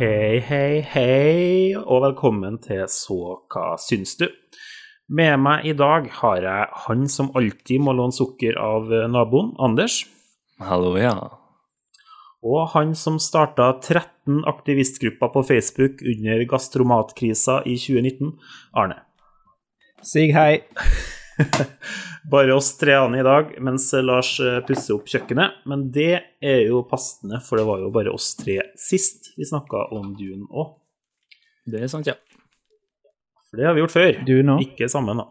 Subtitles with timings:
[0.00, 4.30] Hei, hei, hei, og velkommen til Så hva syns du?
[5.12, 9.98] Med meg i dag har jeg han som alltid må låne sukker av naboen, Anders.
[10.56, 11.12] Hallo, ja.
[12.40, 18.38] Og han som starta 13 aktivistgrupper på Facebook under gastromatkrisa i 2019,
[18.72, 19.02] Arne.
[20.00, 20.62] Sig hei.
[22.30, 25.62] Bare oss tre andre i dag, mens Lars eh, pusser opp kjøkkenet.
[25.70, 29.88] Men det er jo passende, for det var jo bare oss tre sist vi snakka
[29.96, 30.74] om Dune òg.
[31.70, 32.16] Det er sant, ja.
[33.48, 34.20] For det har vi gjort før.
[34.26, 34.66] Dune òg.
[34.68, 35.28] Ikke sammen, da.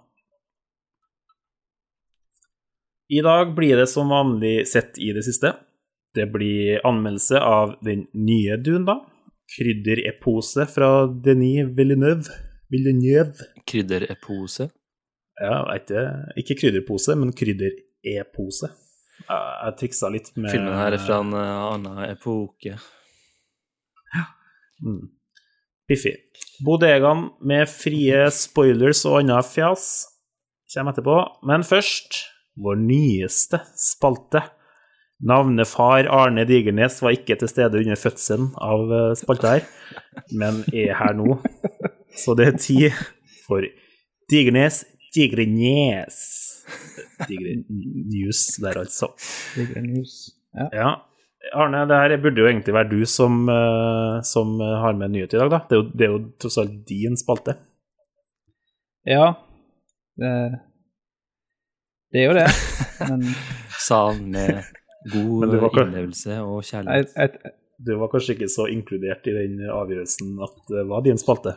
[3.09, 5.55] I dag blir det som vanlig sett i det siste.
[6.13, 8.99] Det blir anmeldelse av den nye Dune, da.
[9.49, 12.29] Krydderepose fra Denis Villeneuve.
[12.69, 13.49] Villeneuve.
[13.65, 14.69] Krydderepose.
[15.39, 16.03] Ja, ikke,
[16.41, 18.71] ikke krydderpose, men krydder-e-pose.
[19.19, 22.75] Jeg, jeg triksa litt med Filmen her er fra en eh, annen epoke.
[24.83, 25.09] Mm.
[25.89, 26.15] Biffig.
[26.63, 29.89] Bodegaen med frie spoilers og annet fjas
[30.73, 31.17] kommer etterpå.
[31.49, 32.21] Men først
[32.59, 34.43] vår nyeste spalte.
[35.19, 39.65] Navnefar Arne Digernes var ikke til stede under fødselen av eh, spalta her,
[40.31, 41.35] men er her nå.
[42.15, 43.01] Så det er tid
[43.43, 43.65] for
[44.31, 46.17] Digernes Digrenes.
[47.27, 49.11] Digre News der, altså.
[49.55, 50.17] Digre news.
[50.55, 50.69] Ja.
[50.73, 50.89] Ja.
[51.55, 55.39] Arne, det her burde jo egentlig være du som, eh, som har med nyhet i
[55.39, 55.61] dag, da.
[55.69, 57.57] Det er jo, det er jo tross alt din spalte.
[59.07, 59.33] ja.
[60.19, 60.31] Det,
[62.11, 62.49] det er jo det.
[63.07, 63.21] Men
[63.87, 64.57] Sa han med
[65.13, 67.37] god innlevelse og kjærlighet.
[67.79, 71.53] Du var kanskje ikke så inkludert i den avgjørelsen at det var din spalte.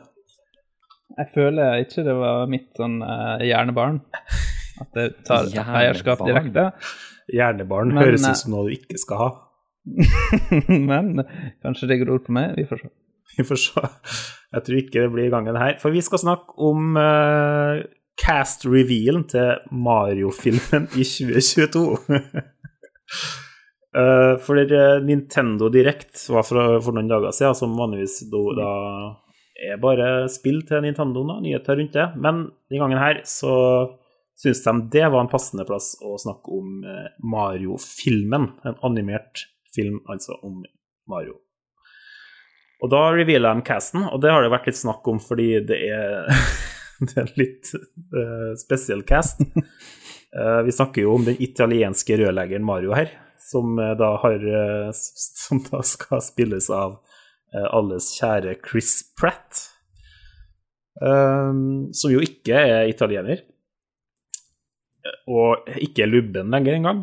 [1.18, 4.00] Jeg føler ikke det var mitt sånn uh, hjernebarn.
[4.82, 5.78] At det tar Hjernebarn?
[5.82, 6.68] eierskap direkte.
[7.32, 9.30] Hjernebarn Men, høres eh, ut som noe du ikke skal ha.
[10.90, 11.24] Men
[11.64, 12.56] kanskje det gror på meg.
[12.58, 12.92] Vi får se.
[13.32, 13.88] Vi får se.
[14.52, 15.78] Jeg tror ikke det blir gangen her.
[15.82, 17.80] For vi skal snakke om uh,
[18.20, 21.84] cast revealen til Mario-filmen i 2022.
[23.96, 24.60] uh, for
[25.06, 28.70] Nintendo Direct var for, for noen dager siden, som vanligvis da, da
[29.62, 32.08] er bare spill til Nintendo, da, nyheter rundt det.
[32.16, 33.54] Men denne gangen her så
[34.42, 38.48] syns de det var en passende plass å snakke om eh, Mario-filmen.
[38.66, 40.62] En animert film, altså, om
[41.08, 41.38] Mario.
[42.82, 45.78] Og da revealer de casten, og det har det vært litt snakk om fordi det
[45.94, 46.26] er,
[47.06, 49.44] det er en litt uh, spesiell cast.
[50.34, 54.42] Uh, vi snakker jo om den italienske rørleggeren Mario her, som uh, da har
[54.96, 56.98] Som da skal spilles av
[57.72, 59.68] alles kjære Chris Pratt.
[61.02, 61.52] eh,
[61.92, 63.42] som jo ikke er italiener.
[65.30, 67.00] Og ikke er lubben lenger engang.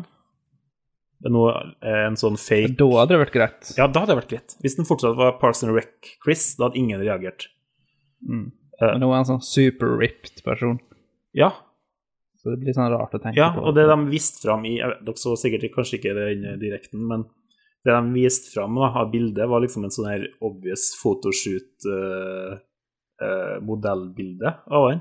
[1.20, 1.52] Det er noe,
[1.84, 3.72] eh, en sånn fake Da hadde det vært greit.
[3.76, 4.54] ja, da hadde det vært greit.
[4.64, 7.48] Hvis den fortsatt var Parks and Rec-Chris, da hadde ingen reagert.
[8.26, 8.52] Mm.
[8.80, 8.86] Eh.
[8.94, 10.78] Men nå er han sånn super-ripped person.
[11.34, 11.52] Ja,
[12.40, 13.60] Så det blir sånn rart å tenke ja på.
[13.68, 17.26] og det de viste fram i Dere så sikkert kanskje ikke den direkten, men
[17.84, 20.90] det de viste fram da, av bildet, var liksom en sånn her obvious
[23.20, 25.00] photoshoot-modellbilde av han.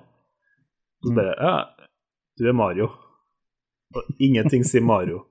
[1.03, 1.15] Så Mm.
[1.15, 1.69] bare Ja,
[2.37, 2.89] du er Mario.
[3.95, 5.25] Og ingenting sier Mario.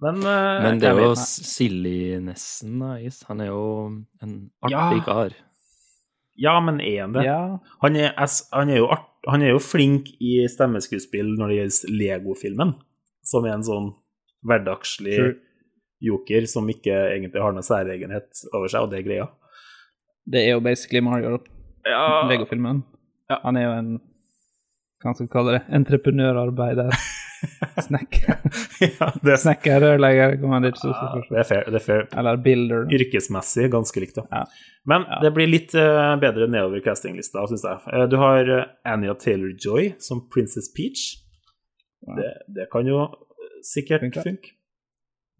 [0.00, 2.94] Men, uh, Men det er jo Silly Nessen, da.
[2.96, 3.22] Is.
[3.28, 4.78] Han er jo en Ja.
[4.90, 5.30] artig kar.
[6.38, 7.24] Ja, men er han det?
[7.24, 8.14] Ja, Han er,
[8.52, 12.74] han, er art, han er jo flink i stemmeskuespill når det gjelder Lego-filmen,
[13.22, 13.94] som er en sånn
[14.42, 15.34] hverdagslig True.
[16.00, 19.26] Joker som ikke egentlig har noen særegenhet over seg, og det er greia.
[20.30, 21.38] det er jo basically Mario,
[21.86, 22.82] Ja, Lego-filmen.
[23.30, 23.38] Ja.
[23.44, 23.90] Han er jo en
[25.00, 25.62] Hva skal vi kalle det?
[25.72, 26.90] Entreprenørarbeider.
[27.86, 28.34] Snekker.
[28.84, 30.34] ja det, er, Snekker, rørlegger,
[30.76, 31.62] så ja, det er fair.
[31.72, 32.02] Det er fair.
[32.20, 32.84] Eller builder.
[32.92, 34.26] Yrkesmessig ganske likt, da.
[34.30, 34.42] Ja.
[34.92, 35.20] Men Ja.
[35.24, 37.80] det blir litt uh, bedre nedover castinglista, syns jeg.
[37.88, 41.06] Uh, du har uh, Anja Taylor-Joy som Princess Peach.
[42.04, 42.16] Ja.
[42.20, 42.30] Det,
[42.60, 44.52] det kan jo eh, sikkert funke.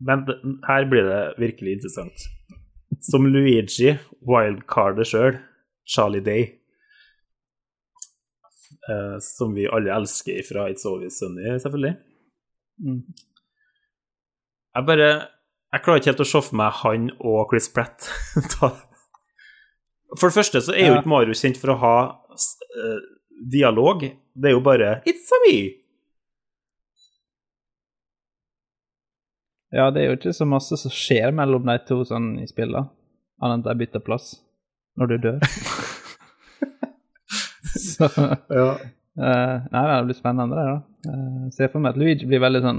[0.01, 0.25] Men
[0.69, 2.27] her blir det virkelig interessant.
[3.05, 3.95] Som Luigi,
[4.27, 5.39] wildcardet sjøl,
[5.87, 6.47] Charlie Day.
[8.91, 11.97] Eh, som vi alle elsker fra It's Always Sunny, selvfølgelig.
[12.81, 13.03] Mm.
[14.75, 15.11] Jeg bare
[15.73, 18.09] Jeg klarer ikke helt å se for meg han og Chris Pratt.
[20.19, 21.97] For det første så er jo ikke Mario kjent for å ha
[22.35, 23.05] eh,
[23.53, 24.03] dialog.
[24.35, 25.80] Det er jo bare 'It's a me'.
[29.73, 32.89] Ja, det er jo ikke så masse som skjer mellom de to sånn i spillet,
[33.41, 34.33] annet enn at de bytter plass
[34.99, 35.39] når du dør.
[37.77, 38.09] så
[38.61, 38.73] Ja.
[39.21, 41.11] Uh, Nei, det blir spennende, det, da.
[41.13, 42.79] Uh, ser for meg at Luigi blir veldig sånn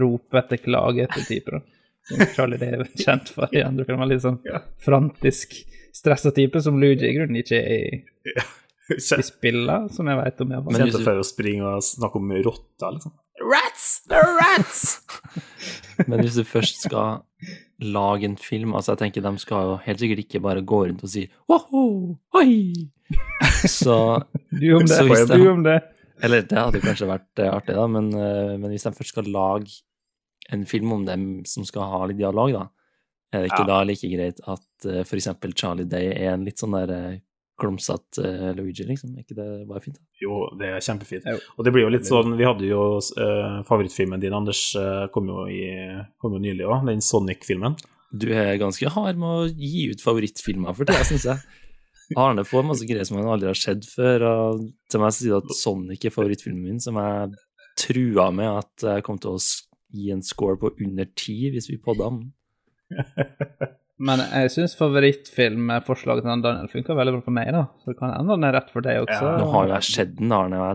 [0.00, 1.50] ropete, klagete type.
[1.50, 1.58] da.
[2.06, 4.08] som Charlie Day er kjent for i andre filmer.
[4.08, 4.62] Litt sånn Ja.
[4.80, 5.58] frantisk,
[5.92, 7.98] stressa type som Luigi i grunnen ikke er i,
[8.30, 8.36] i
[9.02, 10.54] Kjente spiller, som jeg vet om.
[10.54, 10.64] Jeg.
[10.70, 13.16] Men Kjente du- for å springe og snakke om rotter, liksom.
[13.42, 14.02] Rats!
[14.08, 15.00] They're rats!
[16.08, 17.22] Men hvis du først skal
[17.82, 21.04] lage en film Altså, jeg tenker de skal jo helt sikkert ikke bare gå rundt
[21.04, 22.16] og si Woho!
[22.36, 22.72] Oi!
[23.68, 23.96] Så
[24.50, 25.80] Du om det, Så du om det.
[26.24, 29.28] Eller det hadde kanskje vært eh, artig, da, men, eh, men hvis de først skal
[29.28, 29.82] lage
[30.54, 32.62] en film om dem som skal ha litt dialog, da,
[33.34, 33.68] er det ikke Ja.
[33.68, 37.18] da like greit at uh, for eksempel Charlie Day er en litt sånn der
[37.60, 39.14] klumsete uh, Luigi, liksom?
[39.16, 39.98] Er ikke det bare fint?
[39.98, 40.04] da?
[40.22, 41.28] Jo, det er kjempefint.
[41.28, 41.40] Jo.
[41.56, 45.30] Og det blir jo litt sånn Vi hadde jo uh, favorittfilmen din, Anders, uh, kom
[45.32, 45.62] jo, i,
[46.22, 47.78] kom jo nylig òg, den Sonic-filmen.
[48.16, 51.62] Du er ganske hard med å gi ut favorittfilmer for tida, syns jeg.
[52.14, 55.40] Arne får masse greier som han aldri har sett før, og til meg så sier
[55.40, 57.34] at Sonic er favorittfilmen min, som jeg
[57.76, 59.40] trua med at jeg kom til å
[59.96, 62.30] gi en score på under ti hvis vi podda den.
[63.96, 67.62] Men jeg syns favorittfilmforslaget til Daniel funka veldig bra på meg, da.
[67.80, 69.22] Så det kan hende den er rett for deg også.
[69.24, 70.66] Ja, Nå har jo jeg sett den, Arne, og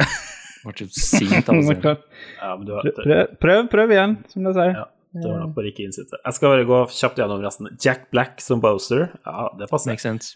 [0.00, 0.08] jeg
[0.64, 2.00] ble så sint av å se den.
[2.42, 4.72] Ja, har, Prøv, prøv, prøv, igjen, som du sier.
[4.78, 4.86] Ja.
[5.18, 6.16] det var nok bare ikke innsittet.
[6.16, 7.68] Jeg skal bare gå kjapt gjennom resten.
[7.84, 9.10] Jack Black som Bowser.
[9.26, 9.92] Ja, det passer.
[9.92, 10.32] Makes sense.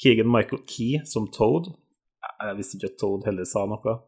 [0.00, 1.68] Keegan Michael Key som Toad.
[2.38, 3.98] Jeg visste ikke at Toad heller sa noe.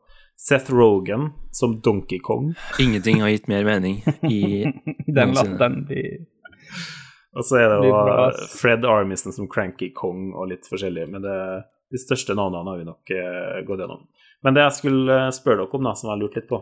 [0.40, 2.54] Seth Rogan som Donkey Kong.
[2.80, 4.64] Ingenting har gitt mer mening i
[5.18, 6.22] Den latteren blir
[7.38, 7.98] Og så er det jo.
[8.58, 11.06] Fred Armisen som Cranky Kong og litt forskjellig.
[11.12, 11.36] Men det,
[11.92, 14.02] de største navnene har vi nok eh, gått gjennom.
[14.42, 16.60] Men det jeg skulle eh, spørre dere om, da, som jeg har lurt litt på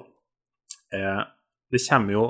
[0.97, 1.23] eh,
[1.73, 2.26] Det kommer jo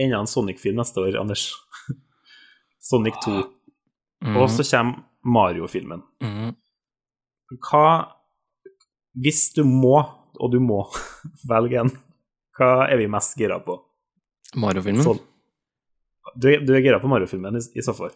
[0.00, 1.46] enda en Sonic-film neste år, Anders.
[2.90, 3.36] Sonic 2.
[4.24, 4.38] Mm.
[4.40, 6.02] Og så kommer Mario-filmen.
[6.24, 6.52] Mm.
[7.64, 7.86] Hva
[9.14, 9.96] Hvis du må,
[10.36, 10.82] og du må,
[11.52, 11.92] velge en,
[12.58, 13.78] hva er vi mest gira på?
[14.60, 15.22] Mario-filmen.
[16.34, 18.12] Du, du er gira på Mario-filmen i, i så fall?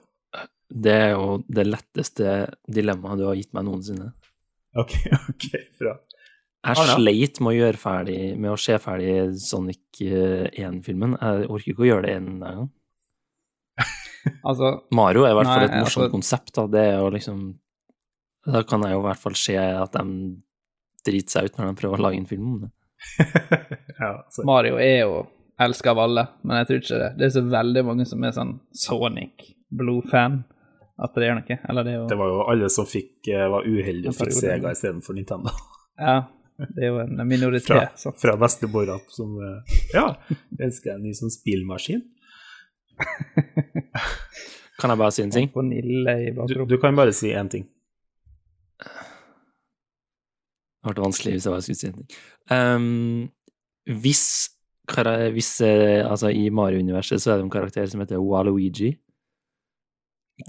[0.69, 2.32] Det er jo det letteste
[2.69, 4.11] dilemmaet du har gitt meg noensinne.
[4.79, 4.97] OK,
[5.32, 5.47] ok,
[5.81, 5.94] bra.
[6.69, 6.97] Jeg Arne?
[6.99, 11.15] sleit med å gjøre ferdig med å se ferdig Sonic eh, 1-filmen.
[11.17, 12.69] Jeg orker ikke å gjøre det en gang.
[14.44, 16.50] Altså, Mario er i hvert fall et morsomt altså- konsept.
[16.59, 16.64] Da.
[16.69, 17.38] Det er jo liksom
[18.44, 20.03] Da kan jeg jo i hvert fall se at de
[21.06, 22.69] driter seg ut når de prøver å lage en film om det.
[24.03, 24.11] ja,
[24.44, 25.14] Mario er jo
[25.60, 27.10] elska av alle, men jeg tror ikke det.
[27.19, 30.40] Det er så veldig mange som er sånn Sonic Blue-fan
[30.99, 31.58] at det gjør noe.
[31.70, 34.34] Eller det er jo det var jo alle som fikk, eh, var uheldige og fikk.
[34.38, 35.55] Sega istedenfor Nintendo.
[35.99, 36.19] Ja,
[36.58, 37.66] det er jo en minoritet.
[37.70, 38.12] Fra, Så.
[38.19, 40.06] fra bestemora som eh, Ja,
[40.58, 42.04] jeg ønsker en ny sånn spillmaskin.
[44.78, 45.50] Kan jeg bare si en ting?
[45.50, 47.64] Du, du kan bare si én ting.
[50.78, 52.08] Det ble vanskelig hvis jeg bare skulle si en ting.
[52.54, 54.22] Um, hvis,
[55.35, 58.94] hvis eh, Altså, i Mario-universet så er det en karakter som heter Waluigi.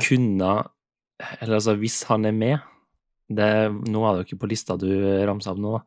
[0.05, 0.63] Kunne
[1.41, 2.57] Eller altså, hvis han er med
[3.29, 3.49] det,
[3.89, 4.87] Nå er det jo ikke på lista du
[5.27, 5.81] ramsa opp nå, da.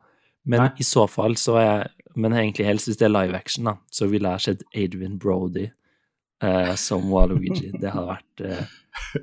[0.45, 0.69] Men Nei.
[0.79, 3.73] i så fall så er jeg Men egentlig helst hvis det er live action, da,
[3.91, 5.65] så ville jeg sett Adrian Brody
[6.43, 7.71] eh, som Waluigi.
[7.81, 9.21] Det hadde vært eh,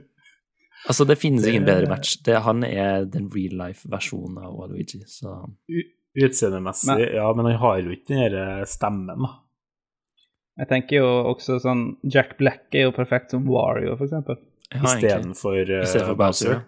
[0.88, 2.16] Altså, det finnes ingen Det- bedre match.
[2.24, 5.36] Det, han er den real life-versjonen av Waluigi, så
[6.18, 9.36] Utseendemessig, Men- ja, men han har jo ikke den derre stemmen, da.
[10.58, 14.36] Jeg tenker jo også sånn Jack Black er jo perfekt som Wario, for eksempel.
[14.74, 14.82] ja.
[14.82, 16.52] Istedenfor uh, Istedenfor Bowser.
[16.52, 16.60] ja.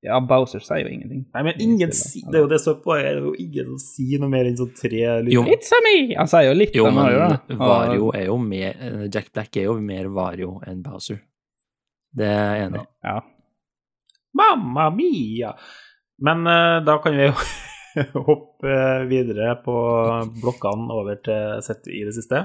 [0.00, 1.24] Ja, Bowser sier jo ingenting.
[1.34, 3.16] Nei, men ingen si, det er jo det som er poenget.
[3.16, 5.48] Det er jo ingen som sier noe mer enn sånn tre lyder.
[5.50, 6.14] It's a me!
[6.14, 7.56] Han sier jo litt jo om men Mario, da.
[7.58, 11.18] Vario er jo mer eh, Jack Black er jo mer Vario enn Bowser.
[12.14, 12.86] Det er jeg enig i.
[13.10, 13.16] Ja.
[14.38, 15.52] Mamma mia!
[16.22, 17.34] Men uh, da kan vi jo
[18.28, 19.76] hoppe eh, videre på
[20.42, 22.44] blokkene over til sett i det siste.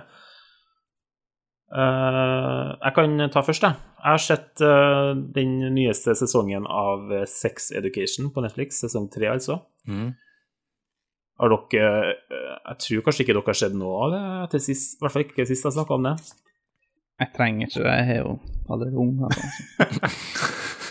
[1.73, 3.79] Eh, jeg kan ta først, jeg.
[4.03, 9.61] Jeg har sett eh, den nyeste sesongen av Sex Education på Netflix, sesong tre, altså.
[9.87, 10.13] Mm.
[11.41, 15.03] Har dere Jeg tror kanskje ikke dere har sett noe av det til sist, i
[15.03, 16.15] hvert fall ikke sist jeg snakka om det.
[17.23, 18.37] Jeg trenger ikke det, jeg er jo
[18.69, 19.17] allerede ung.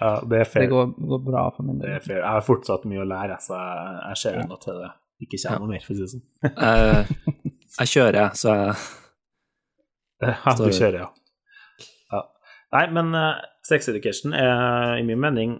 [0.00, 1.96] Ja, det er Det går, går bra for min Det del.
[1.96, 2.18] er fair.
[2.20, 4.42] Jeg har fortsatt mye å lære, så jeg, jeg ser Ja.
[4.44, 4.90] unna til det
[5.24, 6.24] ikke kommer noe mer, for å si det sånn.
[6.66, 7.04] Eh,
[7.80, 8.74] jeg kjører, jeg, så jeg
[10.22, 11.08] Ja, du kjører, ja.
[12.12, 12.20] ja.
[12.72, 15.56] Nei, men uh, Sex Education er i min mening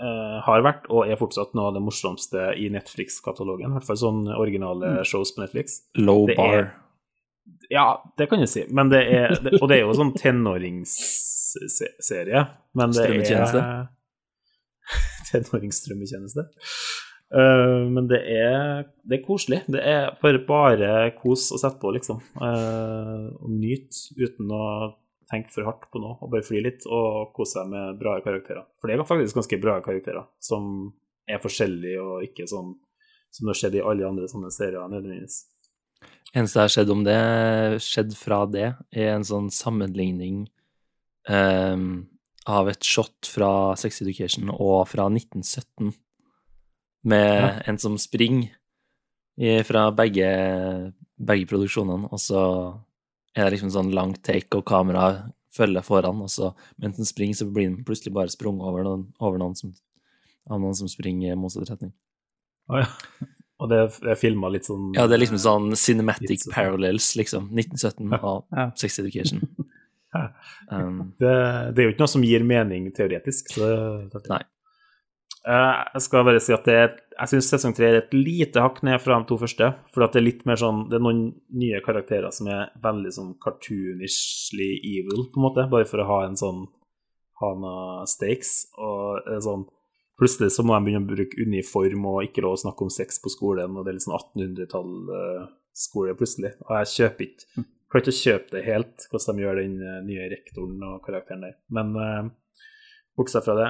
[0.00, 3.70] uh, har vært og er fortsatt noe av det morsomste i Netflix-katalogen.
[3.70, 5.04] I hvert fall sånne originale Mm.
[5.08, 5.80] shows på Netflix.
[5.96, 6.72] Low Det er- bar.
[7.70, 7.86] Ja,
[8.18, 8.64] det kan du si.
[8.70, 10.12] Men det er, det, og det er jo sånn
[11.54, 12.44] tenåringsserie.
[12.74, 13.64] Men det Strømmetjeneste.
[15.30, 16.46] Tenåringsstrømmetjeneste.
[17.34, 19.62] Uh, men det er, det er koselig.
[19.70, 22.20] Det er bare, bare kos å sette på, liksom.
[22.38, 24.64] Uh, og nyte uten å
[25.30, 28.66] tenke for hardt på noe, og bare fly litt og kose seg med bra karakterer.
[28.78, 30.92] For det er faktisk ganske bra karakterer, som
[31.24, 32.74] er forskjellige og ikke sånn
[33.34, 35.40] som det har skjedd i alle andre sånne serier nødvendigvis.
[36.34, 37.16] Eneste jeg har sett om det,
[37.82, 40.44] skjedd fra det, er en sånn sammenligning
[41.28, 41.86] um,
[42.50, 43.50] av et shot fra
[43.80, 45.94] Sex Education og fra 1917,
[47.04, 47.54] med ja.
[47.68, 48.52] en som springer
[49.66, 50.28] fra begge,
[51.18, 52.42] begge produksjonene, og så
[53.34, 56.52] er det liksom sånn lang take, og kameraet følger foran, og så
[56.82, 59.74] mens den springer, så blir den plutselig bare sprunget over noen, over noen som,
[60.50, 61.94] av noen som springer i motsatt retning.
[62.70, 62.88] Oh, ja.
[63.62, 63.78] Og det
[64.10, 66.54] er filma litt sånn Ja, det er liksom sånn cinematic sånn.
[66.56, 67.46] parallels, liksom.
[67.54, 68.66] 1917 og ja.
[68.80, 69.44] Sex Education.
[70.70, 71.36] Um, det,
[71.74, 73.54] det, er jo ikke noe som gir mening teoretisk.
[73.56, 73.70] Så
[74.30, 74.42] nei.
[75.44, 76.78] Uh, jeg skal bare si at det
[77.14, 79.70] jeg syns sesong tre er et lite hakk ned fra de to første.
[79.94, 83.34] For det er litt mer sånn Det er noen nye karakterer som er veldig sånn
[83.42, 85.68] cartoonishly evil, på en måte.
[85.70, 86.66] Bare for å ha en sånn
[87.42, 88.56] Ha noe stakes.
[88.78, 89.66] Og sånn
[90.14, 93.18] Plutselig så må de begynne å bruke uniform og ikke lov å snakke om sex
[93.22, 96.52] på skolen, og det er litt sånn 1800-tall-skole eh, plutselig.
[96.68, 97.64] Og jeg kjøper ikke hm.
[97.94, 101.44] Klarer ikke å kjøpe det helt, hvordan de gjør den eh, nye rektoren og karakteren
[101.46, 101.52] der.
[101.70, 102.24] Men uh,
[103.14, 103.68] bortsett fra det,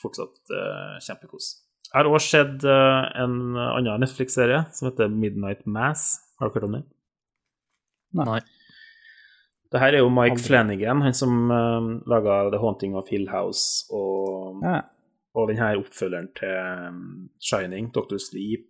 [0.00, 1.50] fortsatt uh, kjempekos.
[1.90, 6.14] Jeg har også sett uh, en annen Netflix-serie som heter Midnight Mass.
[6.40, 6.86] Har dere hørt om den?
[8.16, 8.40] Nei.
[9.68, 13.84] Det her er jo Mike Flanagan, han som uh, laga The Haunting of Hill House
[13.92, 14.80] og ja
[15.38, 16.54] og den her oppfølgeren til
[16.88, 18.66] um, Shining, Doctor Sleep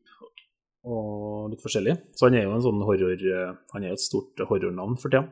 [0.86, 1.96] og litt forskjellig.
[2.14, 5.12] Så han er jo en sånn horror uh, Han er jo et stort horrornavn for
[5.12, 5.26] tida.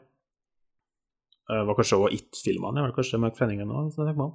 [1.47, 4.35] Uh, var kanskje også It-filmene, var kanskje Mark Fenningen òg, så tenker man.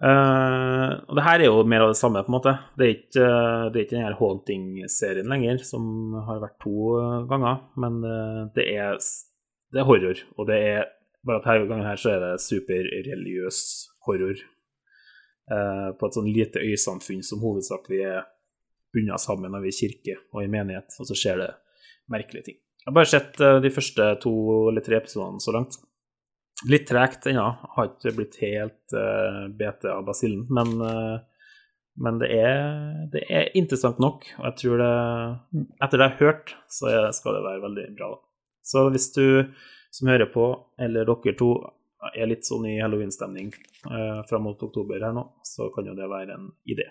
[0.00, 2.54] Uh, og det her er jo mer av det samme, på en måte.
[2.76, 3.26] Det er ikke,
[3.72, 6.94] det er ikke den her Haunting-serien lenger, som har vært to
[7.30, 8.00] ganger, men
[8.56, 8.96] det, er,
[9.72, 10.24] det er horror.
[10.36, 10.88] Og det er
[11.24, 13.60] bare at denne gangen her så er det superreligiøs
[14.08, 14.40] horror
[15.50, 18.18] Uh, på et sånn lite øysamfunn som hovedsakelig er
[18.94, 21.50] bundet sammen av i kirke og i menighet, og så skjer det
[22.10, 22.58] merkelige ting.
[22.80, 24.34] Jeg har bare sett eh, de første to
[24.70, 25.76] eller tre episodene så langt.
[26.68, 31.46] Litt tregt ennå, har ikke blitt helt uh, bete av basillen, men, uh,
[32.04, 32.58] men det, er,
[33.14, 34.26] det, er, interessant nok.
[34.36, 34.90] Og jeg tror det
[35.80, 38.10] Etter det jeg har hørt, så skal det være veldig bra.
[38.60, 39.24] Så hvis du
[39.88, 40.50] som hører på,
[40.84, 41.50] eller dere to,
[42.12, 43.54] er litt sånn i halloweenstemning
[43.88, 46.90] uh, fram mot oktober her nå, så kan jo det være en idé.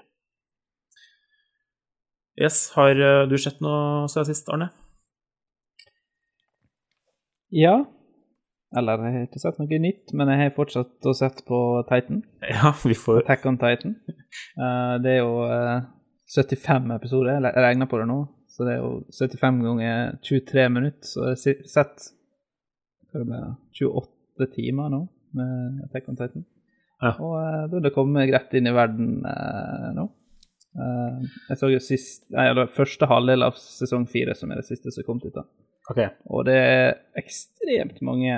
[2.39, 4.69] Yes, har eh, du sett noe siden sist, Arne?
[7.51, 7.81] Ja.
[8.79, 12.21] Eller jeg har ikke sett noe nytt, men jeg har fortsatt å sett på Titan.
[12.53, 13.25] Ja, vi får...
[13.25, 13.97] Attack on Titan.
[14.55, 15.81] Uh, det er jo uh,
[16.31, 18.21] 75 episoder, jeg regner på det nå.
[18.49, 22.07] Så det er jo 75 ganger 23 minutter, så jeg har sett
[23.09, 23.41] hva det ble,
[23.81, 25.01] 28 timer nå
[25.35, 26.47] med Attack on Titan.
[27.03, 27.17] Ja.
[27.17, 29.25] Og uh, burde komme greit inn i verden
[29.97, 30.07] nå.
[30.79, 34.69] Uh, jeg så jo sist, nei, eller første halvdel av sesong fire, som er det
[34.69, 35.33] siste som kom ut.
[35.35, 35.45] da.
[35.89, 36.11] Okay.
[36.29, 38.35] Og det er ekstremt mange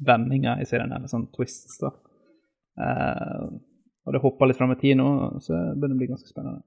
[0.00, 1.78] vendinger i serien, eller sånn twists.
[1.82, 1.92] da.
[2.80, 3.60] Uh,
[4.08, 5.10] og det hopper litt fram i tid nå,
[5.44, 6.64] så begynner det bli ganske spennende.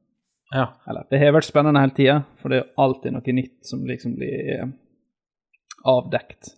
[0.54, 0.68] Ja.
[0.86, 4.14] Eller, det har vært spennende hele tida, for det er alltid noe nytt som liksom
[4.20, 4.68] blir
[5.90, 6.54] avdekt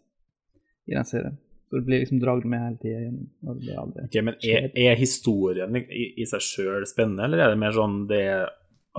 [0.92, 1.38] i den serien.
[1.70, 3.86] Så du blir liksom dratt med hele tida.
[4.06, 8.04] Okay, men er, er, historien i, i seg sjøl spennende, eller er det mer sånn
[8.10, 8.26] det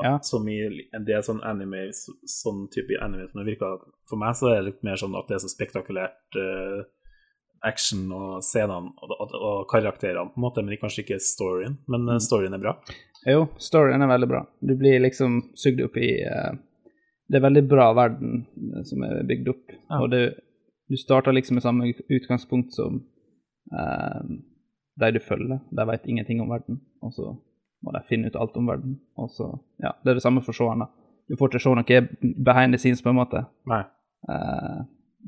[0.02, 0.18] ja.
[0.22, 0.58] som i
[0.92, 1.88] en er sånn anime,
[2.28, 3.80] sånn type anime som det virker
[4.10, 6.84] For meg så er det litt mer sånn at det er så spektakulært uh,
[7.66, 11.78] action og scenene og, og, og, karakterene, på en måte, men kanskje ikke storyen.
[11.90, 12.76] Men uh, storyen er bra?
[13.26, 14.44] Jo, storyen er veldig bra.
[14.60, 16.52] Du blir liksom sugd opp i uh,
[17.26, 18.44] Det er veldig bra verden
[18.86, 19.64] som er bygd opp.
[19.86, 20.02] Ja.
[20.02, 20.24] og det
[20.88, 23.00] du starter liksom med samme utgangspunkt som
[23.72, 24.22] eh,
[25.00, 25.60] de du følger.
[25.70, 27.34] De vet ingenting om verden, og så
[27.84, 29.00] må de finne ut alt om verden.
[29.20, 29.50] Og så,
[29.82, 30.88] ja, Det er det samme for seerne.
[31.28, 32.00] Du får ikke se noe
[32.44, 33.44] behind the scenes, på en måte.
[33.66, 33.82] Nei.
[34.30, 34.80] Eh,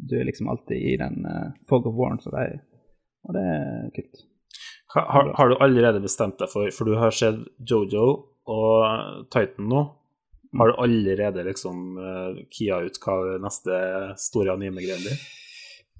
[0.08, 2.60] du er liksom alltid i den uh, fog of warren, så de,
[3.26, 4.24] og det er kult.
[4.94, 8.06] Har, har, du allerede bestemt deg for For du har sett Jojo
[8.48, 9.82] og Titan nå.
[10.56, 13.80] Har du allerede liksom uh, kia ut hva det neste
[14.22, 15.18] store anime-greia blir?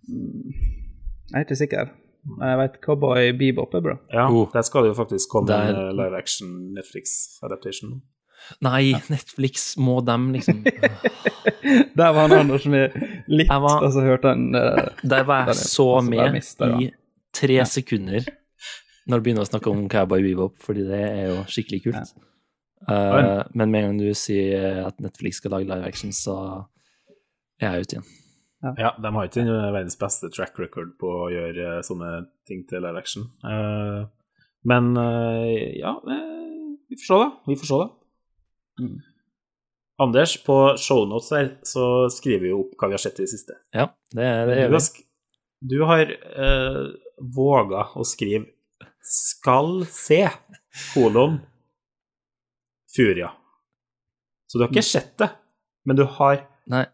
[0.08, 1.90] Jeg er ikke sikker.
[2.28, 3.96] Jeg vet Cowboy Bebop er bra.
[4.12, 4.48] Ja, oh.
[4.52, 5.72] der skal det jo faktisk komme der...
[5.72, 8.00] en live action Netflix-adaptation.
[8.64, 10.60] Nei, Netflix må dem, liksom
[11.98, 12.94] Der var han Anders med
[13.26, 13.80] litt, var...
[13.82, 16.92] og så hørte han uh, Der var jeg så med mister, i
[17.34, 18.22] tre sekunder
[19.08, 22.10] når du begynner å snakke om Cowboy Bebop, fordi det er jo skikkelig kult.
[22.12, 22.24] Ja.
[22.88, 26.34] Uh, men med en gang du sier at Netflix skal lage live action, så
[27.56, 28.10] er jeg ute igjen.
[28.62, 32.08] Ja, de har ikke den verdens beste track record på å gjøre eh, sånne
[32.48, 33.28] ting til live action.
[33.46, 34.00] Eh,
[34.66, 37.28] men eh, ja, eh, vi får se, da.
[37.46, 37.88] Vi får se, da.
[38.82, 38.96] Mm.
[40.02, 41.84] Anders, på shownotes her så
[42.14, 43.56] skriver vi opp hva vi har sett i det siste.
[43.74, 45.06] Ja, det, det Du gjør har, vi.
[45.72, 46.82] du har uh,
[47.38, 48.46] våga å skrive
[49.02, 50.28] 'skal se',
[50.92, 51.40] kolon,
[52.94, 53.32] Furia.
[54.46, 55.28] Så du har ikke sett det,
[55.84, 56.84] men du har Nei,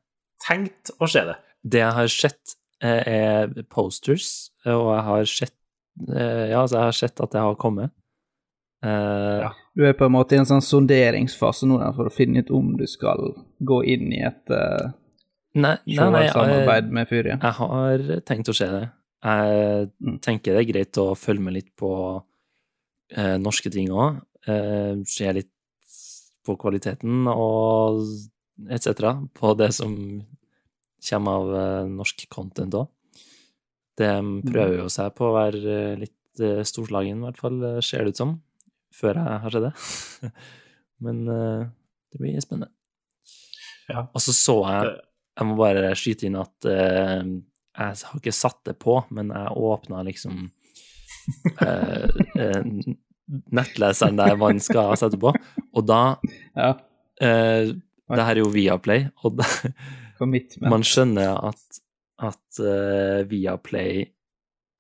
[0.43, 1.37] tenkt å se det.
[1.65, 5.55] Det jeg har sett, eh, er posters, og jeg har sett
[6.11, 7.91] eh, Ja, altså, jeg har sett at det har kommet.
[8.85, 9.53] Eh, Ja.
[9.77, 12.77] Du er på en måte i en sånn sonderingsfase nå for å finne ut om
[12.79, 13.33] du skal
[13.65, 14.93] gå inn i et uh,
[15.55, 17.39] Nei, nei, nei jeg, samarbeid med Fyria.
[17.43, 18.85] jeg har tenkt å se det.
[19.25, 20.19] Jeg Mm.
[20.21, 21.91] tenker det er greit å følge med litt på
[23.17, 24.21] eh, norske ting òg.
[24.47, 25.51] Eh, se litt
[26.47, 28.03] på kvaliteten og
[28.69, 29.15] etc.
[29.35, 29.95] På det som
[31.09, 32.91] kommer av eh, norsk content òg.
[33.95, 34.11] Det
[34.49, 38.15] prøver jo seg på å være eh, litt eh, storslagen, i hvert fall, ser det
[38.15, 38.37] ut som.
[38.95, 40.31] Før jeg har sett det.
[41.05, 42.71] Men det blir spennende.
[43.91, 44.07] Ja.
[44.15, 44.95] Og så så jeg
[45.35, 50.05] Jeg må bare skyte inn at jeg har ikke satt det på, men jeg åpna
[50.07, 50.45] liksom
[53.59, 56.17] nettleseren der man skal sette på, og da
[56.55, 56.71] Ja,
[57.21, 59.47] eh, Det her er jo Viaplay, og da,
[60.25, 60.71] commitment.
[60.73, 61.63] man skjønner at,
[62.25, 63.95] at uh, Viaplay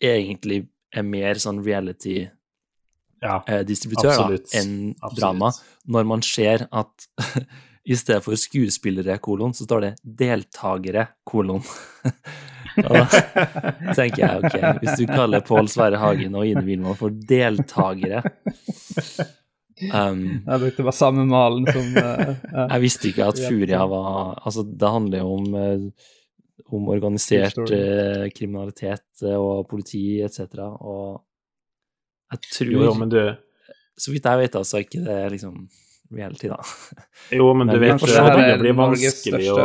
[0.03, 0.59] egentlig
[0.95, 5.19] er mer sånn reality-distributør Ja, uh, enn Absolutt.
[5.19, 5.49] drama,
[5.91, 6.95] når man ser at
[7.85, 11.63] i stedet for skuespillere, kolon, så står det deltakere, kolon.
[12.75, 13.07] Og da
[13.95, 18.19] tenker jeg, ok, hvis du kaller Pål Sverre Hagen og Ine Wilman for deltakere
[19.83, 22.35] um, Jeg brukte bare samme malen som uh.
[22.71, 26.11] Jeg visste ikke at Furia var Altså, det handler jo om, eh,
[26.75, 31.23] om organisert eh, kriminalitet og politi etc., og
[32.33, 33.21] jeg tror Jo, jo, men du,
[33.99, 35.67] Så vidt jeg vet, altså, ikke det liksom
[36.17, 36.57] reality, da.
[37.35, 39.59] jo, men Men du vet det det begynner å bli vanskelig å.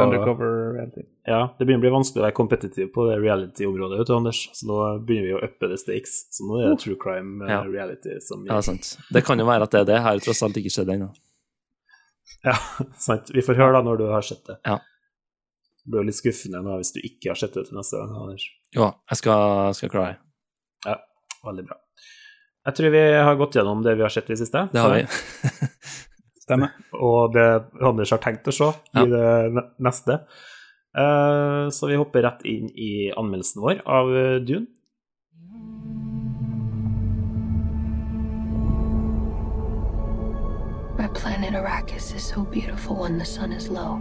[1.29, 4.41] Ja, det begynner å bli vanskelig å være kompetitiv på det reality-området, vet du, Anders.
[4.57, 6.15] Så nå begynner vi å uppe the stakes.
[6.35, 7.63] Så nå er det true crime eh, Ja.
[7.67, 8.95] reality som Ja, sant.
[9.13, 9.99] Det kan jo være at det er det.
[10.01, 11.09] Her har tross alt ikke skjedd ennå.
[12.45, 12.55] Ja,
[13.07, 13.29] sant.
[13.35, 14.57] Vi får høre da når du har sett det.
[14.65, 14.79] Ja.
[15.83, 18.15] Det blir jo litt skuffende nå hvis du ikke har sett det til neste gang,
[18.23, 18.45] Anders.
[18.75, 20.19] Jo, jeg skal, skal klare det.
[20.85, 20.97] Ja,
[21.47, 21.77] veldig bra.
[22.67, 24.65] Jeg tror vi har gått gjennom det vi har sett i det siste.
[24.73, 25.05] Det har vi.
[26.49, 26.73] Stemmer.
[26.97, 27.45] Og det
[27.85, 29.03] Anders har tenkt å se Ja.
[29.03, 30.19] i det neste.
[30.97, 34.65] Eh, så vi hopper rett inn i anmeldelsen vår av eh, Dune.
[40.97, 43.95] My planet Arrakis is so beautiful when the sun is low.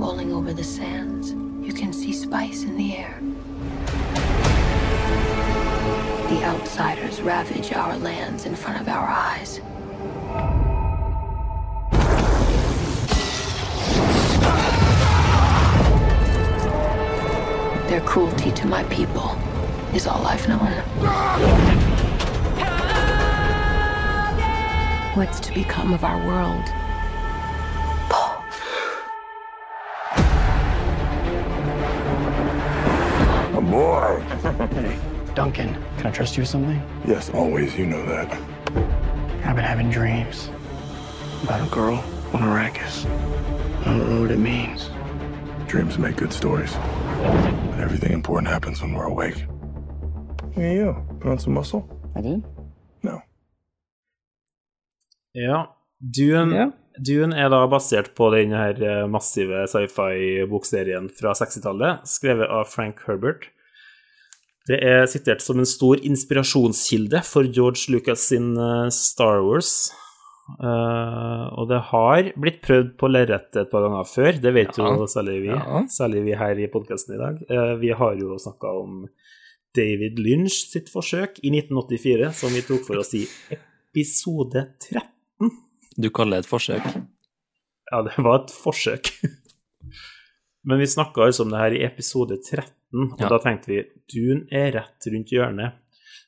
[0.00, 1.32] Rolling over the sands,
[1.66, 3.20] you can see spice in the air.
[6.28, 9.60] The outsiders ravage our lands in front of our eyes.
[17.88, 19.38] Their cruelty to my people
[19.94, 20.72] is all I've known.
[25.14, 26.64] What's to become of our world?
[28.10, 28.44] Paul.
[33.54, 35.12] A boy.
[35.36, 35.68] Duncan,
[35.98, 36.80] can I trust you with something?
[37.06, 37.76] Yes, always.
[37.76, 38.32] You know that.
[39.44, 40.48] I've been having dreams
[41.44, 43.04] about a girl on Arrakis.
[43.84, 44.88] I don't know what it means.
[45.68, 46.72] Dreams make good stories.
[47.70, 49.44] But everything important happens when we're awake.
[50.56, 50.96] Look at you.
[51.20, 51.84] Put on some muscle?
[52.16, 52.42] I did?
[53.02, 53.20] No.
[55.34, 55.66] Ja.
[56.00, 56.70] Dune, Ja.
[56.98, 63.02] Dune er da basert på den her eh, massive sci-fi-bokserien fra 60-tallet, skrevet av Frank
[63.06, 63.50] Herbert.
[64.66, 69.92] Det er sitert som en stor inspirasjonskilde for George Lucas sin eh, Star Wars.
[70.62, 74.92] Uh, og det har blitt prøvd på lerretet et par ganger før, det vet Ja.
[74.94, 75.80] jo særlig vi, Ja.
[75.90, 77.40] særlig vi her i podkasten i dag.
[77.50, 79.08] Uh, vi har jo snakka om
[79.74, 85.50] David Lynch sitt forsøk i 1984, som vi tok for oss i episode 13.
[85.98, 86.86] Du kaller det et forsøk?
[87.90, 89.10] Ja, det var et forsøk.
[90.66, 93.28] Men vi snakka altså om det her i episode 13, og Ja.
[93.28, 95.72] da tenkte vi Dune er rett rundt hjørnet.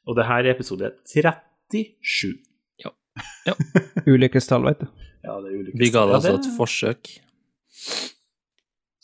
[0.09, 2.35] Og det her er episode 37.
[4.07, 4.87] Ulykkestall, vet du.
[5.25, 5.81] Ja, det er ulykkestall.
[5.83, 7.11] Vi ga det altså et forsøk.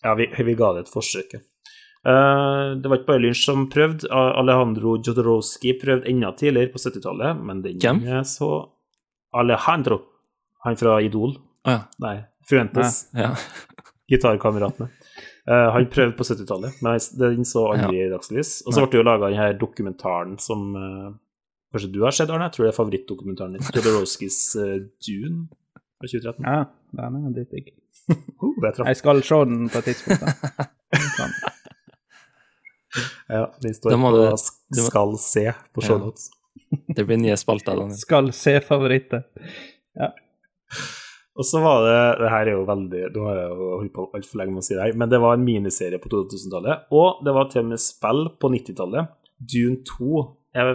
[0.04, 1.34] Ja, vi, vi ga det et forsøk.
[1.38, 1.40] ja.
[2.04, 4.08] Eh, det var ikke bare Lynch som prøvde.
[4.12, 8.02] Alejandro Jodorowsky prøvde enda tidligere, på 70-tallet, men den Hvem?
[8.06, 8.50] er så
[9.34, 10.02] Alejandro.
[10.66, 11.32] Han fra Idol.
[11.64, 11.78] Ah, ja.
[12.04, 12.16] Nei,
[12.48, 13.06] Fuentes.
[13.16, 13.30] ja.
[14.08, 14.90] Gitarkameratene.
[15.46, 18.62] Eh, han prøvde på 70-tallet, men den så aldri dagslys.
[18.66, 21.10] Og så ble det jo laga denne dokumentaren som uh,
[21.74, 22.46] kanskje du har sett, Arne?
[22.48, 23.66] Jeg tror det er favorittdokumentaren din.
[23.76, 25.48] Todorowskis uh, Dune
[26.00, 26.46] fra 2013.
[26.48, 26.62] Ja,
[26.96, 27.74] den er dritdigg.
[28.08, 28.72] Uh, det.
[28.88, 30.24] Jeg skal se den på et tidspunkt.
[30.24, 30.68] da.
[31.18, 31.36] Sånn.
[33.26, 35.42] Ja, den står Da må på du- sk- du må- skal se
[35.74, 35.86] på Ja.
[35.88, 36.28] shownotes.
[36.94, 37.80] Det blir nye spalter.
[37.98, 39.24] Skal se favoritter.
[41.34, 44.06] Og så var det Det her er jo veldig Nå har jeg jo holdt på
[44.14, 47.24] altfor lenge med å si det her, men det var en miniserie på 2000-tallet, og
[47.26, 49.12] det var til og med spill på 90-tallet.
[49.54, 50.74] Dune 2 jeg,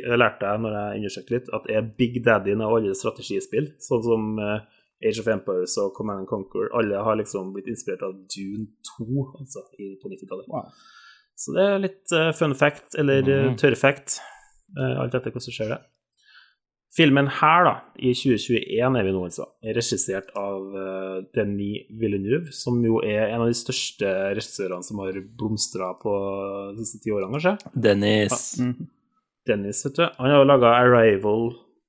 [0.00, 4.04] jeg lærte jeg når jeg undersøkte litt, at er Big Daddyen av alle strategispill, sånn
[4.06, 4.62] som eh,
[5.04, 6.70] Age of Empires og Command and Conquer.
[6.76, 10.48] Alle har liksom blitt inspirert av Dune 2 altså, i, på 90-tallet.
[10.52, 10.72] Wow.
[11.40, 13.32] Så det er litt eh, fun fact, eller mm.
[13.50, 13.56] Mhm.
[13.60, 14.20] tørr fact,
[14.76, 15.80] eh, alt etter hvordan du ser det.
[16.90, 17.72] Filmen her, da,
[18.02, 23.28] i 2021 er vi nå, altså, er regissert av uh, Denis Villeneuve, som jo er
[23.28, 26.14] en av de største regissørene som har blomstra på
[26.74, 27.72] de siste ti årene, kanskje.
[27.86, 28.42] Dennis.
[28.58, 28.88] Mhm.
[29.46, 30.02] Dennis, vet du.
[30.18, 31.46] Han har jo laga Arrival,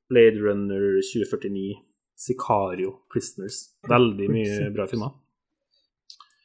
[0.09, 1.81] Blade Runner 2049,
[2.21, 3.63] Sicario, Prisoners.
[3.89, 5.17] Veldig mye bra filmer.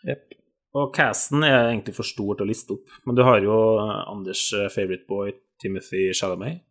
[0.09, 0.37] Yep.
[0.77, 3.57] Og casten er egentlig for stor til å liste opp, men du har jo
[4.09, 6.66] Anders' favorite boy, Timothy Chalamet,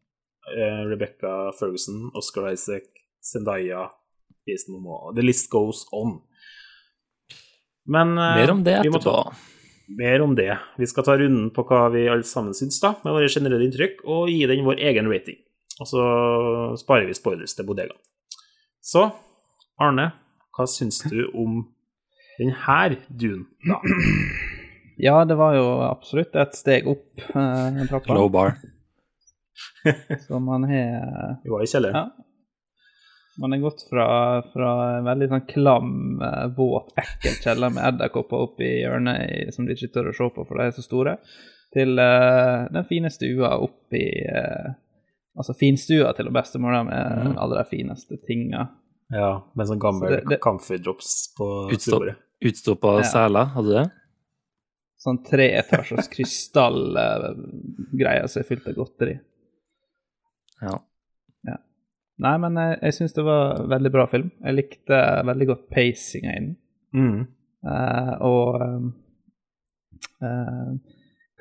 [0.54, 2.84] eh, Rebecca Ferguson, Oscar Isaac,
[3.26, 3.88] Zendaya,
[4.46, 5.14] Jason Momoa.
[5.16, 6.20] The list goes on.
[7.86, 9.02] Men eh, Mer om det etterpå.
[9.04, 9.36] ta-
[9.98, 10.58] Mer om det.
[10.82, 14.00] Vi skal ta runden på hva vi alle sammen syns, da, med våre generelle inntrykk,
[14.10, 15.38] og gi den vår egen rating.
[15.80, 16.06] Og så
[16.82, 18.00] sparer vi spoilers til bodegaen.
[18.82, 19.04] Så,
[19.82, 20.08] Arne,
[20.58, 21.60] hva syns du om
[22.40, 23.78] den her Dune, da?
[24.98, 27.80] Ja, det var jo absolutt et steg opp eh.
[28.10, 28.56] Low bar.
[30.28, 31.96] Så man har Vi var i kjelleren.
[31.96, 32.12] Ja.
[33.38, 38.38] Man har gått fra, fra en veldig sånn klam, eh, våt, ekkel kjeller med edderkopper
[38.46, 41.14] oppi hjørnet som de ikke tør å se på, for de er så store,
[41.76, 44.68] til uh, den fine stua oppi uh,
[45.36, 48.70] Altså finstua til bestemora med alle de fineste tinga.
[49.12, 52.08] Ja, med sånn gammel Så det- det- comfy drops på Utstopp.
[52.40, 53.10] Utstoppa Ja.
[53.10, 53.84] seler, hadde du det?
[55.04, 59.20] Sånn treetasjers krystallgreier som er fylt av godteri.
[60.66, 60.82] Ja.
[62.24, 64.30] Nei, men jeg, jeg syns det var en veldig bra film.
[64.46, 66.54] Jeg likte veldig godt pacinga i den.
[66.96, 67.26] Mm.
[67.66, 68.86] Uh, og uh,
[70.24, 70.70] eh,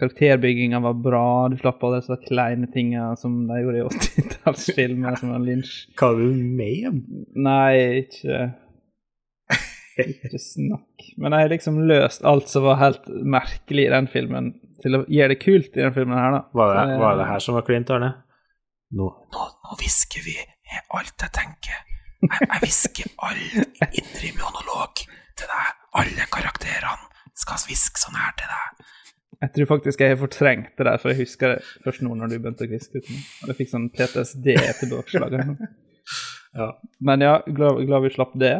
[0.00, 1.28] karakterbygginga var bra.
[1.52, 5.76] Du slapp alle disse kleine tinga som de gjorde i 80-tallsfilmer, som var Lynch.
[6.00, 7.00] Hva er du du om?
[7.46, 8.50] Nei, ikke
[9.94, 11.06] Ikke snakk.
[11.22, 15.04] Men jeg har liksom løst alt som var helt merkelig i den filmen, til å
[15.06, 16.40] gjøre det kult i den filmen her, da.
[16.50, 18.10] Var det, var det her som var klint, Arne?
[18.94, 20.36] Nå, nå, nå hvisker vi
[20.94, 21.80] alt jeg tenker.
[22.24, 23.40] Jeg, hvisker all
[24.00, 25.02] indre monolog
[25.36, 25.72] til deg.
[26.00, 28.84] Alle karakterene skal hviske sånn her til deg.
[29.44, 32.30] Jeg tror faktisk jeg har fortrengt det der, for jeg husker det først nå når
[32.32, 33.10] du begynte å hviske ut.
[33.42, 35.54] Og jeg fikk sånn PTSD etter bakslaget.
[36.54, 36.68] Ja.
[37.02, 38.52] Men ja, glad, glad vi slapp det.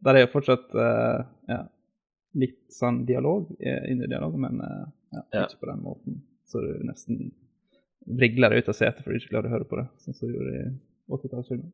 [0.00, 1.58] Der er jo fortsatt uh, ja,
[2.40, 5.42] litt sånn dialog, eh, indre dialog, men uh, ja, Ja.
[5.44, 6.16] ikke på den måten.
[6.48, 7.18] Så du nesten
[8.06, 10.28] vrigler deg ut av setet fordi du ikke klarer å høre på det, sånn som
[10.28, 10.62] du gjorde i
[11.16, 11.72] 80-tallsfilmen.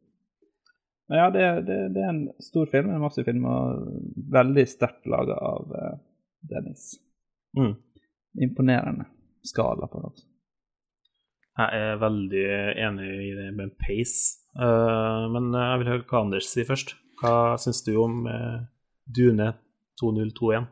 [1.09, 3.87] Men ja, det, det, det er en stor film, en massiv film, og
[4.35, 5.95] veldig sterkt laga av uh,
[6.51, 6.91] Dennis.
[7.57, 7.79] Mm.
[8.45, 9.07] Imponerende
[9.47, 10.27] skala på det også.
[11.59, 12.45] Jeg er veldig
[12.85, 14.45] enig i det med pace.
[14.61, 16.93] uh, men jeg vil høre hva Anders sier først.
[17.23, 18.61] Hva syns du om uh,
[19.09, 19.55] Dune
[19.99, 20.69] 2021,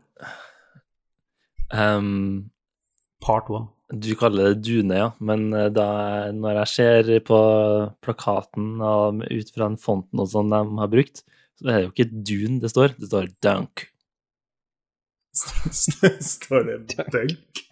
[1.73, 2.51] Um,
[3.21, 3.69] part one?
[3.93, 5.89] Du kaller det dune, ja, men eh, da,
[6.35, 7.41] når jeg ser på
[8.03, 11.23] plakaten og ut fra den fonten og sånn de har brukt,
[11.57, 13.87] så er det jo ikke dun det står, det står dunk.
[16.33, 16.77] Står det
[17.13, 17.63] dunk?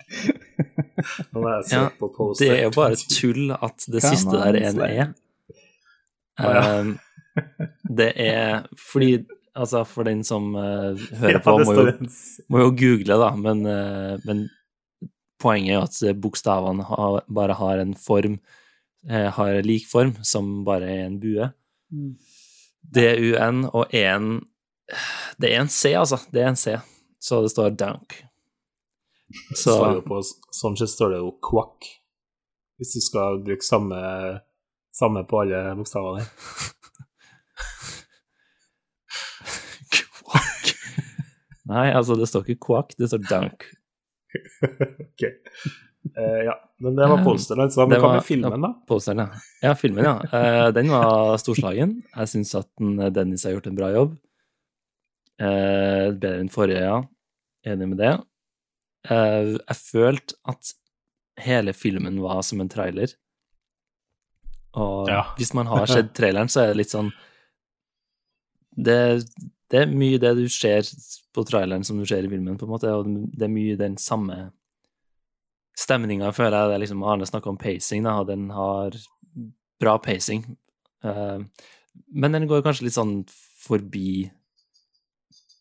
[1.32, 2.44] Nå må jeg Ja, på poster.
[2.44, 5.06] Det er jo bare tull at det Come siste der er en E.
[6.34, 6.60] Ja.
[6.80, 6.92] Um,
[7.88, 9.24] det er fordi
[9.54, 11.92] Altså, for den som uh, hører Ja, på, må jo,
[12.50, 14.48] må jo google, da, men, uh, men
[15.40, 18.38] poenget er at bokstavene har, bare har en form,
[19.08, 21.50] eh, har lik form, som bare er en bue.
[22.94, 24.42] D-U-N og en
[25.40, 26.18] Det er en C, altså.
[26.30, 26.76] Det er en C.
[27.18, 28.18] Så det står dunk.
[29.56, 30.20] Så står på,
[30.52, 31.88] sånn sett står det jo quack,
[32.78, 33.96] hvis du skal bruke samme,
[34.94, 36.26] samme på alle bokstavene.
[39.94, 40.74] Quack.
[41.70, 43.66] Nei, altså, det står ikke quack, det står dunk.
[44.64, 45.24] Ok.
[46.18, 47.16] Uh, ja, men det var.
[47.24, 48.72] Men Det hva var- med filmen, da?
[48.88, 49.28] Posteren, ja.
[49.62, 50.18] Ja, filmen, ja.
[50.28, 52.02] Uh, den var storslagen.
[52.16, 54.16] Jeg syns at den, Dennis har gjort en bra jobb.
[55.40, 57.00] Uh, bedre enn forrige, ja.
[57.66, 58.12] Enig med det.
[59.08, 60.70] Eh, jeg følte at
[61.44, 63.10] hele filmen var som en trailer.
[64.80, 65.22] Og Ja.
[65.38, 67.10] hvis man har sett traileren, så er det litt sånn
[68.76, 69.24] det,
[69.72, 70.86] det er mye det du ser
[71.34, 73.96] på traileren som du ser i filmen, på en måte, og det er mye den
[74.00, 74.50] samme
[75.78, 76.70] stemninga, føler jeg.
[76.70, 78.96] Det er liksom Arne snakker om pacing, da, og den har
[79.82, 80.44] bra pacing.
[81.04, 81.40] Eh,
[82.14, 83.16] men den går kanskje litt sånn
[83.64, 84.28] forbi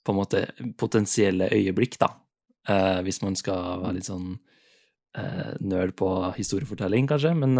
[0.03, 0.43] på en måte
[0.77, 2.11] potensielle øyeblikk, da.
[2.69, 4.35] Eh, hvis man skal være litt sånn
[5.17, 7.33] uh, nerd på historiefortelling, kanskje.
[7.39, 7.57] Men,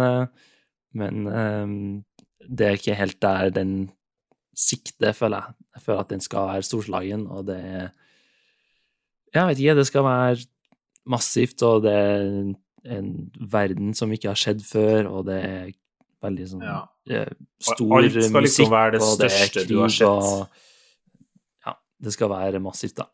[0.94, 2.04] men
[2.44, 3.76] det er ikke helt der den
[4.54, 5.54] sikter, føler jeg.
[5.76, 7.88] Jeg føler at den skal være storslagen, og det er
[9.34, 10.44] Jeg vet ikke, det skal være
[11.10, 12.52] massivt, og det er en,
[12.86, 13.08] en
[13.50, 15.72] verden som ikke har skjedd før, og det er
[16.24, 16.76] veldig sånn Ja.
[17.10, 20.08] eh, stor alt skal liksom musikk, være det det største du har krig, sett.
[20.08, 20.46] Og,
[21.66, 21.74] ja,
[22.06, 23.08] det skal være massivt, da.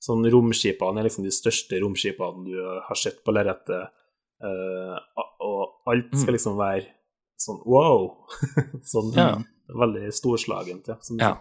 [0.00, 2.54] Sånn romskipene er liksom de største romskipene du
[2.86, 3.90] har sett på lerretet.
[4.40, 4.96] uh,
[5.44, 6.36] og alt skal Mm.
[6.38, 6.86] liksom være
[7.36, 8.06] sånn wow!
[8.92, 9.34] sånn Ja.
[9.78, 11.32] Veldig storslagent, ja.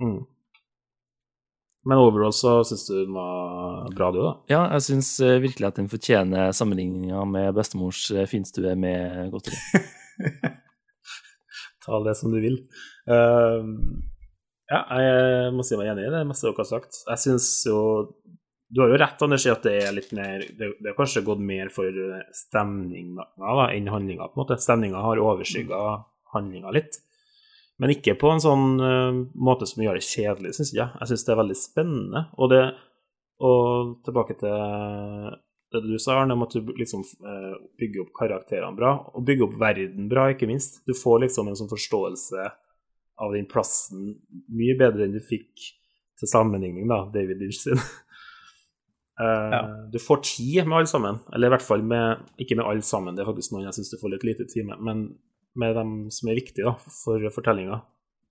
[0.00, 0.20] Mm.
[1.88, 4.32] Men overall så syns du den var bra, du, da?
[4.52, 9.56] Ja, jeg syns virkelig at den fortjener sammenligninga med bestemors eh, finstue med godteri.
[11.84, 12.58] Ta det som du vil.
[13.08, 13.64] Uh,
[14.70, 17.00] ja, jeg må si meg enig i det meste dere har sagt.
[17.08, 17.80] Jeg syns jo
[18.70, 21.24] Du har jo rett, Anders, i at det er litt mer Det, det har kanskje
[21.26, 21.96] gått mer for
[22.36, 24.60] stemninga da, enn handlinga, på en måte.
[24.62, 25.80] Stemninga har overskygga
[26.34, 27.00] handlinga litt.
[27.80, 30.86] Men ikke på en sånn uh, måte som gjør det kjedelig, syns jeg.
[31.00, 32.24] Jeg syns det er veldig spennende.
[32.38, 32.64] Og det
[33.40, 34.52] Og tilbake til
[35.72, 39.46] det du sa, Arne, om at du liksom uh, bygger opp karakterene bra, og bygger
[39.46, 40.82] opp verden bra, ikke minst.
[40.84, 42.50] Du får liksom en sånn forståelse
[43.20, 44.10] av den plassen
[44.52, 45.70] mye bedre enn du fikk
[46.20, 47.80] til sammenligning, da, David Lynch sin.
[49.20, 52.84] Eh, Du får tid med alle sammen, eller i hvert fall med Ikke med alle
[52.86, 55.02] sammen, det er faktisk noen jeg syns du får litt lite tid med, men
[55.60, 57.80] med dem som er viktige da, for fortellinga,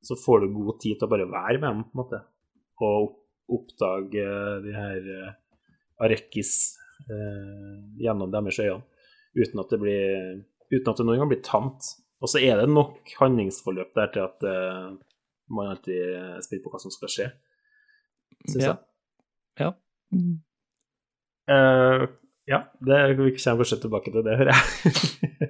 [0.08, 2.19] så får du god tid til å bare være med dem, på en måte,
[2.80, 3.17] og
[3.52, 4.23] oppdage
[4.63, 5.34] de her uh,
[6.06, 6.54] Arekis
[7.12, 8.80] eh, gjennom deres øyne,
[9.36, 10.06] uten at det blir
[10.71, 11.91] uten at det noen gang blir tamt.
[12.23, 14.89] Og så er det nok handlingsforløp der til at eh,
[15.52, 17.28] man alltid spiller på hva som skal skje,
[18.47, 18.71] syns Ja.
[18.71, 18.80] jeg.
[19.65, 19.73] Ja.
[21.49, 22.05] Eh,
[22.49, 25.49] ja, det, vi kommer fortsatt tilbake til det, hører jeg.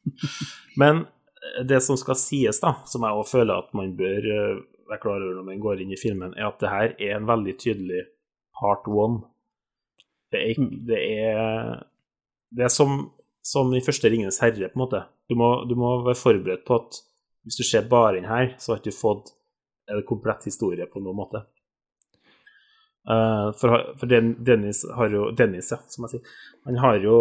[0.80, 1.04] Men
[1.68, 5.20] det som skal sies, da, som jeg også føler at man bør eh, være klar
[5.20, 8.04] over når man går inn i filmen, er at det her er en veldig tydelig
[8.58, 9.22] part one.
[10.32, 11.72] Det er, det er,
[12.56, 13.10] det er som,
[13.44, 15.02] som i første Ringenes herre, på en måte.
[15.28, 17.02] Du må, du må være forberedt på at
[17.42, 19.32] hvis du ser bare den her, så har ikke du fått
[19.90, 21.42] en komplett historie på noen måte.
[23.08, 26.36] Eh, for for Den- Dennis har jo Dennis, ja, som jeg sier.
[26.66, 27.16] Han har jo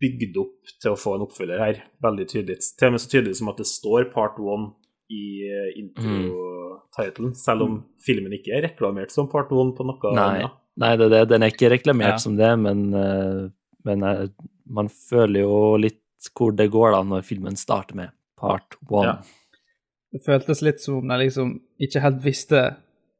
[0.00, 2.58] bygd opp til å få en oppfølger her, veldig tydelig.
[2.78, 4.72] Til og med så tydelig som at det står part one
[5.10, 10.26] i eh, intro-titlen, selv om filmen ikke er reklamert som part one på noe Nei,
[10.42, 10.50] annet.
[10.76, 12.22] nei det, er det, den er ikke reklamert Ja.
[12.22, 13.48] som det, men, eh,
[13.84, 14.30] men
[14.68, 16.02] man føler jo litt
[16.36, 19.04] hvor det går da når filmen starter med part one.
[19.06, 19.16] Ja.
[20.12, 22.76] Det føltes litt som om de liksom ikke helt visste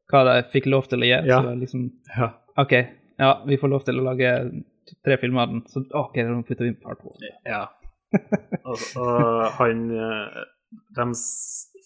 [0.09, 1.27] hva de fikk lov til å gjøre.
[1.29, 1.41] Ja.
[1.43, 2.29] Så liksom Ja.
[2.59, 2.73] OK,
[3.19, 4.31] ja, vi får lov til å lage
[5.05, 7.29] tre filmer av den, så OK, da putter vi inn part one.
[7.45, 7.65] Ja.
[8.69, 10.39] og, og han eh,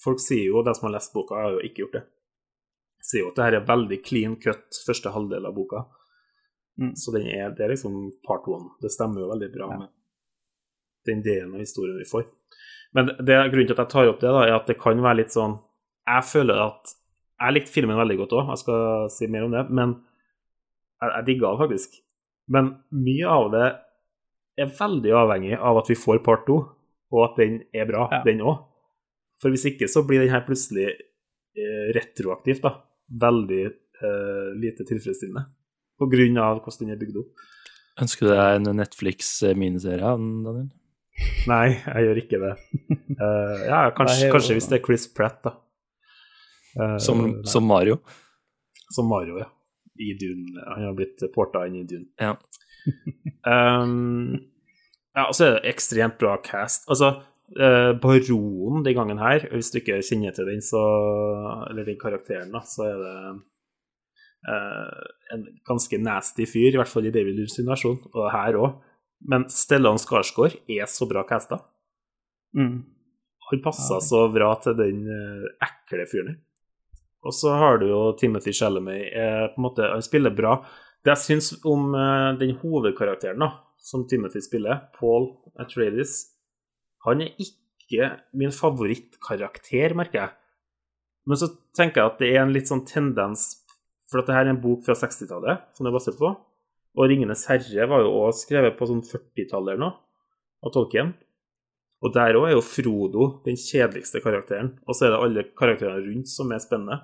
[0.04, 2.02] Folk sier jo, de som har lest boka, har jo ikke gjort det.
[3.04, 5.86] Sier jo at det her er veldig clean cut første halvdel av boka.
[6.82, 6.90] Mm.
[7.00, 8.74] Så den er, det er liksom part one.
[8.84, 9.78] Det stemmer jo veldig bra Ja.
[9.84, 9.94] med
[11.08, 12.26] den delen av historien vi får.
[12.94, 15.22] Men det, grunnen til at jeg tar opp det, da, er at det kan være
[15.24, 15.56] litt sånn
[16.08, 16.92] Jeg føler at
[17.44, 19.96] Jeg likte filmen veldig godt òg, jeg skal si mer om det, men
[21.04, 21.98] jeg, jeg digga den faktisk.
[22.54, 23.66] Men mye av det
[24.64, 26.60] er veldig avhengig av at vi får part to,
[27.14, 28.22] og at den er bra, Ja.
[28.26, 28.62] den òg.
[29.42, 32.78] For hvis ikke så blir den her plutselig eh, retroaktivt, da.
[33.24, 35.44] Veldig eh, lite tilfredsstillende.
[36.00, 37.44] På grunn av hvordan den er bygd opp.
[38.02, 40.72] Ønsker du deg en Netflix-miniserie av den, Daniel?
[41.52, 42.54] Nei, jeg gjør ikke det.
[43.20, 45.54] Uh, ja, kanskje, kanskje hvis det er Chris Pratt, da.
[46.80, 48.00] Eh, Som, som Mario?
[48.94, 49.50] som Mario, ja.
[50.00, 50.64] I Dune.
[50.76, 52.10] Han har blitt porta inn i Dune.
[52.22, 52.34] Ja.
[53.46, 54.40] Um,
[55.18, 56.88] ja, og så er det ekstremt bra cast.
[56.92, 57.12] Altså,
[57.54, 60.82] eh, Baronen den gangen her, hvis du ikke kjenner til den, så
[61.70, 63.18] Eller den karakteren, da, så er det
[64.50, 65.04] uh,
[65.36, 68.82] en ganske nasty fyr, i hvert fall i David Lynch versjon, og her òg.
[69.30, 71.62] Men Stellan Skarsgård er så bra casta.
[72.58, 72.82] Mm.
[73.52, 75.06] Han passer så bra til den
[75.64, 76.42] ekle fyren her.
[77.24, 79.08] Og så har du jo Timothy Chalamet.
[79.16, 80.58] Eh, på en måte, han spiller bra.
[81.04, 86.34] Det jeg syns om eh, den hovedkarakteren da, som Timothy spiller, Paul Atreides,
[87.08, 90.36] han er ikke min favorittkarakter, merker jeg.
[91.28, 93.62] Men så tenker jeg at det er en litt sånn tendens
[94.12, 96.30] For at det her er en bok fra 60-tallet som det er basert på.
[96.94, 99.96] Og 'Ringenes herre' var jo også skrevet på sånn 40-tallet eller noe,
[100.62, 101.16] av Tolkien.
[102.04, 104.76] Og der òg er jo Frodo den kjedeligste karakteren.
[104.86, 107.00] Og så er det alle karakterene rundt som er spennende.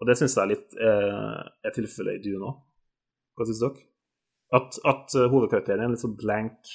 [0.00, 2.56] Og det syns jeg er litt eh, er tilfellet i Dune òg.
[3.38, 3.84] Hva syns dere?
[4.54, 6.72] At, at eh, hovedkarakteren er en litt sånn blank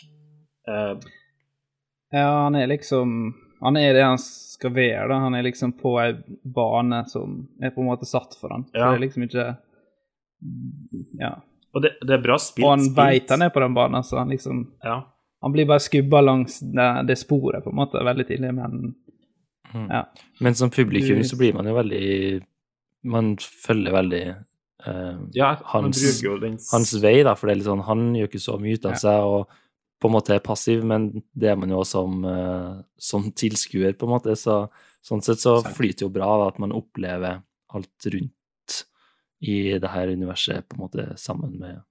[0.68, 0.96] eh,
[2.16, 3.12] Ja, han er liksom
[3.62, 5.20] Han er det han skal være, da.
[5.28, 8.66] Han er liksom på ei bane som er på en måte satt for han.
[8.74, 8.90] Ja.
[8.90, 9.46] det er liksom ikke
[11.20, 11.34] Ja.
[11.76, 12.66] Og det, det er bra spilt.
[12.66, 12.98] Og han spilt.
[12.98, 15.02] veit han er på den banen, så han liksom Ja.
[15.42, 18.96] Han blir bare skubba langs det, det sporet på en måte veldig tidlig, men
[19.70, 19.86] Mm.
[19.92, 20.00] ja.
[20.42, 22.40] Men som publikum så blir man jo veldig
[23.04, 24.22] Man følger veldig
[24.86, 28.42] eh, ja, Hans- den hans vei, da, for det er litt sånn, han gjør ikke
[28.44, 28.98] så mye ut av Ja.
[28.98, 29.50] seg og
[30.00, 34.08] på en måte er passiv, men det er man jo som, eh, som tilskuer, på
[34.08, 34.32] en måte.
[34.40, 34.70] Så,
[35.04, 37.42] sånn sett så flyter jo bra da, at man opplever
[37.76, 38.86] alt rundt
[39.42, 41.82] i det her universet på en måte sammen med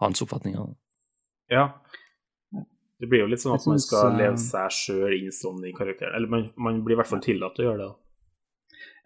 [0.00, 0.74] hans oppfatninger.
[1.50, 1.70] Ja.
[3.00, 5.72] Det blir jo litt sånn at man skal eh, leve seg sjøl inn sånn i
[5.72, 6.14] karakteren.
[6.16, 7.94] Eller man, man blir i hvert fall tillatt til å gjøre det.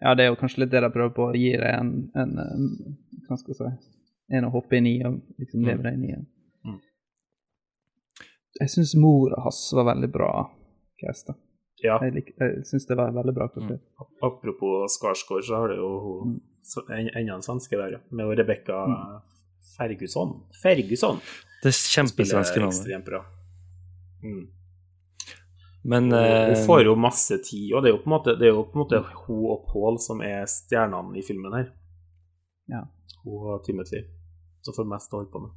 [0.01, 2.37] Ja, det er jo kanskje litt det de prøver på, å gi deg en, en,
[2.39, 6.05] en Hva skal jeg si En å hoppe inn i og liksom leve deg inn
[6.05, 6.15] i.
[6.69, 6.79] Mm.
[8.59, 10.29] Jeg syns mora hans var veldig bra
[11.01, 11.33] casta.
[11.83, 11.95] Ja.
[12.03, 13.79] Jeg, lik- jeg syns det var veldig bra Mm.
[14.21, 16.41] Apropos Skarsgård, så har det jo Mm.
[16.89, 18.01] en- enda en svenske der.
[18.11, 19.21] Med Rebekka Mm.
[19.77, 20.43] Ferguson.
[20.61, 21.19] Ferguson
[21.63, 22.73] Det er kjempesvenske navnet.
[22.75, 23.25] ekstremt bra.
[24.23, 24.47] Mm.
[25.83, 28.49] Men eh, Hun får jo masse tid, og det er jo på en måte, det
[28.49, 31.69] er jo på en måte hun og Paul som er stjernene i filmen her.
[32.69, 32.83] Ja.
[33.23, 34.03] Hun og Timothy
[34.65, 35.55] som får mest å holde på med.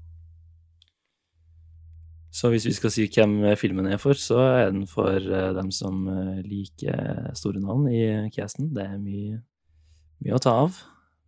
[2.32, 5.68] Så hvis vi skal si hvem filmen er for, så er den for eh, dem
[5.74, 8.70] som eh, liker store navn i casten.
[8.72, 9.42] Det er mye,
[10.24, 10.78] mye å ta av.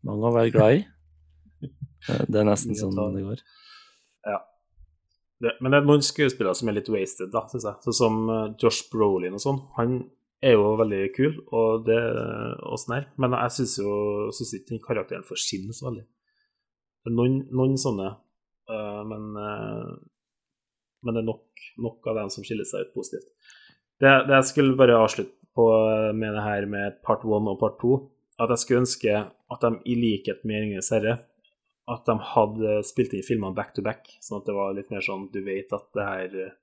[0.07, 0.85] Mange å være glad i.
[2.04, 3.38] Eh, Det er nesten sånn det går.
[5.42, 7.81] Det, men det er noen skuespillere som er litt wasted, da, syns jeg.
[7.87, 9.61] Sånn som eh, Josh Brolin og sånn.
[9.79, 9.97] Han
[10.44, 12.01] er jo veldig kul, og det
[12.64, 13.07] og sånn her.
[13.20, 13.94] Men jeg syns jo
[14.35, 16.05] synes ikke den karakteren forsvinner så veldig.
[17.05, 18.11] Det noen, noen sånne,
[18.73, 19.92] uh, men, uh,
[21.05, 23.29] men det er nok, nok av dem som skiller seg ut positivt.
[24.01, 25.66] Det, det jeg skulle bare avslutte på
[26.16, 27.99] med det her med part one og part to,
[28.40, 31.18] at jeg skulle ønske at de i likhet med Ringenes herre
[31.90, 35.05] at de hadde spilt inn filmene back to back, sånn at det var litt mer
[35.05, 36.55] sånn Du vet at det her eh,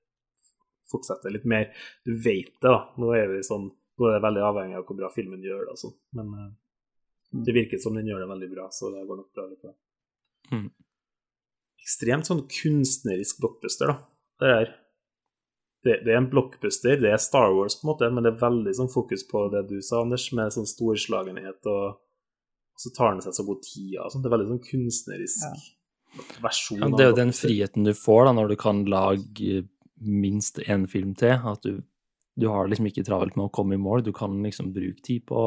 [0.90, 1.70] fortsetter litt mer.
[2.04, 2.90] Du vet det, da.
[2.98, 5.78] Nå er, sånn, nå er det veldig avhengig av hvor bra filmen gjør det.
[5.80, 5.94] sånn.
[6.18, 6.50] Men uh,
[7.46, 9.76] det virker som den gjør det veldig bra, så det går nok bra likevel.
[10.52, 10.68] Mm.
[11.82, 13.96] Ekstremt sånn kunstnerisk blockbuster, da.
[14.42, 14.72] Det er,
[15.86, 18.42] det, det er en blockbuster, det er Star Wars, på en måte, men det er
[18.42, 22.02] veldig sånn fokus på det du sa, Anders, med sånn storslagenhet og
[22.82, 23.94] så tar den seg så god tid.
[24.02, 24.20] Altså.
[24.20, 25.70] Det er veldig sånn kunstnerisk
[26.44, 29.62] versjon Ja, det er jo den friheten du får da, når du kan lage
[30.02, 31.36] minst én film til.
[31.52, 31.82] At du,
[32.36, 34.04] du har liksom ikke travelt med å komme i mål.
[34.06, 35.46] Du kan liksom bruke tid på,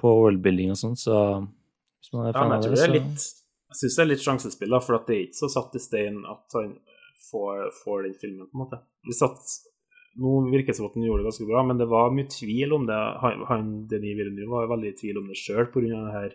[0.00, 3.24] på worldbuilding og sånn, så hvis man er fan av det, så litt
[3.66, 5.82] Jeg syns det er litt sjansespill, da, for at det er ikke så satt i
[5.82, 6.76] stein at han
[7.26, 8.78] får, får den filmen, på en måte.
[9.06, 9.56] Vi satt
[10.16, 12.72] Nå virker det som at han gjorde det ganske bra, men det var mye tvil
[12.72, 13.00] om det.
[13.50, 15.88] Han, Denis Villeneuve var veldig i tvil om det sjøl pga.
[15.92, 16.30] det her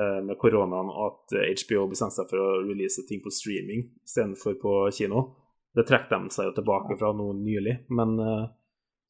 [0.00, 4.58] eh, med koronaen at eh, HBO bestemte seg for å release ting på streaming istedenfor
[4.62, 5.28] på kino.
[5.76, 8.50] Det trekker de seg jo tilbake fra nå nylig, men eh,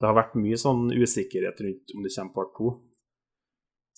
[0.00, 2.76] det har vært mye sånn usikkerhet rundt om det kommer part to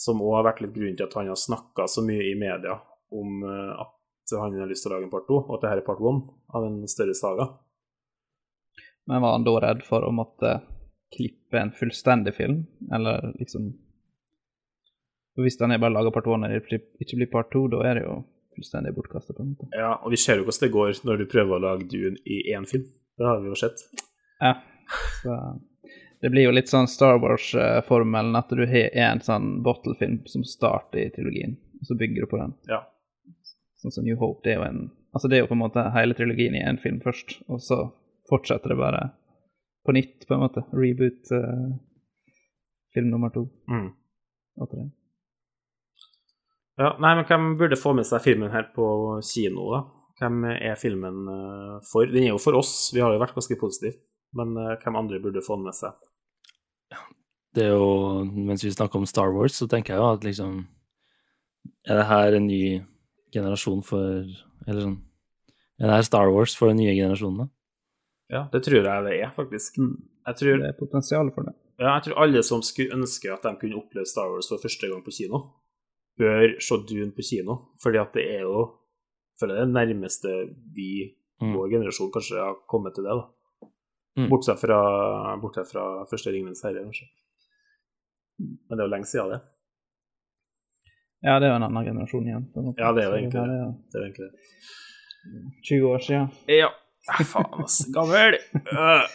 [0.03, 2.79] som òg har vært litt grunnen til at han har snakka så mye i media
[3.15, 5.83] om eh, at han har lyst til å lage en part to, og at dette
[5.83, 6.25] er part one
[6.57, 7.49] av en større saga.
[9.07, 10.61] Men var han da redd for å måtte
[11.13, 13.73] klippe en fullstendig film, eller liksom
[15.35, 17.95] For Hvis den er bare laga part one og ikke blir part to, da er
[17.97, 18.19] det jo
[18.53, 19.33] fullstendig bortkasta.
[19.73, 22.43] Ja, og vi ser jo hvordan det går når du prøver å lage Dune i
[22.53, 22.85] én film.
[23.17, 23.81] Det har vi jo sett.
[24.45, 24.59] Ja.
[25.23, 25.39] Så
[26.21, 31.01] det blir jo litt sånn Star Wars-formelen, at du har en sånn bottle-film som starter
[31.07, 32.53] i trilogien, og så bygger du på den.
[32.71, 32.83] Ja.
[33.83, 34.83] Sånn som New Hope, det er jo en
[35.13, 37.83] Altså, det er jo på en måte hele trilogien i én film først, og så
[38.33, 39.05] fortsetter det bare
[39.87, 40.65] på nytt, på en måte.
[40.73, 41.71] Reboot uh,
[42.95, 43.47] film nummer to.
[43.71, 43.89] Mm.
[44.61, 44.89] og tre.
[46.81, 48.87] Ja, nei, men hvem burde få med seg filmen her på
[49.27, 49.83] kino, da?
[50.23, 52.09] Hvem er filmen eh, for?
[52.09, 53.99] Den er jo for oss, vi har jo vært ganske positive.
[54.39, 55.97] Men eh, hvem andre burde få den med seg?
[57.53, 60.63] Det er jo, mens vi snakker om Star Wars, så tenker jeg jo at liksom
[61.85, 62.63] Er det her en ny
[63.35, 64.23] generasjon for
[64.65, 64.97] Eller sånn
[65.77, 67.49] Er det her Star Wars for den nye generasjonen, da?
[68.31, 69.77] Ja, det tror jeg det er, faktisk.
[70.27, 71.55] Jeg tror, Det er potensial for det.
[71.79, 74.89] ja, jeg tror alle som skulle ønske at de kunne oppleve Star Wars for første
[74.89, 75.41] gang på kino,
[76.19, 77.57] bør se Dune på kino.
[77.83, 78.71] Fordi at det er jo
[79.41, 80.29] føler jeg det nærmeste
[80.75, 81.55] vi, Mm.
[81.57, 83.11] vår generasjon, kanskje har kommet til det.
[83.19, 83.25] da.
[84.17, 84.29] Mm.
[84.31, 84.77] Bortsett fra,
[85.43, 87.07] bortsett fra første Ringenes herre, kanskje.
[88.39, 89.41] Men det er jo lenge siden, det.
[91.25, 92.47] Ja, det er jo en annen generasjon igjen.
[92.79, 93.59] Ja, det er jo egentlig det.
[93.59, 94.39] er Det er egentlig det.
[95.69, 96.31] 20 år siden.
[96.49, 96.69] Ja.
[97.11, 97.81] Ah, Faen, ass.
[97.95, 98.39] Gammel.
[98.55, 99.07] Øh.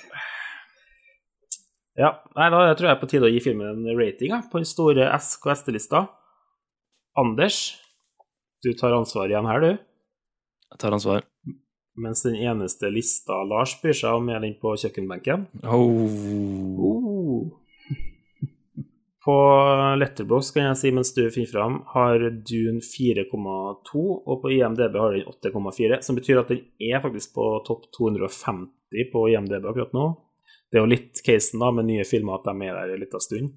[1.98, 4.44] Ja, nei, da tror jeg det er på tide å gi filmen en rating ja,
[4.46, 6.04] på den store SKST-lista.
[7.18, 7.80] Anders,
[8.62, 9.72] du tar ansvar igjen her, du.
[10.68, 11.26] Jeg tar ansvar.
[11.98, 15.48] Mens den eneste lista Lars bryr seg om, er den på kjøkkenbenken.
[15.66, 17.07] Oh.
[19.28, 19.36] På
[20.00, 25.18] Letterbox kan jeg si mens du finner fram, har Dune 4,2, og på IMDb har
[25.18, 30.06] den 8,4, som betyr at den er faktisk på topp 250 på IMDb akkurat nå.
[30.72, 33.24] Det er jo litt casen da, med nye filmer at de er der en liten
[33.26, 33.52] stund.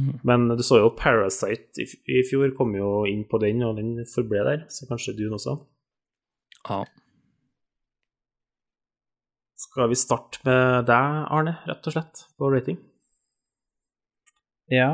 [0.00, 0.14] Mm.
[0.24, 4.46] Men du så jo Parasite i, fjor, kom jo inn på den, og den forble
[4.48, 5.58] der, så kanskje Dune også.
[6.70, 6.80] Ja.
[9.60, 12.80] Skal vi starte med deg, Arne, rett og slett, på rating?
[14.72, 14.92] Ja.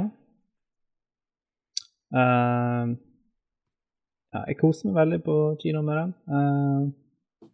[2.09, 2.97] Uh,
[4.33, 6.12] ja, jeg koser meg veldig på kino med den.
[6.29, 6.83] Uh,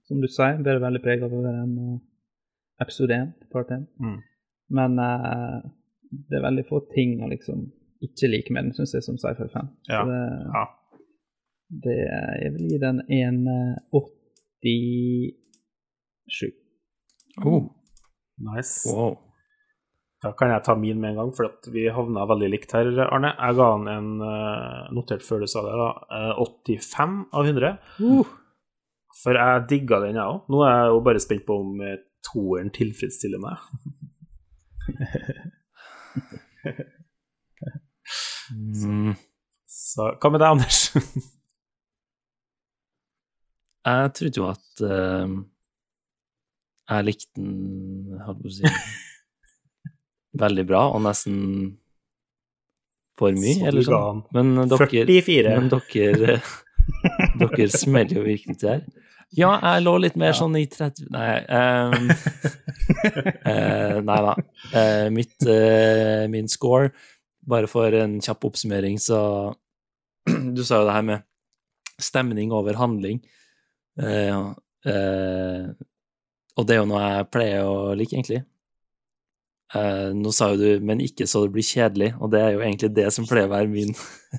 [0.09, 1.99] som du sier, bærer veldig preget av å være en eh,
[2.85, 3.21] episode 1,
[3.53, 3.85] part 1.
[4.05, 4.19] Mm.
[4.77, 5.59] Men eh,
[6.29, 7.59] det er veldig få ting å liksom
[8.05, 9.69] ikke like med den, syns jeg, som sci-fi-fan.
[9.89, 10.01] Ja.
[10.03, 10.23] Så det,
[10.59, 10.65] Ja.
[11.87, 11.97] det
[12.43, 16.51] Jeg vil gi den en eh, 87.
[17.49, 17.63] Oh.
[18.39, 18.75] Nice.
[18.91, 19.13] Wow.
[20.25, 22.89] Da kan jeg ta min med en gang, for at vi havna veldig likt her,
[23.05, 23.35] Arne.
[23.37, 27.77] Jeg ga han en, eh, notert før du sa det, da, eh, 85 av 100.
[29.21, 30.49] For jeg digga den, jeg òg.
[30.49, 33.59] Nå er jeg jo bare spent på om eh, toeren tilfredsstiller meg.
[38.55, 39.15] Mm.
[39.65, 40.93] Så hva med deg, Anders?
[43.85, 45.29] Jeg trodde jo at uh,
[46.89, 48.65] jeg likte den, holdt på å si,
[50.41, 51.39] veldig bra, og nesten
[53.19, 54.23] for mye, Så eller sånn.
[54.35, 55.55] Men dere, 44.
[55.61, 56.39] men dere,
[57.41, 58.85] dere smeller jo virkelig til her.
[59.35, 62.11] Ja, jeg lå litt mer sånn i 30 Nei, Um,
[63.43, 64.35] uh, nei da.
[64.71, 66.93] Uh, mitt, uh, min score,
[67.43, 69.21] bare for en kjapp oppsummering, så
[70.57, 71.25] Du sa jo det her med
[72.01, 73.21] stemning over handling.
[74.01, 74.55] Eh, ja,
[74.91, 75.67] eh,
[76.57, 78.41] og det er jo noe jeg pleier å like, egentlig.
[79.75, 82.61] Eh, nå sa jo du 'men ikke så det blir kjedelig', og det er jo
[82.61, 83.95] egentlig det som pleier å være min,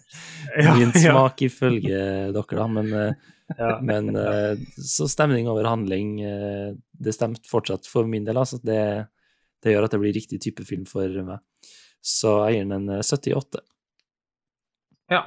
[0.61, 1.25] Ja, min ja.
[1.41, 2.67] ifølge dere, da.
[2.67, 3.13] Men, uh,
[3.59, 3.79] Ja.
[3.81, 8.37] men uh, så stemning over handling, det stemte fortsatt for min del.
[8.37, 8.57] Altså.
[8.57, 9.05] Det,
[9.61, 11.41] det gjør at det blir riktig type film for meg.
[12.05, 13.61] Så jeg gir den en eh, 78.
[15.09, 15.23] ja.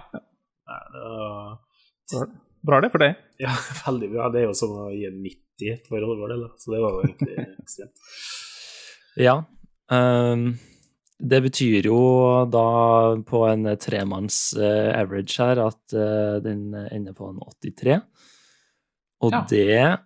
[0.68, 2.28] Nei, det var
[2.68, 3.18] Bra det for deg.
[3.42, 3.54] Ja,
[3.86, 4.28] veldig bra.
[4.34, 7.04] Det er jo som å gi en 90 for vår del, så det var jo
[7.06, 8.08] egentlig ekstremt.
[9.18, 9.34] Ja.
[9.92, 10.50] Ehm,
[11.18, 12.00] det betyr jo
[12.46, 12.66] da
[13.26, 18.00] på en tremanns eh, average her at eh, den ender på en 83.
[19.26, 19.44] Og Ja.
[19.50, 19.98] det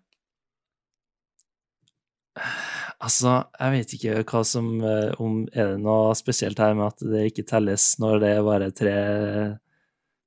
[3.03, 7.03] Altså, jeg vet ikke hva som eh, Om er det noe spesielt her med at
[7.03, 8.97] det ikke telles når det er bare tre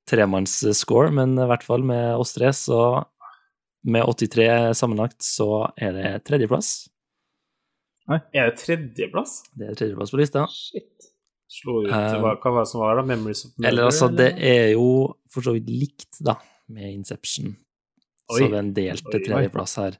[0.06, 3.02] tremannsscore, men i hvert fall med oss tre, så
[3.86, 6.86] med 83 sammenlagt, så er det tredjeplass.
[8.06, 9.38] Er det tredjeplass?
[9.56, 10.46] Det er tredjeplass på lista.
[10.52, 11.10] Shit.
[11.50, 13.04] Slo ut Um, hva, hva var det som var da?
[13.06, 13.68] Memories of Murder?
[13.70, 14.88] Eller altså, det er jo
[15.32, 16.36] for så vidt likt, da,
[16.74, 17.54] med Inception.
[18.32, 18.38] Oi.
[18.38, 19.22] Så det er en delt Oi.
[19.22, 19.98] tredjeplass her.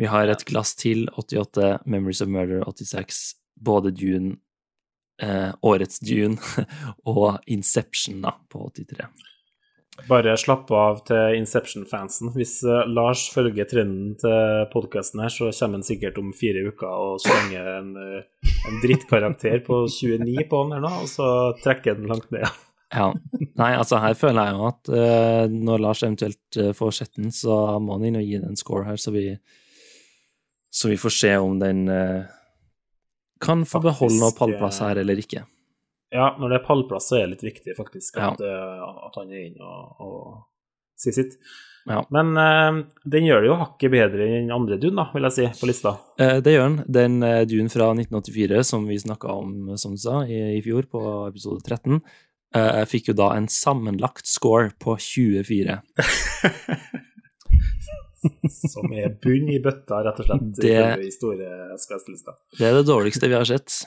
[0.00, 3.22] Vi har et glass til, 88, Memories of Murder, 86,
[3.60, 4.36] både Dune,
[5.22, 6.36] eh, årets Dune,
[7.12, 9.08] og Inception, da, på 83.
[10.08, 12.30] Bare slapp av til Inception-fansen.
[12.32, 16.88] Hvis eh, Lars følger trenden til podkasten her, så kommer han sikkert om fire uker
[16.88, 21.28] og slenger en, eh, en drittkarakter på 29 på han her nå, og så
[21.60, 22.48] trekker han langt ned.
[22.92, 23.10] Ja.
[23.60, 27.30] Nei, altså, her føler jeg jo at uh, når Lars eventuelt uh, får sett den,
[27.32, 29.30] så må han inn og gi den en score her, så vi,
[30.68, 32.28] så vi får se om den uh,
[33.40, 35.46] kan få beholde noe pallplass her eller ikke.
[36.12, 38.30] Ja, når det er pallplass, så er det litt viktig faktisk Ja.
[38.34, 40.24] at, eh, at han er inne og, og
[41.00, 41.38] sier sitt.
[41.88, 41.98] Ja.
[42.14, 45.46] Men uh, den gjør det jo hakket bedre enn andre Dune, da, vil jeg si,
[45.58, 45.96] på lista.
[46.20, 46.76] Uh, Det gjør den.
[46.94, 50.86] Den uh, Dune fra 1984 som vi snakka om, som du sa, i, i fjor,
[50.92, 51.98] på episode 13,
[52.54, 55.80] uh, fikk jo da en sammenlagt score på 24.
[58.70, 62.36] Som er bunn i bøtta, rett og slett, Det- i store skvestelista.
[62.58, 63.80] Det er det dårligste vi har sett.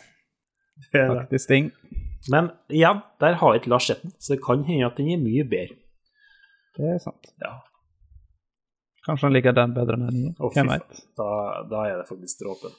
[0.92, 1.22] Det er det.
[1.22, 1.70] Faktisk ting.
[2.32, 5.22] Men igjen, der har ikke Lars sett den, så det kan hende at den er
[5.22, 5.78] mye bedre.
[6.76, 7.30] Det er sant.
[7.44, 7.60] Ja.
[9.06, 10.34] Kanskje han liker den bedre enn den nye.
[10.42, 10.72] Å, Hvem.
[11.20, 11.30] Da,
[11.70, 12.74] da er det faktisk dråpen.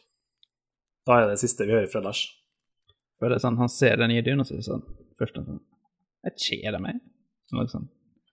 [1.06, 2.24] Da er det siste vi hører fra Lars.
[3.20, 4.82] For det er sånn, Han ser den nye dyna, og så er det sånn
[5.16, 5.60] Først sånn
[6.26, 6.98] Jeg kjeder meg.
[7.48, 7.86] Sånn, liksom.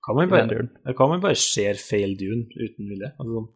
[0.03, 0.71] Kan man bare, duren.
[0.97, 3.13] kan man bare ser feil Dune uten vilje?
[3.13, 3.51] Altså, sånn.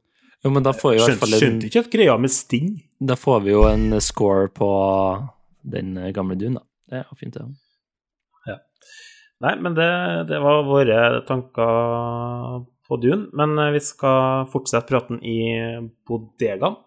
[0.46, 2.70] Jo, men da får vi i hvert fall en, skjønte ikke at greia med Sting.
[3.10, 4.70] da får vi jo en score på
[5.68, 6.64] den eh, gamle Dune, da.
[6.88, 7.48] Det er fint, det.
[9.44, 9.90] Nei, men det,
[10.32, 13.30] det var våre tanker på Dune.
[13.38, 15.40] Men eh, vi skal fortsette praten i
[16.08, 16.80] bodegaen.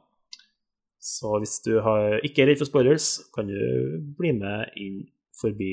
[1.00, 4.98] Så hvis du har, ikke er redd for spoilers, kan du bli med inn
[5.40, 5.70] forbi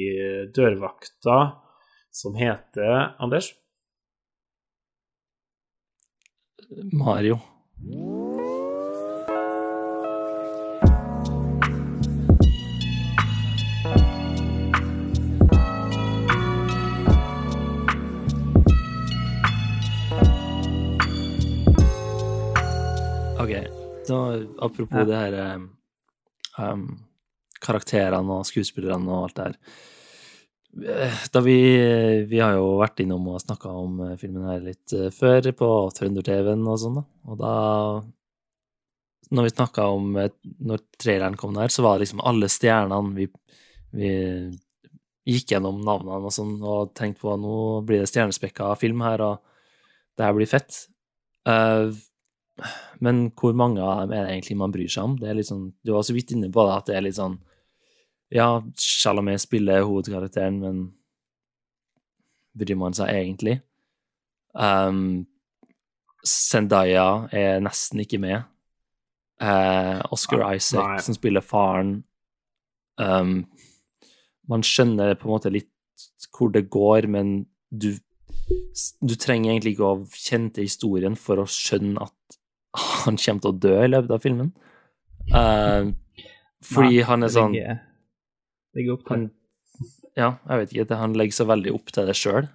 [0.55, 1.39] dørvakta,
[2.15, 3.51] som heter Anders?
[6.95, 7.41] Mario.
[24.11, 25.05] Ok, apropos Ja.
[25.05, 26.87] det her eh, um,
[27.61, 29.57] karakterene og skuespillerne og alt det her.
[30.97, 31.57] Eh, Da vi,
[32.29, 36.67] vi har jo vært innom og snakka om eh, filmen her litt før, på Trønder-TV-en
[36.67, 37.05] og sånn, da.
[37.31, 37.53] Og da
[39.29, 43.25] Når vi snakka om Når traileren kom der, så var det liksom alle stjernene vi,
[43.91, 44.11] vi
[45.27, 49.41] gikk gjennom navnene og sånn, og tenkte på nå blir det stjernespekka film her, og
[50.15, 50.85] det her blir fett.
[51.45, 51.89] Eh,
[53.03, 55.15] men hvor mange av dem er det egentlig man bryr seg om?
[55.19, 57.19] Det er litt sånn, du var så vidt inne på det, at det er litt
[57.19, 57.37] sånn
[58.33, 60.79] Ja, Chalamet spiller hovedkarakteren, men
[62.57, 63.59] bryr man seg egentlig?
[64.57, 65.27] Um,
[66.27, 68.47] Zendaya er nesten ikke med.
[69.37, 70.57] Uh, Oscar Nei.
[70.57, 71.01] Isaac, Nei.
[71.05, 71.91] som spiller faren
[72.97, 73.43] um,
[74.49, 75.69] Man skjønner på en måte litt
[76.33, 77.91] hvor det går, men du,
[79.01, 82.37] du trenger egentlig ikke å kjenne til historien for å skjønne at
[82.77, 84.51] han kommer til å dø i løpet av filmen.
[85.33, 85.91] Uh,
[86.63, 87.79] fordi Nei, han er sånn ligger-
[88.77, 89.15] ligger opp til.
[89.15, 89.31] han,
[90.17, 90.87] Ja, jeg vet ikke.
[90.87, 92.47] det- Han legger så veldig opp til det sjøl.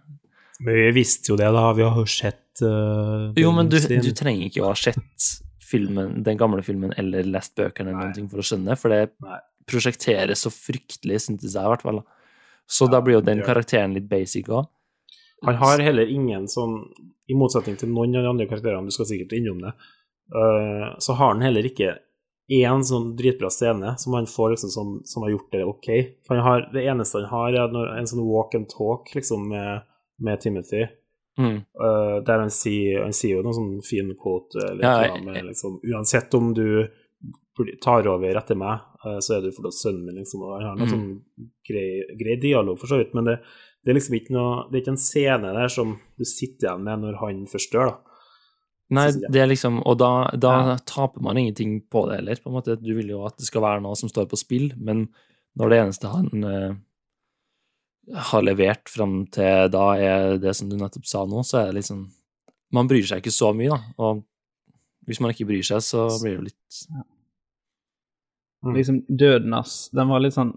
[0.60, 1.72] Men vi visste jo det, da.
[1.72, 6.22] Vi har jo sett uh, Jo, men du, du trenger ikke å ha sett filmen,
[6.22, 9.10] den gamle filmen eller lest bøkene eller noen ting for å skjønne det, for det
[9.24, 9.38] Nei.
[9.66, 12.02] prosjekteres så fryktelig, syntes jeg i hvert fall.
[12.68, 13.54] Så Så da blir jo den det det.
[13.54, 14.68] karakteren litt basic òg.
[15.44, 16.76] Han har heller ingen sånn
[17.28, 19.72] I motsetning til noen av de andre karakterene, du skal sikkert innom det,
[20.34, 21.98] øh, så har han heller ikke
[22.52, 25.88] én sånn dritbra scene som han får liksom som, som har gjort det ok.
[26.28, 29.82] Har, det eneste han har, er når- en sånn walk and talk liksom med,
[30.20, 30.86] med Timothy,
[31.38, 31.62] Mm.
[31.80, 35.46] Uh, der han sier, han sier jo noen sånn fin quote eller Ja, jeg- med
[35.46, 36.86] liksom Uansett om du
[37.80, 40.42] tar over etter meg, uh, så er du fortsatt sønnen min, liksom.
[40.44, 40.92] Og han har noen Mm.
[40.92, 43.38] sånn grei, grei dialog, for så vidt, men det,
[43.82, 46.84] det er liksom ikke noe Det er ikke en scene der som du sitter igjen
[46.84, 47.96] med når han først dør, da.
[48.92, 50.76] Nei, det er liksom Og da, da Ja.
[50.88, 52.76] taper man ingenting på det heller, på en måte.
[52.80, 55.06] Du vil jo at det skal være noe som står på spill, men
[55.58, 56.74] når det eneste han uh,
[58.32, 61.80] har levert fram til da, er det som du nettopp sa nå, så er det
[61.82, 62.10] liksom
[62.72, 63.80] Man bryr seg ikke så mye, da.
[64.00, 64.22] Og
[65.06, 66.82] hvis man ikke bryr seg, så blir det jo litt
[68.62, 68.74] Mm.
[68.76, 70.52] Liksom døden hans, den var litt sånn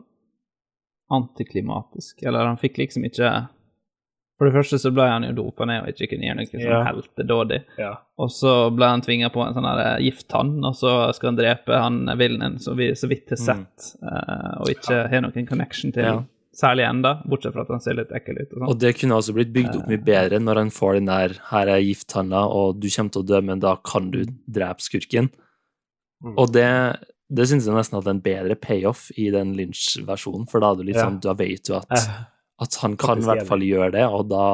[1.09, 2.21] antiklimatisk.
[2.23, 3.31] Eller han fikk liksom ikke
[4.37, 6.59] For det første så ble han jo dopa ned og ikke kunne gjøre noe sånn
[6.65, 6.83] Ja.
[6.83, 7.59] heltedådig.
[7.79, 7.93] Ja.
[8.19, 11.79] Og så ble han tvinga på en sånn her gifttann, og så skal han drepe
[11.79, 16.03] han villainen som vi så vidt har sett, eh, og ikke har noen connection til,
[16.03, 16.23] Ja.
[16.53, 18.69] særlig enda, bortsett fra at han ser litt ekkel ut og sånn.
[18.69, 21.67] Og det kunne også blitt bygd opp mye bedre når han får den der 'her
[21.69, 25.29] er gifttanna, og du kommer til å dø, men da kan du drepe skurken'.
[26.23, 26.33] Mm.
[26.37, 26.99] Og det,
[27.31, 30.91] det syns jeg nesten hadde en bedre payoff i den Lynch-versjonen, for da, hadde du
[30.91, 32.25] litt sånn, da vet du at, Eh,
[32.61, 34.45] at han kan i hvert fall gjøre det, og da,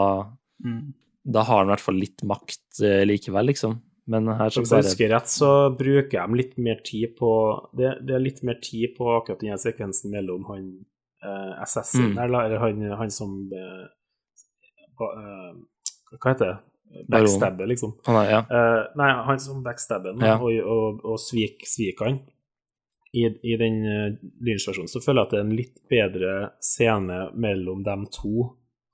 [0.63, 0.93] Mm.
[1.25, 3.79] da har han i hvert fall litt makt eh, likevel, liksom.
[4.07, 7.29] Men her så Hvis jeg husker rett, så bruker de litt mer tid på
[7.77, 10.65] Det, det er litt mer tid på akkurat denne sekvensen mellom han
[11.23, 12.17] eh, assassin Mm.
[12.23, 13.85] eller, han, han som eh,
[15.05, 15.53] eh,
[16.17, 16.57] Hva heter det?
[17.07, 17.93] Backstabber, liksom.
[18.05, 18.39] Ah, nei, ja.
[18.51, 20.33] Eh, nei, han som backstabber Ja.
[20.41, 22.19] og, og, og svik, svik han.
[23.13, 24.13] I, i den uh,
[24.47, 28.45] lynstasjonen så føler jeg at det er en litt bedre scene mellom dem to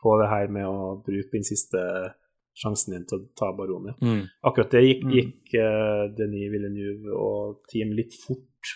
[0.02, 1.82] på det her med å bruke den siste
[2.58, 3.94] sjansen din til å ta baronen.
[4.02, 4.24] Mm.
[4.50, 5.14] Akkurat det gikk, Mm.
[5.20, 8.74] gikk uh, Denis Villeneuve og team litt fort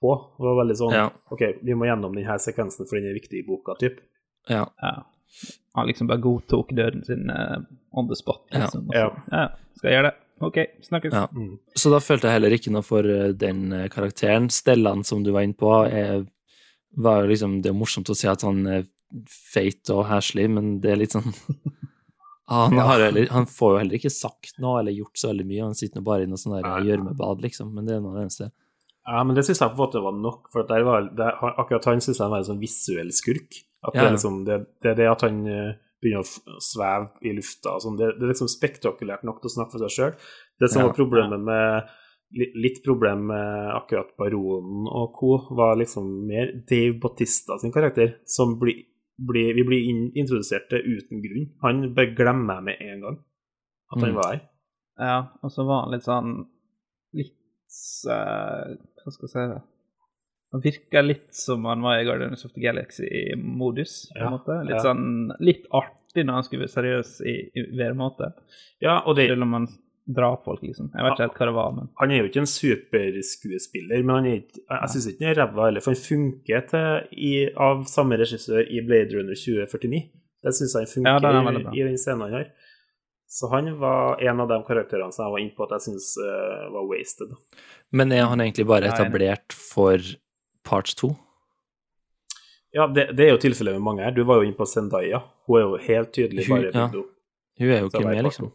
[0.00, 0.14] på.
[0.38, 1.06] Det var veldig sånn Ja.
[1.34, 4.00] OK, vi må gjennom denne sekvensen, for den er viktig i boka, typ.
[4.48, 4.64] Ja.
[4.80, 4.94] Ja.
[5.76, 7.58] Han liksom bare godtok døden sin uh,
[7.92, 8.60] on the spot, Ja.
[8.64, 8.88] liksom.
[8.94, 9.10] Ja.
[9.32, 9.48] ja.
[9.76, 10.16] Skal jeg gjøre det?
[10.40, 11.14] OK, snakkes.
[11.14, 11.26] Ja.
[11.34, 11.56] Mm.
[11.74, 14.48] Så da følte jeg heller ikke noe for eh, den eh, karakteren.
[14.54, 16.22] Stellan, som du var inne på, er,
[16.96, 18.86] var liksom Det er morsomt å si at han er
[19.54, 21.26] feit og heslig, men det er litt sånn
[22.52, 25.66] han, har heller, han får jo heller ikke sagt noe eller gjort så veldig mye.
[25.66, 27.74] Han sitter nå bare i noe sånn gjørmebad, liksom.
[27.74, 28.50] Men det er noe av det eneste.
[29.08, 31.36] Ja, men det syns jeg på en måte var nok, for at der var, der,
[31.56, 33.62] akkurat han syns jeg var en sånn visuell skurk.
[33.80, 34.06] At det, Ja.
[34.08, 35.70] er liksom, det, det er det at han eh,
[36.02, 39.74] begynner å sveve i lufta sånn, det, det er liksom spektakulært nok til å snakke
[39.76, 40.12] for seg sjøl.
[40.60, 40.88] Det som Ja.
[40.88, 41.94] var problemet med
[42.30, 45.30] Litt problem med akkurat Baronen og co.
[45.56, 48.82] var liksom mer Dave Bautista sin karakter, som blir,
[49.16, 51.46] blir Vi blir inn, introdusert til uten grunn.
[51.62, 53.16] Han bare glemmer med en gang
[53.92, 54.14] at han Mm.
[54.18, 54.42] var her.
[54.98, 56.46] Ja, og så var han litt sånn
[57.14, 57.32] Litt
[58.04, 59.62] uh, Hva skal jeg si det?
[60.52, 64.54] Han virker litt som han var i Guardians of the Galaxy-modus, på en Ja, måte.
[64.64, 64.84] Litt ja.
[64.86, 68.30] sånn Litt artig når han skulle være seriøs i, i hver måte.
[68.80, 69.66] Ja, og det, Selv om han
[70.08, 70.88] drar folk, liksom.
[70.94, 74.14] Jeg vet ikke helt hva det var, men Han er jo ikke en superskuespiller, men
[74.16, 77.32] han er ikke, jeg, syns ikke han er ræva heller, for han funker til, i,
[77.68, 80.00] av samme regissør i Blade Runner 2049.
[80.48, 82.48] Det syns jeg funker Ja, den i, i den scenen han har.
[83.28, 86.06] Så han var en av de karakterene som jeg var inne på at jeg syns
[86.72, 87.34] var wasted.
[87.92, 90.00] Men er han egentlig bare etablert for
[90.68, 91.14] part to?
[92.76, 94.12] Ja, det, det er jo tilfellet med mange her.
[94.14, 95.22] Du var jo inne på Zendaya.
[95.48, 96.88] Hun er jo helt tydelig Hun- bare ja.
[97.58, 98.52] Hun er jo ikke med, liksom.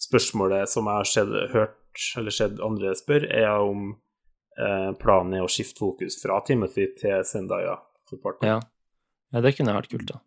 [0.00, 3.90] Spørsmålet som jeg har sett, hørt eller sett andre spør, er om
[4.56, 7.76] eh, planen er å skifte fokus fra Timothy til Zendaya
[8.08, 8.46] for part.
[8.46, 8.60] Ja.
[9.34, 10.22] ja, det kunne vært kult, da.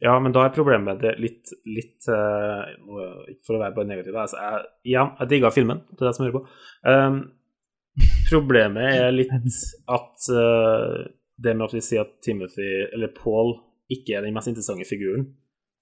[0.00, 4.38] Ja, men da er problemet det litt, litt Ikke for å være bare negativ, altså,
[4.40, 6.46] jeg, igjen, jeg digga filmen, til deg som hører på.
[6.88, 7.18] Um,
[8.30, 9.32] problemet er litt
[9.90, 11.02] at uh,
[11.40, 13.56] det med at vi sier at Timothy, eller Paul,
[13.90, 15.24] ikke er den mest interessante figuren,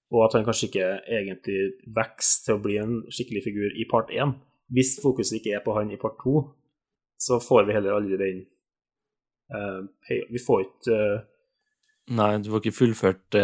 [0.09, 1.57] og at han kanskje ikke egentlig
[1.93, 4.33] vokser til å bli en skikkelig figur i part én.
[4.73, 6.41] Hvis fokuset ikke er på han i part to,
[7.19, 8.39] så får vi heller aldri den
[9.53, 11.27] uh, Vi får ikke uh,
[12.09, 13.35] Nei, du får ikke fullført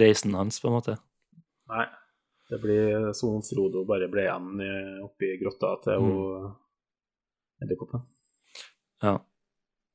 [0.00, 0.94] reisen hans, på en måte.
[1.68, 1.84] Nei.
[2.48, 4.62] Det blir som om Frodo bare ble igjen
[5.04, 6.06] oppi grotta til Mm.
[6.08, 6.46] hun
[7.62, 8.00] edderkoppen.
[9.04, 9.14] Ja.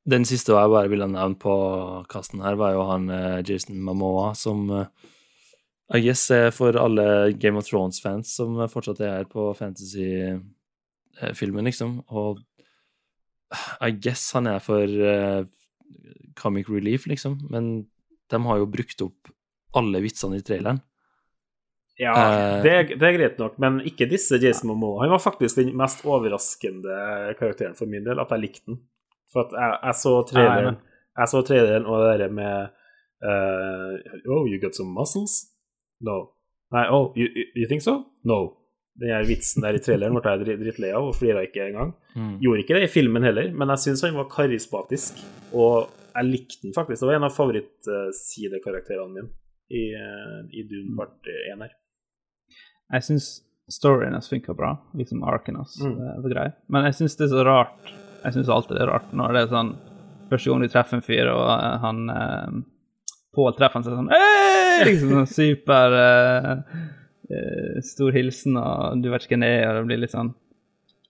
[0.05, 1.53] Den siste jeg bare ville nevne på
[2.11, 4.85] kasten her, var jo han eh, Jason Mamoa, som eh,
[5.97, 12.03] I guess er for alle Game of Thrones-fans som fortsatt er her på fantasy-filmen, liksom.
[12.09, 12.39] Og
[13.85, 15.45] I guess han er for uh,
[16.41, 17.37] comic relief, liksom.
[17.53, 17.85] Men
[18.33, 19.29] de har jo brukt opp
[19.77, 20.81] alle vitsene i traileren.
[21.99, 25.03] Ja, Eh, det, det er greit nok, men ikke disse Jason Momoa.
[25.05, 28.81] Han var faktisk den mest overraskende karakteren for min del, at jeg likte den.
[29.31, 30.75] For at jeg, jeg så traileren,
[31.17, 32.67] jeg så traileren og det der med
[33.23, 33.95] uh,
[34.27, 35.37] Oh, you got some muscles?
[36.03, 36.17] No.
[36.75, 37.95] Nei, oh, you, you- think so?
[38.27, 38.41] No.
[38.99, 41.93] Den vitsen der i traileren ble jeg dri- drittlei av og flira ikke engang.
[42.15, 42.35] Mm.
[42.43, 45.19] Gjorde ikke det i filmen heller, men jeg syns han var karismatisk.
[45.55, 47.01] Og jeg likte den faktisk.
[47.03, 49.29] Det var en av favorittsidekarakterene mine
[49.69, 51.73] i, eh, i Dune part 1 her.
[52.95, 53.27] Jeg syns
[53.71, 54.75] storyen hans funka bra.
[54.97, 55.97] Liksom arken hans Mm.
[56.23, 56.47] var grei.
[56.69, 57.91] Men jeg syns det er så rart.
[58.23, 59.75] Jeg syns alltid det er rart når det er sånn
[60.25, 62.53] Første gang du treffer en fyr, og eh, han eh,
[63.35, 66.79] Pål treffer han seg sånn «Hei!» Liksom sånn super eh,
[67.29, 70.31] eh, Stor hilsen, og du vet ikke hvem det er, og det blir litt sånn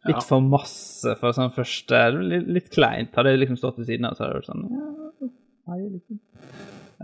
[0.06, 3.16] Litt for masse for sånn første Litt, litt kleint.
[3.16, 5.32] Hadde jeg liksom stått ved siden av, så hadde det vært sånn ja,
[5.72, 6.20] hei, liksom.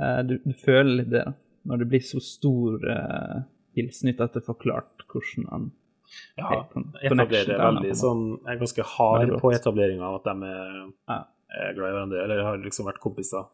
[0.04, 1.34] Eh, du, du føler litt det, da.
[1.72, 3.40] Når det blir så stor uh,
[3.76, 5.72] hilsen uten at det forklart hvordan han
[6.38, 6.66] Ja,
[7.08, 11.20] etablerer veldig sånn Jeg er ganske hard på etableringa av at de er, Ja.
[11.62, 13.46] er glad i hverandre, eller har liksom vært kompiser.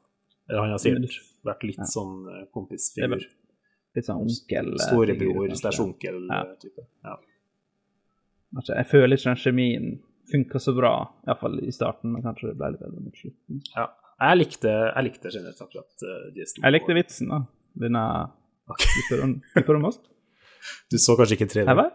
[0.50, 1.84] Eller han har sikkert vært litt Ja.
[1.84, 3.22] sånn eh, kompisfigur.
[3.96, 6.42] Litt sånn onkel eh, Storebror slash onkel Ja.
[6.42, 6.86] eh, type.
[7.04, 7.18] Ja.
[8.56, 9.88] Jeg føler ikke den kjemien
[10.32, 10.92] funka så bra,
[11.28, 13.62] iallfall i starten, men kanskje det ble litt bedre mot slutten.
[13.76, 13.88] ja.
[14.20, 16.32] Jeg likte, jeg likte generelt akkurat uh.
[16.34, 17.44] Jeg likte vitsen, da.
[17.78, 18.32] Denne
[18.68, 20.00] Du spør om- du spør om oss?
[20.92, 21.92] Du så kanskje ikke traileren?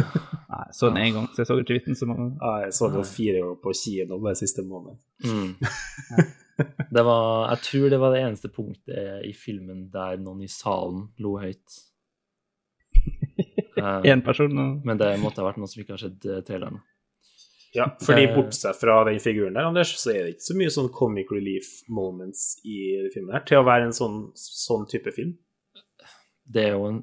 [0.00, 2.38] Nei, jeg så den én gang, så jeg så ikke vitsen så mange ganger.
[2.44, 4.98] Ja, jeg så den jo fire ganger på kino bare siste måned.
[5.24, 5.56] Mm.
[6.92, 11.06] Det var, jeg tror det var det eneste punktet i filmen der noen i salen
[11.18, 11.78] lo høyt.
[13.80, 16.40] Eh, Én person og men det måtte ha vært noen som ikke har sett eh,
[16.44, 16.80] traileren.
[17.72, 18.34] Ja, fordi Eh.
[18.34, 21.68] bortsett fra den figuren der, Anders, så er det ikke så mye sånn comic relief
[21.88, 22.76] moments i
[23.14, 25.36] filmen her, til å være en sånn, sånn type film.
[26.50, 27.00] Det er jo en,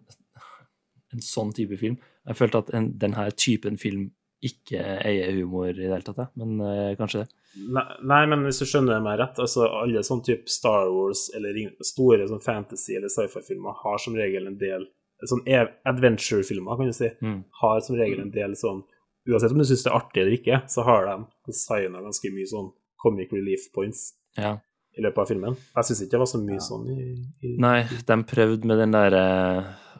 [1.15, 1.97] en sånn type film.
[2.27, 4.09] Jeg følte at en, denne typen film
[4.43, 7.29] ikke eier humor i det hele tatt, men uh, kanskje det.
[7.73, 11.55] Nei, nei, men hvis du skjønner meg rett, altså alle sånn type Star Wars eller
[11.81, 14.85] store sånn fantasy- eller sci-fi-filmer har som regel en del
[15.25, 15.41] Sånn
[15.89, 17.39] adventure-filmer, kan du si, Mm.
[17.61, 18.83] har som regel en del sånn
[19.27, 21.15] Uansett om du syns det er artig eller ikke, så har de
[21.49, 22.69] designa ganske mye sånn
[23.01, 24.59] comic relief points Ja.
[24.97, 25.55] I løpet av filmen.
[25.75, 27.03] Jeg syns ikke det var så mye sånn i,
[27.45, 29.23] i Nei, de prøvde med den derre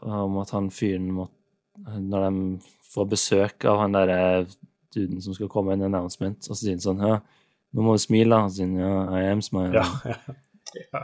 [0.02, 1.28] om at han fyren må
[1.86, 2.60] Når de
[2.94, 4.46] får besøk av han derre
[4.96, 7.20] duden som skal komme med en announcement, og så sier han sånn Ja,
[7.74, 8.44] nå må du smile, da.
[8.46, 9.74] Og så sier han ja, I am smiling.
[9.78, 9.86] Ja.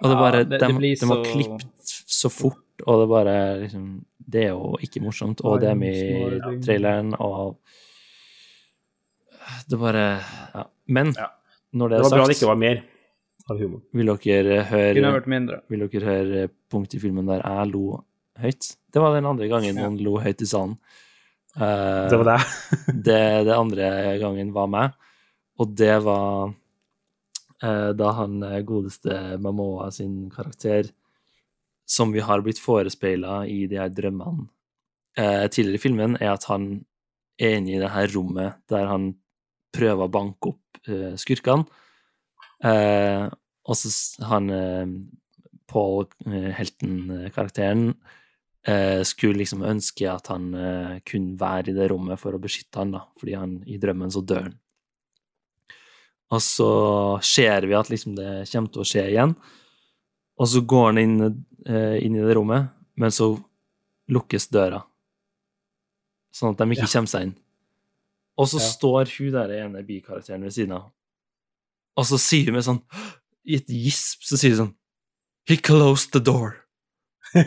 [0.02, 3.00] Og det bare, Ja, det- de, det blir de har så- klippet så fort, og
[3.04, 3.86] det bare liksom
[4.34, 7.58] Det er jo ikke morsomt, og det er med i traileren, og
[9.70, 10.20] Det bare
[10.56, 10.64] Ja.
[10.88, 11.28] Men Ja.
[11.74, 12.84] når det Det er var bra det ikke var mer
[13.50, 13.82] av humor.
[13.92, 14.94] vil dere høre.
[15.72, 18.04] Vil dere høre punkt i filmen der jeg lo
[18.40, 18.74] høyt?
[18.94, 20.78] Det var den andre gangen noen lo høyt i salen.
[21.54, 22.40] Uh, Det var det.
[23.08, 23.90] det, det andre
[24.22, 24.96] gangen var meg,
[25.62, 30.90] og det var uh, da han eh, godeste Mamoa sin karakter,
[31.86, 34.48] som vi har blitt forespeila i de her drømmene
[35.20, 36.72] uh, tidligere i filmen, er at han
[37.38, 39.12] er inne i det her rommet der han
[39.74, 40.60] prøver å banke opp
[41.18, 41.66] skurkene.
[42.64, 43.28] Eh,
[43.64, 43.92] og så
[44.30, 44.94] han eh,
[45.68, 47.94] Paul, eh, helten-karakteren,
[48.68, 52.80] eh, skulle liksom ønske at han eh, kunne være i det rommet for å beskytte
[52.82, 54.58] han, da, fordi han i drømmen så dør han.
[56.34, 56.70] Og så
[57.22, 59.36] ser vi at liksom det kommer til å skje igjen,
[60.40, 61.18] og så går han inn,
[61.70, 63.28] inn i det rommet, men så
[64.10, 64.80] lukkes døra,
[66.34, 67.36] sånn at de ikke kommer seg inn.
[68.42, 68.66] Og så Ja.
[68.66, 70.90] står hun der ene bikarakteren ved siden av,
[71.98, 72.82] og så sier hun med sånn,
[73.50, 74.76] i et gisp, så sier hun sånn,
[75.50, 76.54] He closed the door.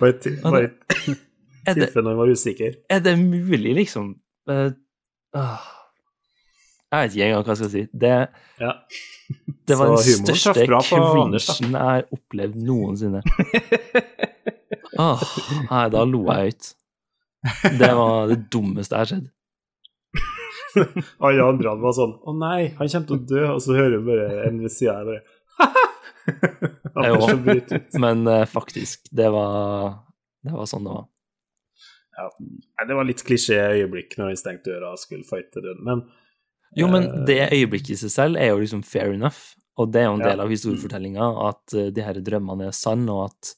[0.00, 2.74] Bare i tilfelle han var usikker.
[2.90, 4.14] er det mulig, liksom?
[4.50, 4.70] Uh.
[6.92, 7.82] Jeg vet ikke engang hva jeg skal si.
[7.92, 8.12] Det,
[8.62, 8.72] Ja.
[9.68, 13.22] det var den største cringen jeg har opplevd noensinne.
[15.06, 15.22] Åh,
[15.70, 16.70] nei, da lo jeg høyt.
[17.78, 19.32] Det var det dummeste jeg har sett.
[21.24, 23.42] Alle andre var sånn Å nei, han kommer til å dø.
[23.54, 25.22] Og så hører du bare en ved sida her bare
[27.56, 27.98] ut.
[28.02, 29.94] Men uh, faktisk, det var,
[30.44, 31.06] det var sånn det var.
[32.16, 32.30] Ja,
[32.88, 36.04] Det var litt klisjé øyeblikk når han stengte døra og skulle fighte døden, men
[36.76, 40.02] Jo, men uh, det øyeblikket i seg selv er jo liksom fair enough, og det
[40.02, 40.32] er jo en Ja.
[40.32, 43.52] del av historiefortellinga at uh, de her drømmene er sanne, og at,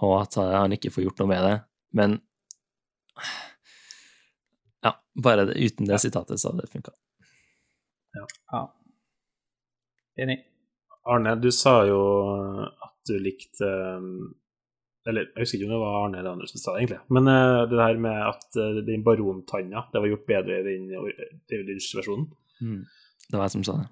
[0.00, 1.56] og at han ikke får gjort noe med det.
[1.98, 2.20] Men
[4.86, 4.94] ja,
[5.24, 6.94] bare det, uten det sitatet så hadde det funka.
[8.52, 8.62] Ja.
[10.22, 10.38] Enig.
[11.08, 12.00] Arne, du sa jo
[12.68, 13.66] at du likte
[13.98, 14.34] um,
[15.08, 17.00] Eller jeg husker ikke om det var Arne eller andre som sa det, egentlig.
[17.10, 20.86] Men uh, det her med at uh, den barontanna det var gjort bedre i den
[20.92, 22.28] David Lynch-versjonen.
[23.32, 23.88] Det var jeg som sa det.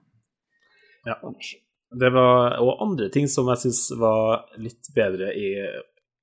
[1.09, 1.17] Ja.
[1.91, 5.49] Det var òg andre ting som jeg syns var litt bedre i,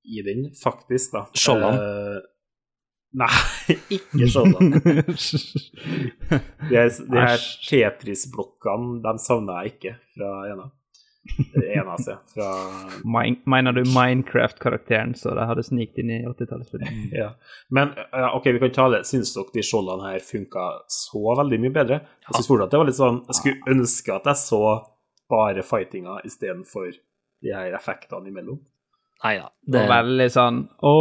[0.08, 1.26] i den, faktisk, da.
[1.36, 1.82] Skjoldene?
[1.82, 2.20] Eh,
[3.14, 3.30] nei,
[3.98, 4.82] ikke skjoldene.
[6.70, 6.82] De
[7.12, 7.38] de her
[7.68, 10.68] Tetris-blokkene, de savna jeg ikke fra ena.
[11.60, 12.14] Ena, altså.
[12.32, 12.50] Fra
[13.04, 17.02] Min- Mener du Minecraft-karakteren så de hadde snikt inn i 80-tallsfilmen?
[17.22, 17.34] Ja.
[17.70, 19.02] Men ja, OK, vi kan ta det.
[19.10, 22.00] Syns dere de skjoldene her funka så veldig mye bedre?
[22.24, 24.62] Jeg synes fortsatt det var litt sånn Jeg skulle ønske at jeg så
[25.28, 26.94] bare fightinga istedenfor
[27.44, 28.62] de her effektene imellom.
[29.24, 29.48] Nei da.
[29.66, 30.92] Det var veldig sånn Å,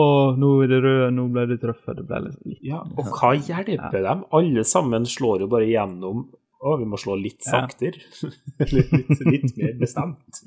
[0.41, 1.99] nå er det rød, nå ble det truffet.
[1.99, 4.23] Det ble litt, litt Ja, og hva hjelper dem?
[4.39, 6.23] Alle sammen slår jo bare gjennom
[6.57, 7.61] Å, vi må slå litt Ja.
[7.61, 8.01] saktere.
[8.73, 10.41] litt, litt, litt mer bestemt.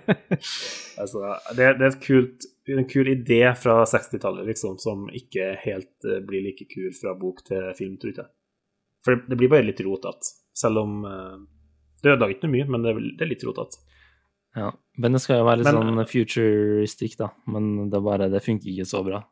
[1.00, 1.22] altså,
[1.54, 6.18] det, det er et kult, en kul idé fra 60-tallet, liksom, som ikke helt uh,
[6.26, 8.28] blir like kul fra bok til film, tror jeg.
[9.06, 10.34] For det, det blir bare litt rotete.
[10.60, 11.38] Selv om uh,
[12.02, 13.80] Det ødelegger ikke noe mye, men det det er litt rotete.
[14.56, 14.70] Ja.
[14.98, 17.30] Men det skal jo være litt Men- sånn futuristic, da.
[17.46, 19.22] Men det bare Det funker ikke så bra.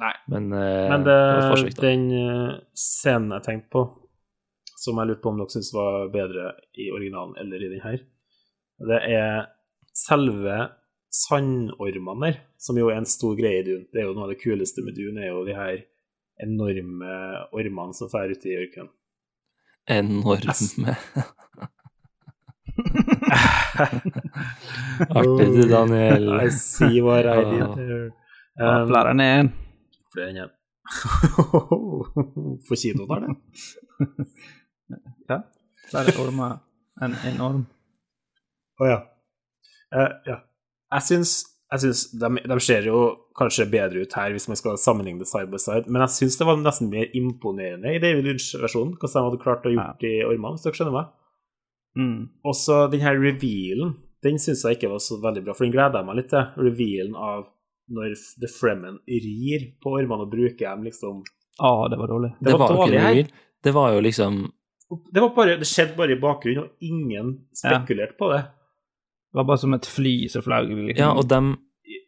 [0.00, 0.12] Nei.
[0.28, 3.82] Men, eh, Men det, det forsøk, den eh, scenen jeg tenkte på,
[4.76, 8.00] som jeg lurte på om dere syntes var bedre i originalen eller i den her,
[8.90, 9.46] det er
[9.94, 10.56] selve
[11.14, 13.86] sandormene der, som jo er en stor greie i Dune.
[13.92, 15.84] Det er jo noe av det kuleste med Dune, er jo de her
[16.42, 17.14] enorme
[17.54, 18.90] ormene som drar ute i ørkenen.
[19.86, 20.96] Enorme.
[25.18, 26.28] Artig du, Daniel.
[26.40, 28.04] I see what I did there.
[28.06, 28.12] Ja,
[28.54, 29.48] Um, Flere enn én.
[30.14, 30.50] Flere enn én.
[32.68, 33.32] For kino tar det.
[35.30, 35.40] Ja.
[35.90, 36.60] Flere ormer
[37.02, 37.64] enn en orm.
[38.78, 39.00] Å ja.
[39.94, 40.38] Uh, ja.
[40.94, 41.32] Jeg syns,
[41.72, 43.00] jeg syns de, de ser jo
[43.34, 46.38] kanskje bedre ut her hvis man skal sammenligne det side by side, men jeg syns
[46.38, 50.14] det var nesten mer imponerende i David Lynch-versjonen, hvordan de hadde klart å gjort de
[50.28, 51.10] ormene, hvis dere skjønner meg.
[51.98, 52.28] Mm.
[52.44, 55.74] Og så den her revealen, den syns jeg ikke var så veldig bra, for den
[55.76, 56.46] gleder jeg meg litt til.
[56.58, 57.44] Revealen av
[57.94, 61.22] når The Fremen rir på ormene og bruker dem liksom
[61.60, 62.32] Ah, det var dårlig.
[62.40, 63.26] Det Det var var dårlig her.
[63.62, 64.38] Det var jo liksom
[65.12, 68.40] Det var bare, det skjedde bare i bakgrunnen, og ingen spekulerte på det.
[69.32, 71.52] Det var bare som et fly som fløy liksom, Ja, og dem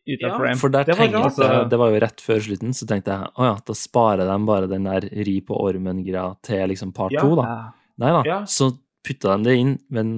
[0.07, 0.57] ut av ja, frame.
[0.61, 1.69] For der Det var tenkte rart, jeg, altså.
[1.71, 4.69] det var jo rett før slutten, så tenkte jeg å ja, da sparer de bare
[4.71, 7.21] den der ri på ormen-greia til liksom part Ja.
[7.23, 7.43] to, da.
[7.43, 7.73] Ja.
[7.99, 8.39] Nei da, Ja.
[8.45, 8.71] så
[9.07, 10.15] putta de det inn, men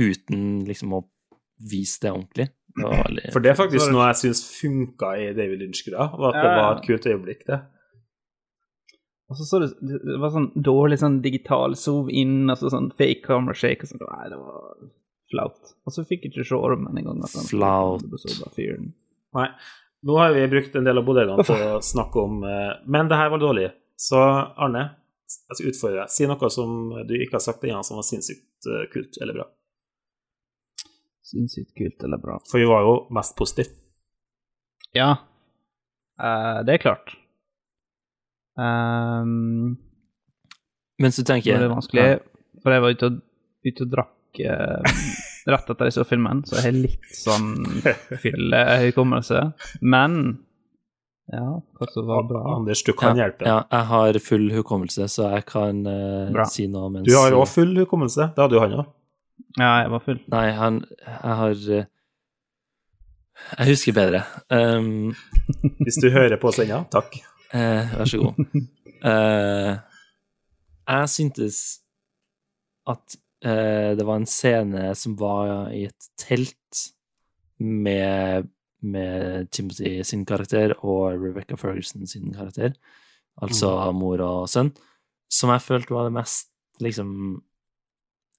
[0.00, 1.04] uten liksom å
[1.70, 2.48] vise det ordentlig.
[2.70, 6.28] Det var veldig For det er faktisk noe jeg syns funka i David Lynch-greia, og
[6.30, 7.58] at det Ja, var et kult øyeblikk, det.
[9.30, 9.68] Og så så det,
[10.02, 13.92] det var sånn dårlig sånn digital zoom inn, og så sånn fake camera shake og
[13.92, 14.02] sånn.
[14.10, 14.88] Nei, det var
[15.30, 15.74] flaut.
[15.86, 17.20] Og så fikk jeg ikke se ormen engang.
[17.30, 18.02] Sånn, Flaut.
[18.10, 18.88] det så bare fyren.
[19.38, 19.46] Nei.
[20.08, 23.18] Nå har vi brukt en del av bodegene til å snakke om eh, Men det
[23.20, 23.68] her var dårlig.
[24.00, 24.86] Så Arne,
[25.30, 26.12] jeg skal utfordre deg.
[26.14, 26.76] Si noe som
[27.06, 29.46] du ikke har sagt ennå, som var sinnssykt eh, kult eller bra.
[31.30, 32.38] Sinnssykt kult eller bra.
[32.50, 33.72] For vi var jo mest positive.
[34.96, 35.12] Ja,
[36.18, 37.12] uh, det er klart.
[38.58, 39.76] Um,
[41.00, 42.06] Mens du tenker det er var vanskelig,
[42.60, 43.20] for jeg var ute og,
[43.64, 44.96] ute og drakk uh,
[45.54, 47.52] rett etter jeg så filmen, så jeg har litt sånn
[48.24, 49.44] fyllehukommelse.
[49.80, 50.18] Men
[51.30, 51.46] ja,
[51.78, 53.46] hva som var bra Anders, du kan ja, hjelpe.
[53.46, 57.46] Ja, jeg har full hukommelse, så jeg kan uh, si noe mens Du har òg
[57.50, 58.32] full hukommelse.
[58.34, 58.90] Det hadde jo han òg.
[59.58, 60.20] Ja, jeg var full.
[60.30, 61.86] Nei, han Jeg har uh,
[63.56, 64.24] Jeg husker bedre.
[64.50, 65.14] Um,
[65.86, 67.18] Hvis du hører på oss ennå, takk.
[67.54, 68.68] Uh, vær så god.
[69.00, 69.74] Eh,
[70.90, 71.58] jeg syntes
[72.90, 73.16] at
[73.46, 76.82] eh, det var en scene som var i et telt
[77.60, 78.48] med,
[78.82, 82.74] med Timothy sin karakter og Rebecca Ferguson sin karakter,
[83.40, 84.72] altså mor og sønn,
[85.30, 86.50] som jeg følte var det mest
[86.80, 87.12] liksom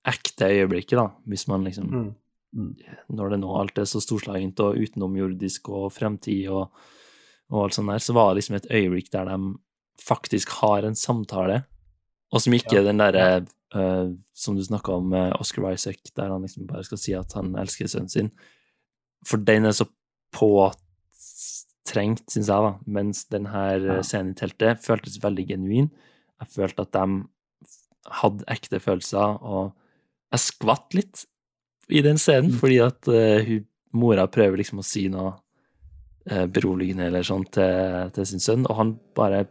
[0.08, 2.16] ekte øyeblikket, da, hvis man liksom
[2.52, 2.76] Mm.
[3.08, 6.74] når det nå alt er så storslagent og utenomjordisk og fremtid og,
[7.48, 9.38] og alt sånt der, så var det liksom et øyeblikk der de
[10.04, 11.62] faktisk har en samtale,
[12.28, 16.28] og som ikke er den derre Uh, som du snakka om med Oscar Isaac, der
[16.28, 18.32] han liksom bare skal si at han elsker sønnen sin.
[19.24, 19.86] For den er så
[20.34, 24.02] påtrengt, syns jeg, da, mens den her Ja.
[24.04, 25.92] scenen i teltet føltes veldig genuin.
[26.42, 27.24] Jeg følte at de
[28.22, 29.74] hadde ekte følelser, og
[30.32, 31.26] jeg skvatt litt
[31.90, 35.34] i den scenen, fordi at uh, hun, mora prøver liksom å si noe
[36.32, 39.48] uh, beroligende eller sånn til, til sin sønn, og han bare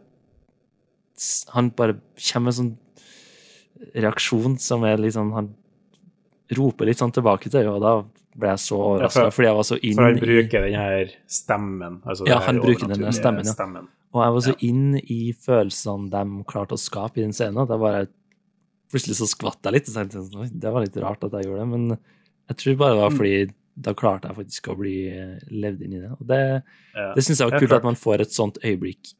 [1.53, 2.77] Han bare kommer med en sånn
[3.93, 5.51] reaksjon som er litt sånn Han
[6.57, 7.91] roper litt sånn tilbake til henne, og da
[8.37, 11.11] ble jeg så overraska, for- fordi jeg var så inn For han bruker den her
[11.27, 12.01] stemmen.
[12.05, 13.51] Altså Ja, han bruker den stemmen, ja.
[13.53, 13.87] stemmen.
[14.13, 17.69] Og jeg var så inn i følelsene de klarte å skape i den scenen, at
[17.69, 18.07] jeg bare
[18.91, 21.61] Plutselig så skvatt jeg litt, og tenkte sånn, det var litt rart at jeg gjorde
[21.61, 21.97] det, men
[22.49, 25.93] jeg tror bare det var fordi da klarte jeg faktisk å bli eh, levd inn
[25.95, 26.09] i det.
[26.11, 26.63] Og det,
[26.93, 27.13] Ja.
[27.15, 29.13] det syns jeg var kult, at man får et sånt øyeblikk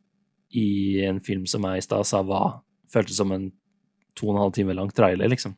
[0.59, 3.53] i en film som jeg i stad sa var Føltes som en
[4.13, 5.55] to og en halv time lang trailer, liksom.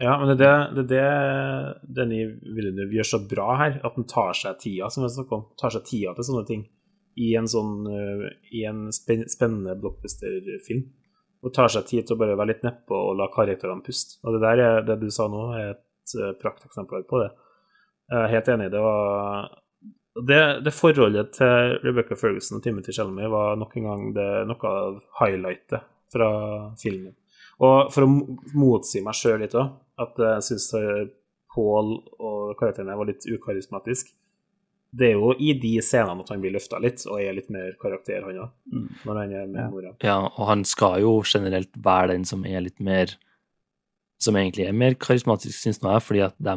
[0.00, 2.20] Ja, men det er det, det, det denne
[2.56, 5.74] Villeneuve gjør så bra her, at han tar seg tida, som jeg snakket om, tar
[5.74, 6.62] seg tida til sånne ting
[7.20, 8.24] i en sånn øh,
[8.56, 10.86] i en spennende blockbuster-film.
[11.40, 14.18] Og tar seg tid til å bare være litt nedpå og la karakterene puste.
[14.24, 17.30] Og det der er, det du sa nå, er et uh, prakteksempel på det.
[18.10, 18.66] Jeg er helt enig.
[18.74, 19.48] Det var
[20.28, 24.74] det, det forholdet til Rebecca Ferguson og Timothy Chalamet var nok en gang det, noe
[24.74, 26.30] av highlightet fra
[26.82, 27.14] filmen.
[27.60, 28.10] Og for å
[28.56, 30.70] motsi meg sjøl litt òg, at jeg syns
[31.50, 34.12] Paul og karakterene var litt ukarismatisk.
[34.90, 37.76] Det er jo i de scenene at han blir løfta litt, og er litt mer
[37.82, 38.54] karakter, han òg,
[39.06, 39.92] når han er med mora.
[40.02, 43.16] Ja, og han skal jo generelt være den som er litt mer
[44.20, 46.56] Som egentlig er mer karismatisk, syns nå jeg, fordi at de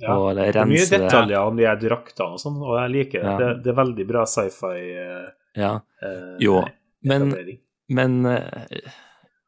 [0.00, 0.14] Ja.
[0.14, 3.30] og Det er mye detaljer om de her draktene og sånn, og jeg liker det.
[3.32, 3.38] Ja.
[3.38, 4.76] Det, det er veldig bra sci-fi.
[4.94, 5.72] eh, Ja.
[6.02, 6.60] eh, Jo,
[7.02, 7.32] men,
[7.88, 8.92] men eh,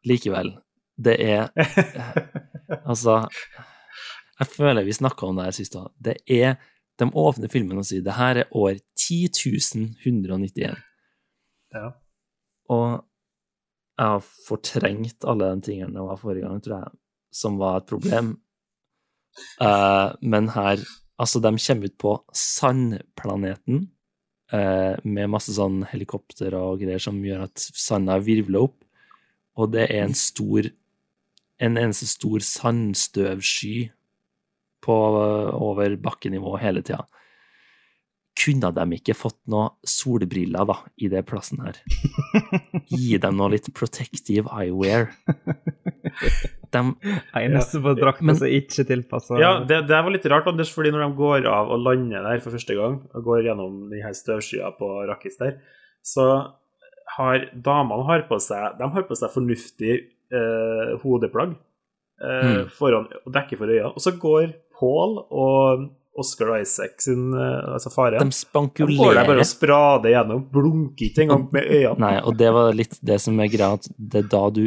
[0.07, 0.57] likevel.
[1.01, 1.48] Det er
[2.84, 3.22] Altså
[4.40, 5.88] Jeg føler vi snakka om det her sist òg.
[5.98, 6.57] Det er
[6.98, 10.76] De åpner filmen og sier det her er år 10.191.
[11.72, 11.86] Ja.
[12.68, 13.01] Og
[14.01, 16.92] jeg har fortrengt alle de tingene det var forrige gang, tror jeg,
[17.32, 18.34] som var et problem.
[19.61, 20.83] Eh, men her
[21.20, 23.83] Altså, de kommer ut på sandplaneten
[24.55, 28.78] uh, med masse sånn helikopter og greier som gjør at sanda virvler opp,
[29.61, 30.70] og det er en stor
[31.61, 33.91] En eneste stor sandstøvsky
[34.81, 34.95] på
[35.61, 37.03] over bakkenivå hele tida.
[38.33, 41.76] Kunne de ikke fått noe solbriller da, i det plassen her?
[42.89, 45.11] Gi dem noe litt protective eyewear.
[46.71, 46.83] De,
[47.41, 51.05] Eneste på drakta som ikke tilpassa Ja, det, det var litt rart, Anders, fordi når
[51.07, 54.71] de går av og lander der for første gang, og går gjennom de her støvskya
[54.79, 55.57] på Rakkis der,
[56.07, 56.27] så
[57.16, 59.95] har damene har på seg De har på seg fornuftig
[60.33, 61.59] eh, hodeplagg eh,
[62.21, 62.66] Mm.
[62.77, 63.89] foran, og dekker for øya.
[63.97, 65.87] Og så går Paul og
[66.21, 69.41] Oscar Isaac sin eh, altså faren de De går der bare spankulerer.
[69.41, 71.99] og sprader gjennom, blunker ikke engang med øynene.
[72.03, 74.64] Nei, og det var litt det som er greia, at det er da du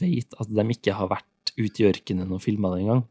[0.00, 1.28] vet at de ikke har vært
[1.58, 3.04] ute i ørkenen og filma det engang.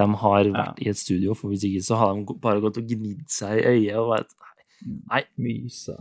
[0.00, 2.86] De har vært i et studio, for hvis ikke så har de bare gått og
[2.88, 4.36] gnidd seg i øyet og vært
[4.80, 5.96] Nei, Mysa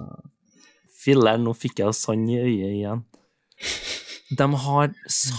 [1.00, 3.04] filler'n, nå fikk jeg sand i øyet igjen.
[4.40, 4.92] De har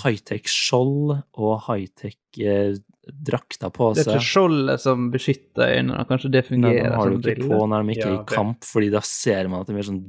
[0.03, 2.79] high-tech-skjold og high-tech eh,
[3.11, 4.25] på Det er seg.
[4.25, 6.83] skjoldet som beskytter øynene, kanskje det fungerer?
[6.83, 7.57] Nei, de har det du ikke briller.
[7.57, 9.89] på når de ikke er Ja, i kamp, fordi da ser man at det er
[9.89, 10.03] sånn.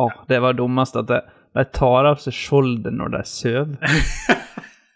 [0.00, 3.76] Åh, det var dummest at de tar av seg skjoldet når de sover.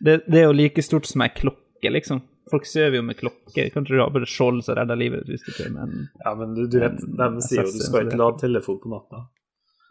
[0.05, 2.23] det, det er jo like stort som ei klokke, liksom.
[2.53, 3.71] Folk sover jo med klokke.
[3.73, 6.35] Kan ikke du ha på deg skjold som redder livet ditt hvis du men Ja,
[6.37, 9.23] men du, du vet, de sier jo du skal ikke lade telefon på natta.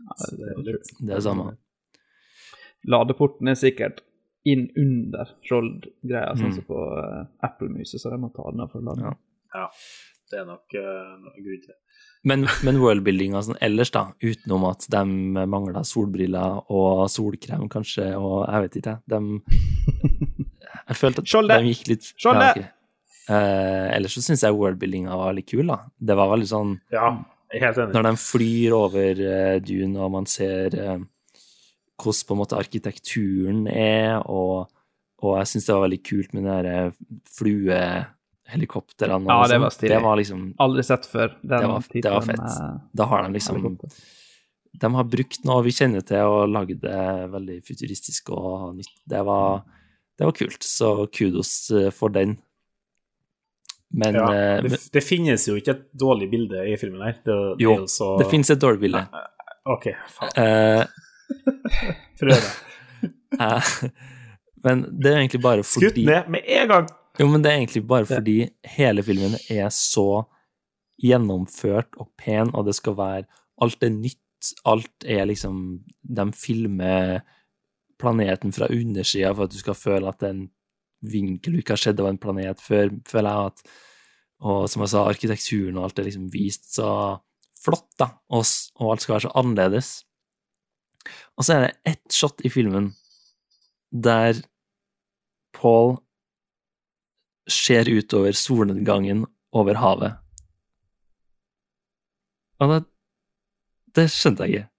[0.03, 1.47] Ja, det er litt Det er det samme.
[2.93, 4.01] Ladeporten er sikkert
[4.45, 6.55] inn under skjoldgreia, sånn Mm.
[6.57, 9.05] som på uh, Apple-muset, så de må ta den av for å lade.
[9.07, 9.13] Ja.
[9.53, 9.67] Ja,
[10.33, 11.79] det er nok uh, grunn til det.
[12.23, 15.01] Men, men worldbuildinga sånn ellers, da, utenom at de
[15.51, 19.19] mangla solbriller og solkrem, kanskje, og jeg vet ikke, de
[20.73, 21.59] Jeg følte at Skjoldet!
[21.61, 22.47] de gikk litt Skjoldet!
[22.47, 22.65] Ja, okay.
[23.27, 25.81] uh, ellers så syns jeg worldbuildinga var litt kul, da.
[25.99, 27.11] Det var veldig sånn Ja,
[27.53, 27.95] helt enig.
[27.97, 30.97] Når de flyr over uh, dune, og man ser uh,
[31.99, 34.71] hvordan på en måte arkitekturen er, og,
[35.23, 38.09] og jeg syns det var veldig kult med de der
[38.47, 39.23] fluehelikoptrene.
[39.27, 39.61] Ja, det sånn.
[39.61, 39.87] var.
[39.89, 41.35] Det var liksom Aldri sett før.
[41.41, 42.39] Det var- det var fett.
[42.39, 43.89] eh, Da har de liksom helikopter.
[44.79, 48.89] De har brukt noe vi kjenner til, og lagd det veldig futuristisk og nytt.
[49.07, 49.63] Det var,
[50.17, 52.37] det var kult, så kudos eh, for den.
[53.95, 57.13] Men, Ja, eh, det, det finnes jo ikke et dårlig bilde i filmen her.
[57.23, 59.07] Det, det jo, jo så det finnes et dårlig bilde.
[59.65, 60.87] OK, faen.
[62.19, 62.41] Prøv det.
[64.63, 66.87] men det er egentlig bare Skutt ned med en gang!
[67.19, 68.37] Jo, men det er egentlig bare fordi
[68.75, 70.23] hele filmen er så
[71.03, 73.23] gjennomført og pen, og det skal være
[73.61, 74.19] Alt er nytt.
[74.65, 77.21] Alt er liksom De filmer
[78.01, 80.47] planeten fra undersida for at du skal føle at det er en
[81.03, 83.63] vinkel du ikke har sett av en planet før, føler jeg at
[84.43, 86.89] Og som jeg sa, arkitekturen og alt er liksom vist så
[87.63, 88.43] flott, da, og,
[88.81, 89.91] og alt skal være så annerledes.
[91.37, 92.89] Og så er det ett shot i filmen
[93.93, 94.41] der
[95.55, 95.95] Paul
[97.49, 100.19] ser utover solnedgangen over havet.
[102.63, 102.83] Og det,
[103.97, 104.69] det skjønte jeg ikke.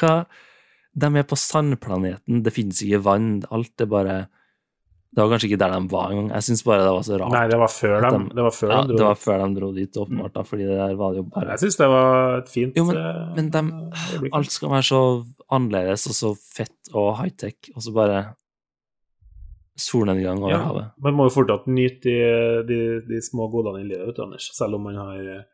[0.00, 0.12] Hva
[1.00, 4.16] De er på sandplaneten, det finnes ikke vann, alt er bare
[5.10, 6.30] Det var kanskje ikke der de var engang.
[6.36, 7.34] Jeg syns bare det var så rart.
[7.34, 8.98] Nei, det var før de, de, det var før ja, de dro.
[8.98, 11.48] det var før de dro dit, åpenbart, da, fordi det der var det jo bare
[11.50, 13.64] Jeg syns det var et fint Jo, men, eh, men de,
[14.38, 15.00] alt skal være så
[15.50, 18.22] annerledes og så fett og high-tech, og så bare
[19.80, 20.90] solnedgang over Ja, havet.
[21.06, 22.20] Man må jo fortsatt nyte de,
[22.68, 24.50] de, de små godene i livet, vet du, Anders.
[24.56, 25.46] Selv om man har eh,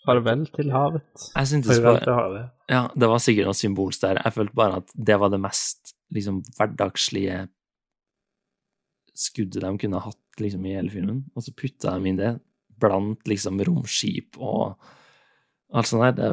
[0.00, 1.04] Farvel til havet.
[1.34, 2.44] Jeg syntes farvel bare til havet.
[2.72, 4.20] Ja, det var sikkert noe symbolsk der.
[4.24, 7.42] Jeg følte bare at det var det mest liksom hverdagslige
[9.20, 12.38] skuddet de kunne hatt liksom i hele filmen, og så putta de inn det
[12.80, 14.78] blant liksom romskip og
[15.76, 16.16] alt sånt der.
[16.16, 16.30] Det,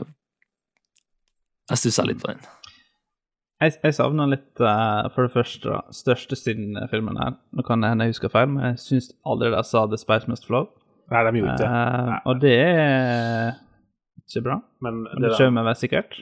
[1.68, 2.45] jeg stussa litt på den.
[3.62, 7.38] Jeg, jeg savner litt, uh, for det første, største i filmen her.
[7.58, 10.30] Nå kan det hende jeg husker feil, men jeg syns aldri de sa The Spice
[10.30, 10.68] Must Flow.
[11.10, 11.72] Nei, de gjorde ikke det.
[11.72, 13.53] Eh, og det er
[14.28, 14.58] ikke bra.
[14.84, 16.20] Men Men det det der- kommer vel sikkert.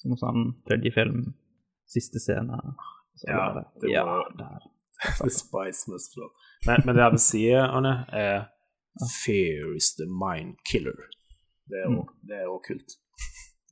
[0.00, 1.34] Som sånn tredje film,
[1.86, 2.56] siste scene.
[3.20, 4.58] Så Ja, det, det ja, var- der.
[5.20, 6.30] The spice must flow.
[6.66, 8.46] Men, men det jeg vil si, Arne, er
[9.24, 10.96] Fear is the mind killer.
[11.68, 12.96] Det er òg det er kult.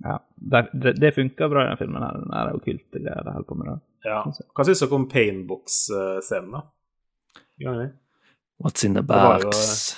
[0.05, 2.03] Ja, Det, det, det funka bra i den filmen.
[2.03, 3.67] her, Den her okkulte greia de holder på med.
[3.73, 3.81] Det.
[4.05, 4.21] Ja.
[4.55, 6.61] Hva syns dere om Painbox-scenen, da?
[8.63, 9.97] What's in the var jo- box?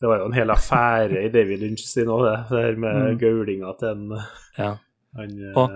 [0.00, 2.38] Det var jo en hel affære i David Lynch sin òg, det.
[2.50, 3.18] Det her med Mm.
[3.18, 4.18] gaulinga til en
[4.58, 4.76] Ja.
[5.16, 5.68] han, eh, Og?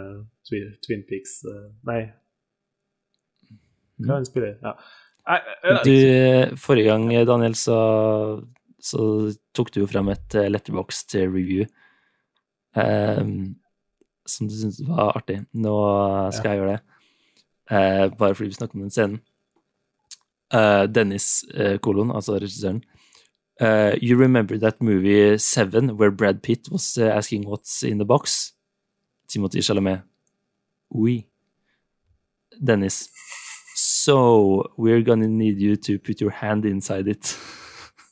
[0.48, 2.10] Twin, Twin Peaks uh, Nei,
[3.98, 4.06] Mm.
[4.08, 4.72] hva han spiller Ja.
[5.28, 8.44] Nei, eh, Du, forrige gang, Daniel, så,
[8.80, 11.64] så tok du jo frem et eh, letterbox til review
[12.76, 15.40] som du syntes var artig.
[15.56, 15.76] Nå
[16.34, 16.82] skal jeg gjøre det,
[17.70, 19.20] eh, bare fordi vi snakker om den scenen.
[20.52, 22.82] Eh, Dennis eh, kolon, altså regissøren.
[23.58, 28.04] Uh, you remember that movie Seven, where Brad Pitt was uh, asking what's in the
[28.04, 28.52] box?
[29.28, 30.02] Timothy Chalamet.
[30.90, 31.26] Oui.
[32.62, 33.08] Dennis.
[33.74, 37.38] So, we're gonna need you to put your hand inside it.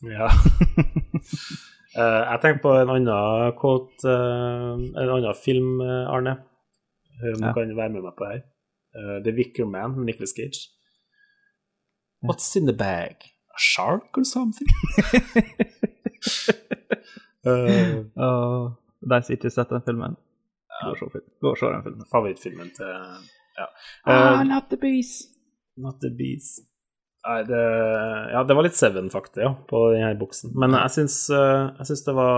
[0.02, 0.30] Ja.
[1.97, 4.72] Eh, jeg tenker på en annen quote, eh,
[5.03, 6.36] en annen film, eh, Arne.
[7.22, 7.49] Hør om Ja.
[7.49, 8.40] du kan være med meg på her.
[8.97, 10.59] Eh, The Wicker Man med Nicholas Cage.
[12.24, 13.14] What's in the bag?
[13.55, 14.66] A shark or something?
[17.47, 18.72] uh, Og
[19.11, 20.14] de som ikke har sett den filmen,
[20.82, 22.07] gå og se den filmen.
[22.11, 22.86] favorittfilmen til
[23.59, 23.66] Ja.
[24.07, 25.28] Ah, Eh, not the bees.
[25.76, 26.61] Not the Bees.
[27.24, 27.62] Nei, det
[28.34, 30.52] Ja, det var litt Seven, faktisk, ja, på denne boksen.
[30.60, 32.34] Men jeg syns, eh, jeg syns det var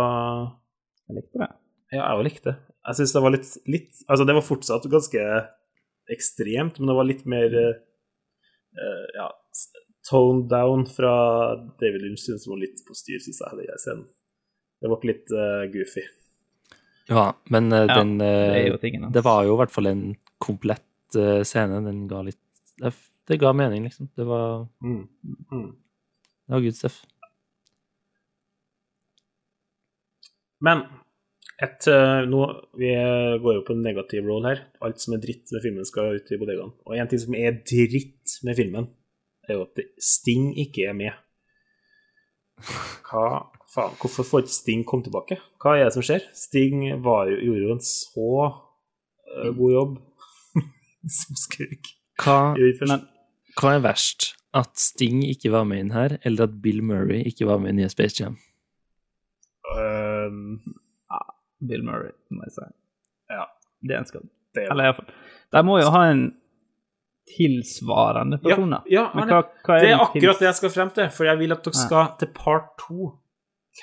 [1.08, 1.50] Jeg likte det.
[1.94, 2.56] Ja, jeg òg likte det.
[2.86, 5.24] Jeg syns det var litt, litt Altså, det var fortsatt ganske
[6.12, 7.80] ekstremt, men det var litt mer eh,
[8.78, 9.30] eh, Ja,
[10.06, 11.14] toned down fra
[11.80, 14.06] David Lynch, som det var litt på styr, syns jeg, den scenen.
[14.76, 16.04] Det ble litt uh, goofy.
[17.08, 18.28] Ja, men Ja, den Det
[18.60, 19.08] eh, tingen.
[19.10, 20.04] Det var jo i hvert fall en
[20.38, 21.80] komplett scene.
[21.86, 22.42] Den ga litt
[23.26, 24.08] Det, ga mening, liksom.
[24.16, 25.08] Det var, Mm.
[25.52, 25.70] Mm.
[26.46, 27.00] det var good stuff.
[30.60, 30.82] Men
[31.62, 32.40] et, eh, nå,
[32.76, 32.90] vi
[33.42, 34.62] går jo på en negativ roll her.
[34.84, 36.72] Alt som er dritt med filmen, skal ut i bodegaen.
[36.86, 38.88] Og en ting som er dritt med filmen,
[39.48, 41.12] er jo at Sting ikke er med.
[43.06, 43.24] Hva
[43.72, 43.96] faen?
[44.00, 45.38] Hvorfor får ikke Sting komme tilbake?
[45.62, 46.24] Hva er det som skjer?
[46.34, 48.28] Sting var, jo- gjorde jo en så
[49.36, 49.98] eh, god jobb
[51.20, 51.92] som skurk.
[52.22, 52.38] Hva,
[52.80, 53.02] første-
[53.60, 54.34] hva er verst?
[54.56, 57.82] At Sting ikke var med inn her, eller at Bill Murray ikke var med i
[57.82, 58.36] nye Space Jam?
[59.76, 60.60] Um,
[61.66, 62.66] Bill Murray, må jeg si.
[63.32, 63.44] Ja.
[63.82, 64.28] Det er en skam.
[64.56, 65.08] er Eller iallfall
[65.52, 66.22] De må jo ha en
[67.36, 68.78] tilsvarende Ja, person, da.
[68.90, 71.24] ja, Men hva, hva er Det er akkurat tils- det jeg skal frem til, for
[71.26, 71.86] jeg vil at dere Ja.
[71.86, 73.18] skal til part to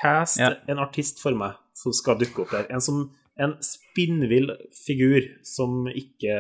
[0.02, 0.53] cast Ja.
[0.68, 2.65] en artist for meg som skal dukke opp der.
[2.69, 4.49] En, som, en spinnvill
[4.85, 6.34] figur som ikke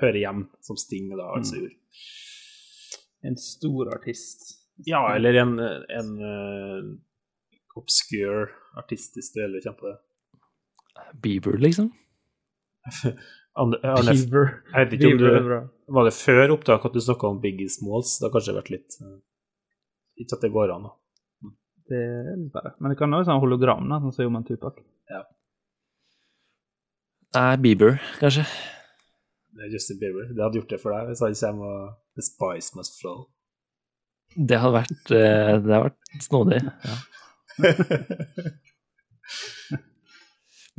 [0.00, 1.60] hører hjem, som Sting da altså Mm.
[1.60, 1.76] gjorde.
[3.26, 4.46] En stor artist.
[4.88, 6.86] Ja, eller en, en uh,
[7.76, 8.48] obscure
[8.80, 9.98] artist, hvis du heller på det.
[11.22, 11.90] Bieber, liksom?
[13.60, 14.46] Arne, Arne, Beaver.
[14.72, 15.56] jeg vet ikke om du.
[15.90, 18.16] Var det før opptak at du snakka om Biggie Smalls?
[18.20, 19.16] Det har kanskje vært litt eh,
[20.22, 20.94] Ikke at det går an, da.
[21.90, 22.76] Det er litt bare.
[22.78, 24.78] Men det kan være sånn hologram, da, sånn som med Tupac.
[27.34, 28.46] Nei, Bieber, kanskje.
[29.50, 30.28] Det er Justin Bieber.
[30.30, 33.18] Det hadde gjort det for deg hvis han kommer og The Spice Must Flow.
[34.36, 36.60] Det hadde vært, eh, det hadde vært snodig.
[36.86, 36.96] Ja.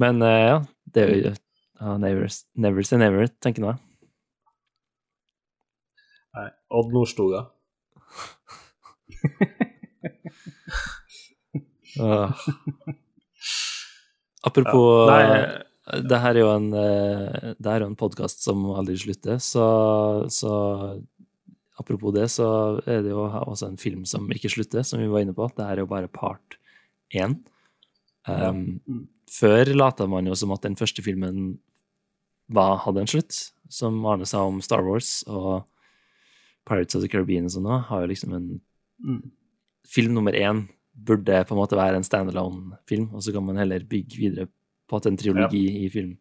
[0.01, 0.57] Men eh, ja,
[0.95, 3.77] det er jo uh, never, never say never, tenker jeg.
[6.37, 6.47] Nei.
[6.71, 7.41] Odd Nordstoga.
[11.99, 12.31] Åh.
[14.47, 18.97] Apropos Ja, nei, det her er jo en, eh, det er en podkast som aldri
[19.01, 19.65] slutter, så,
[20.29, 20.51] så
[21.81, 22.47] apropos det, så
[22.85, 25.49] er det jo også en film som ikke slutter, som vi var inne på.
[25.55, 26.59] Det her er jo bare part
[27.17, 27.39] én.
[28.29, 28.81] Um,
[29.31, 31.57] Før lata man jo som at den første filmen
[32.51, 33.47] var, hadde en slutt.
[33.71, 35.63] som Arne sa om Star Wars og
[36.67, 38.49] Pirates of the Caribbean og sånn òg, har jo liksom en
[39.01, 39.31] Mm.
[39.87, 43.85] Film nummer én burde på en måte være en standalone-film, og så kan man heller
[43.89, 44.47] bygge videre
[44.91, 46.17] på at en triologi i film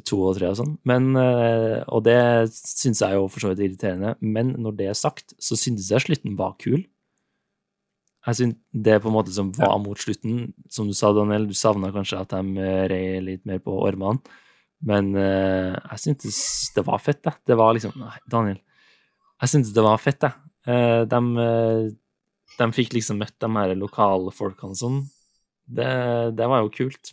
[0.00, 0.72] to og tre og sånn.
[0.88, 2.16] Men, eh, og det
[2.54, 4.14] syns jeg jo for så vidt er irriterende.
[4.20, 6.86] Men når det er sagt, så syntes jeg slutten var kul.
[8.26, 11.54] Jeg synes Det på en måte som var mot slutten, som du sa, Daniel, du
[11.54, 14.22] savna kanskje at de rei litt mer på ormene.
[14.80, 17.34] Men eh, jeg syntes det var fett, det.
[17.44, 18.60] Det var liksom Nei, Daniel.
[19.42, 20.32] Jeg syntes det var fett, jeg.
[21.10, 21.18] De,
[22.58, 25.00] de fikk liksom møtt de her lokalfolkene og sånn.
[25.66, 25.90] Det,
[26.38, 27.10] det var jo kult.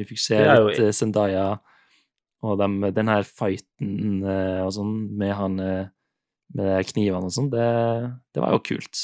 [0.00, 1.46] Vi fikk se jo- litt eh, Zendaya
[2.42, 5.88] og dem- den her fighten eh, og sånn med han eh,
[6.56, 7.50] med knivene og sånn.
[7.52, 7.66] Det,
[8.34, 9.02] det var jo kult.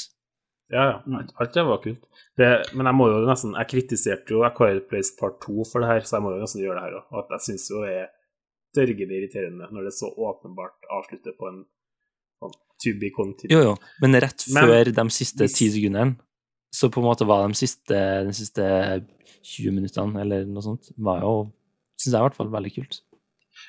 [0.73, 1.21] Ja, ja.
[1.39, 2.01] Alt, det var kult.
[2.37, 5.87] Det, men jeg må jo nesten Jeg kritiserte jo Acquired Place Part 2 for det
[5.93, 7.05] her, så jeg må jo nesten gjøre det her òg.
[7.21, 8.09] At jeg syns jo det er
[8.75, 11.61] dørgende irriterende når det så åpenbart avslutter på en
[12.41, 13.53] sånn to be continued.
[13.55, 16.17] Jo, jo, men rett Men før de siste ti sekundene,
[16.75, 18.67] så på en måte var de siste, de siste
[19.47, 21.33] 20 minuttene, eller noe sånt, var jo,
[21.97, 23.01] syns jeg i hvert fall, veldig kult.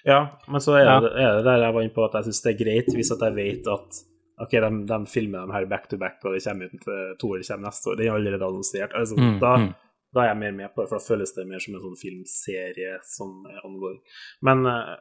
[0.05, 0.19] Ja,
[0.53, 0.99] men så er, Ja.
[1.01, 3.13] det, er det der jeg var inne på at jeg syns det er greit hvis
[3.15, 4.01] at jeg vet at
[4.45, 7.31] OK, de, de filmer dem her back to back, og det kommer ut til to
[7.35, 7.97] år kommer neste år.
[7.99, 8.93] Det er allerede annonsert.
[8.95, 9.71] Altså, Mm, da, mm.
[10.15, 11.99] da er jeg mer med på det, for da føles det mer som en sånn
[12.05, 13.99] filmserie som er ongoing.
[14.47, 14.93] Men eh,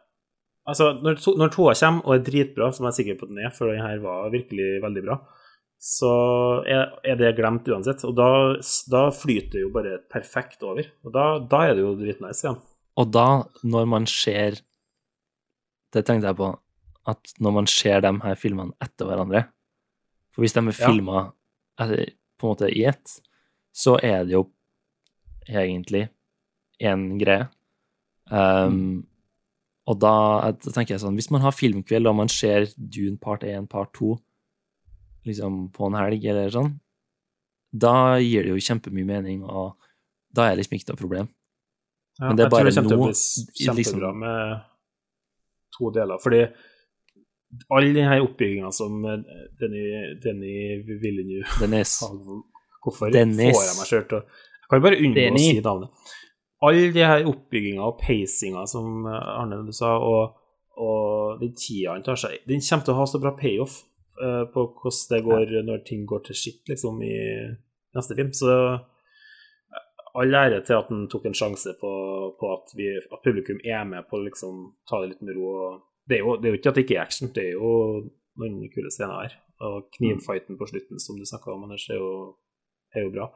[0.72, 3.36] altså, når, to, når toa kommer og er dritbra, som jeg er sikker på at
[3.36, 5.20] den er, for den her var virkelig veldig bra,
[5.78, 6.12] så
[6.66, 8.02] er, det glemt uansett.
[8.08, 8.30] Og da,
[8.92, 10.88] da flyter det jo bare perfekt over.
[11.06, 12.60] Og da, da er det jo dritnice igjen.
[12.98, 13.28] Og da,
[13.62, 14.58] når man ser
[15.94, 16.48] Det tenkte jeg på,
[17.08, 19.44] at når man ser de her filmene etter hverandre
[20.34, 21.30] For hvis de er Ja.
[22.38, 23.22] på en måte i ett,
[23.74, 24.48] så er det jo
[25.48, 26.10] egentlig
[26.82, 27.48] én greie.
[28.30, 29.08] Um,
[29.88, 33.46] Og da, da tenker jeg sånn Hvis man har filmkveld og man ser Dune part
[33.48, 34.18] 1, part 2
[35.28, 36.72] liksom på en helg eller sånn,
[37.78, 39.76] da gir det jo kjempemye mening, og
[40.34, 41.28] da er det liksom ikke noe problem.
[42.18, 43.14] Ja, Men det er jeg tror det kommer til å bli
[43.66, 44.62] kjempebra liksom- med
[45.78, 46.18] to deler.
[46.24, 46.42] Fordi
[47.72, 49.20] all denne oppbygginga som eh,
[49.60, 49.84] Denny,
[50.24, 50.54] Denny
[51.02, 52.00] Villeneu Dennis.
[52.84, 53.54] Hvorfor Dennis.
[53.56, 55.44] får jeg meg sjøl til å Jeg kan bare unngå Denny.
[55.44, 55.90] å si navnet.
[56.68, 60.34] All de her oppbygginga og pacinga som eh, Arne du sa, og,
[60.78, 63.84] og den tida han tar seg Den kommer til å ha så bra payoff
[64.54, 67.18] på hvordan det går når ting går til skitt, liksom, i
[67.98, 68.32] neste film.
[68.34, 68.54] Så
[70.18, 71.92] all ære til at han tok en sjanse på,
[72.40, 75.52] på at, vi, at publikum er med på å liksom ta det litt med ro.
[76.08, 77.74] Det er jo, det er jo ikke at det ikke er action, det er jo
[78.42, 79.38] noen kule scener her.
[79.68, 82.12] Og knivfighten på slutten, som du snakka om, Anders, er jo,
[82.96, 83.30] er jo bra.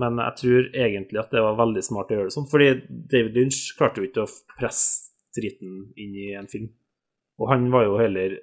[0.00, 2.68] Men jeg tror egentlig at det var veldig smart å gjøre det sånn, fordi
[3.12, 6.68] David Lynch klarte jo ikke å presse driten inn i en film.
[7.40, 8.38] Og han var jo heller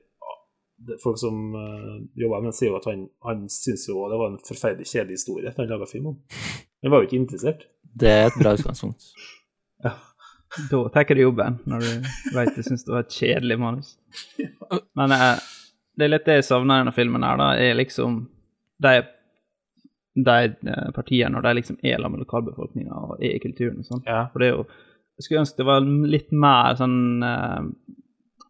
[1.03, 4.41] Folk som uh, jobba med sier jo at han, han syntes jo det var en
[4.47, 6.17] forferdelig kjedelig historie at han laga film om.
[6.83, 7.67] Han var jo ikke interessert.
[7.93, 9.13] Det er et bra utgangspunkt.
[10.69, 13.95] Da tar du jobben, når du vet du syns det var et kjedelig manus.
[14.93, 15.41] Men uh,
[15.97, 18.19] det er litt det jeg savner i denne filmen her, da, er liksom
[18.83, 18.93] de,
[20.29, 23.89] de eh, partiene og de liksom er sammen med lokalbefolkninga og er i kulturen og
[23.89, 24.03] sånn.
[24.07, 24.25] Ja.
[24.33, 24.65] For det er jo
[25.13, 27.59] Jeg skulle ønske det var litt mer sånn eh,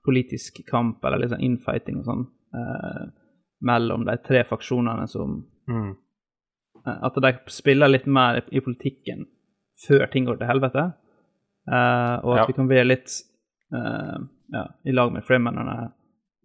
[0.05, 2.23] politisk kamp, eller litt sånn infighting og sånn,
[2.55, 3.05] eh,
[3.61, 5.95] mellom de tre faksjonene som Mm.
[6.85, 9.25] Eh, At de spiller litt mer i politikken
[9.87, 10.93] før ting går til helvete.
[11.71, 12.45] Eh, og at Ja.
[12.47, 13.09] vi kan være litt
[13.73, 14.17] eh,
[14.53, 15.93] ja, i lag med fremennene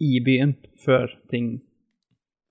[0.01, 0.55] i byen
[0.87, 1.61] før ting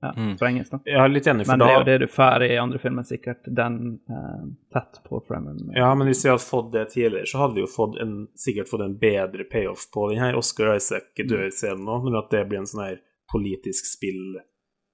[0.01, 0.35] ja, Mm.
[0.37, 0.69] sprenges.
[0.69, 0.79] da.
[0.85, 3.43] Er litt enig, for Men det er jo det du får i andre filmer, sikkert.
[3.53, 4.43] Den eh,
[4.73, 5.71] tett på Fremen.
[5.75, 8.69] Ja, men hvis vi hadde fått det tidligere, så hadde vi jo fått en, sikkert
[8.69, 12.59] fått en bedre payoff på den her Oscar Isaac dør-scenen nå, men at det blir
[12.59, 12.99] en sånn her
[13.31, 14.37] politisk spill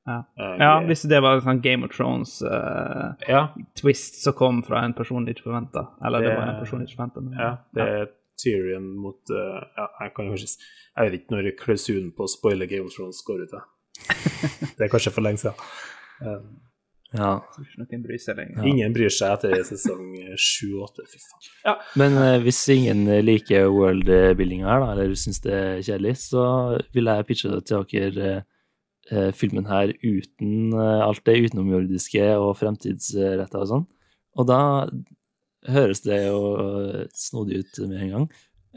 [0.07, 0.23] Ja.
[0.37, 4.93] eh, ja, hvis det var en sånn Game of Thrones-twist ja, som kom fra en
[4.93, 5.87] person du ikke forventa.
[6.05, 7.39] Eller det, Det- var en person du ikke forventa.
[7.39, 8.07] ja, det er
[8.43, 10.57] Tyrion mot uh, Ja, jeg kan kanskje
[10.97, 13.61] Jeg vet ikke når klausulen på å spoile Game of Thrones går ut, jeg.
[14.77, 15.65] Det er kanskje for lenge siden.
[16.23, 16.59] Um,
[17.13, 17.35] Ja.
[17.77, 18.63] Ikke bryr seg lenger.
[18.65, 21.43] Ingen bryr seg etter sesong sju-åtte, fy faen.
[21.67, 21.73] Ja.
[22.01, 26.45] Men uh, hvis ingen liker worldbuildinga her, da, eller syns det er kjedelig, så
[26.95, 28.31] vil jeg pitche det til dere
[29.11, 33.85] eh, filmen her uten eh, alt det utenomjordiske og fremtidsretta og sånn.
[34.39, 34.61] Og da
[35.69, 36.39] høres det jo
[37.13, 38.27] snodig ut med en gang.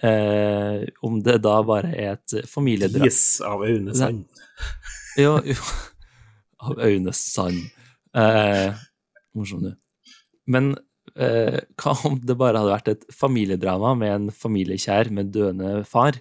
[0.04, 4.26] Eh, om det da bare er et familiedrama Yes, av Aune Sand.
[5.16, 5.56] Jo, jo.
[6.66, 7.66] Av Aune Sand.
[8.16, 8.86] Eh,
[9.36, 10.14] morsom, du.
[10.48, 10.74] Men
[11.14, 16.20] eh, hva om det bare hadde vært et familiedrama med en familiekjær med døende far?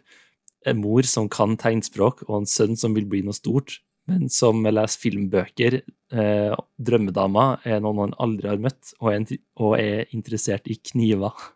[0.66, 4.66] en mor som kan tegnspråk, og en sønn som vil bli noe stort, men som
[4.66, 5.80] leser filmbøker.
[6.14, 11.34] Eh, drømmedama er noen han aldri har møtt, og er, og er interessert i kniver.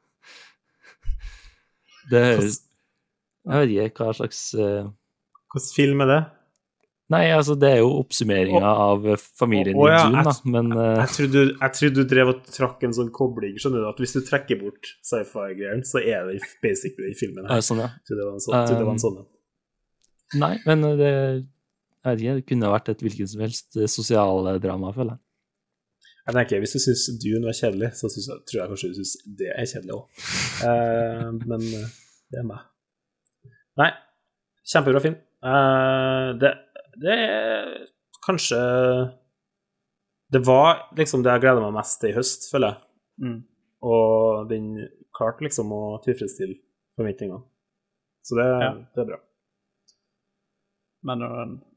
[2.10, 2.56] Det høres
[3.46, 4.88] Jeg vet ikke hva slags eh,
[5.54, 6.22] Hvilken film er det?
[7.10, 10.84] Nei, altså, det er jo oppsummeringa av eh, familien i ja, Dune, da, men uh...
[11.00, 14.02] Jeg trodde, du- jeg trodde du drev og trakk en sånn kobling, skjønner du, at
[14.04, 17.64] hvis du trekker bort sci-fi-greiene, så er det basically i filmen her.
[17.66, 17.90] sånn, ja.
[18.06, 19.30] Trodde det var en sånn, um, det var en sånn en.
[20.40, 21.10] Nei, men eh, det
[22.00, 25.24] jeg vet ikke, det kunne vært et hvilket som helst eh, sosialdrama, føler jeg.
[26.30, 28.98] Jeg tenker, Hvis du syns Dune var kjedelig, så synes jeg, tror jeg kanskje du
[29.00, 30.22] syns det er kjedelig òg.
[30.62, 31.88] Uh, men eh,
[32.30, 32.68] det er meg.
[33.82, 33.90] Nei,
[34.70, 35.18] kjempebra film.
[35.44, 36.54] Uh, det,
[37.04, 37.70] det er
[38.26, 38.60] kanskje
[40.32, 42.82] Det var liksom det jeg gleda meg mest til i høst, føler jeg.
[43.26, 43.38] Mm.
[43.90, 44.66] Og den
[45.16, 46.60] klarte liksom å tilfredsstille
[47.00, 47.42] forventningene.
[48.28, 48.74] Så det, Ja.
[48.96, 49.18] det er bra.
[51.04, 51.24] Men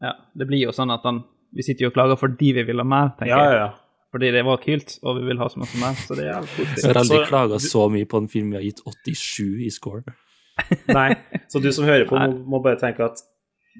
[0.03, 1.23] ja, det blir jo sånn at den,
[1.55, 3.73] Vi sitter jo og klager fordi vi vil ha mer, tenker Ja, ja, jeg.
[4.13, 5.95] Fordi det var kult, og vi vil ha så masse mer.
[5.97, 8.65] Så det er jævlig Jeg har aldri klaga så mye på en film vi har
[8.67, 10.03] gitt 87 i score.
[10.93, 11.15] Nei,
[11.49, 13.23] så du som hører på, må, må bare tenke at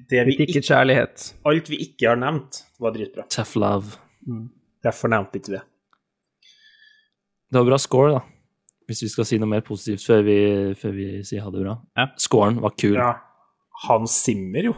[0.09, 1.33] det vi ikke ikke, kjærlighet.
[1.45, 3.25] alt vi ikke har nevnt, var dritbra.
[3.29, 3.97] Tough love.
[4.83, 5.63] Derfor nevnte ikke vi det.
[7.53, 8.21] Det var bra score, da.
[8.89, 10.37] Hvis vi skal si noe mer positivt før vi,
[10.79, 11.75] før vi sier ha det bra.
[11.97, 12.07] Ja.
[12.19, 12.97] Scoren var kul.
[12.97, 13.11] Ja.
[13.87, 14.73] Hans Zimmer, jo.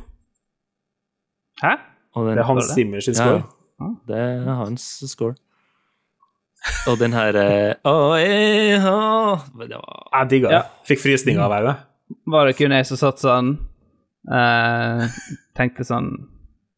[1.63, 1.71] Hæ?
[2.15, 3.25] Og den, Det er Hans simmer Zimmer sin Ja.
[3.25, 3.95] score.
[4.07, 5.35] det er hans score.
[6.87, 9.39] Og den her eh, «Åh, eh, oh.
[9.59, 10.61] Det var Jeg digga det.
[10.87, 11.75] Fikk frysninger av det.
[12.27, 13.51] Var det kun jeg som satt sånn
[14.31, 15.05] eh,
[15.55, 16.09] Tenkte sånn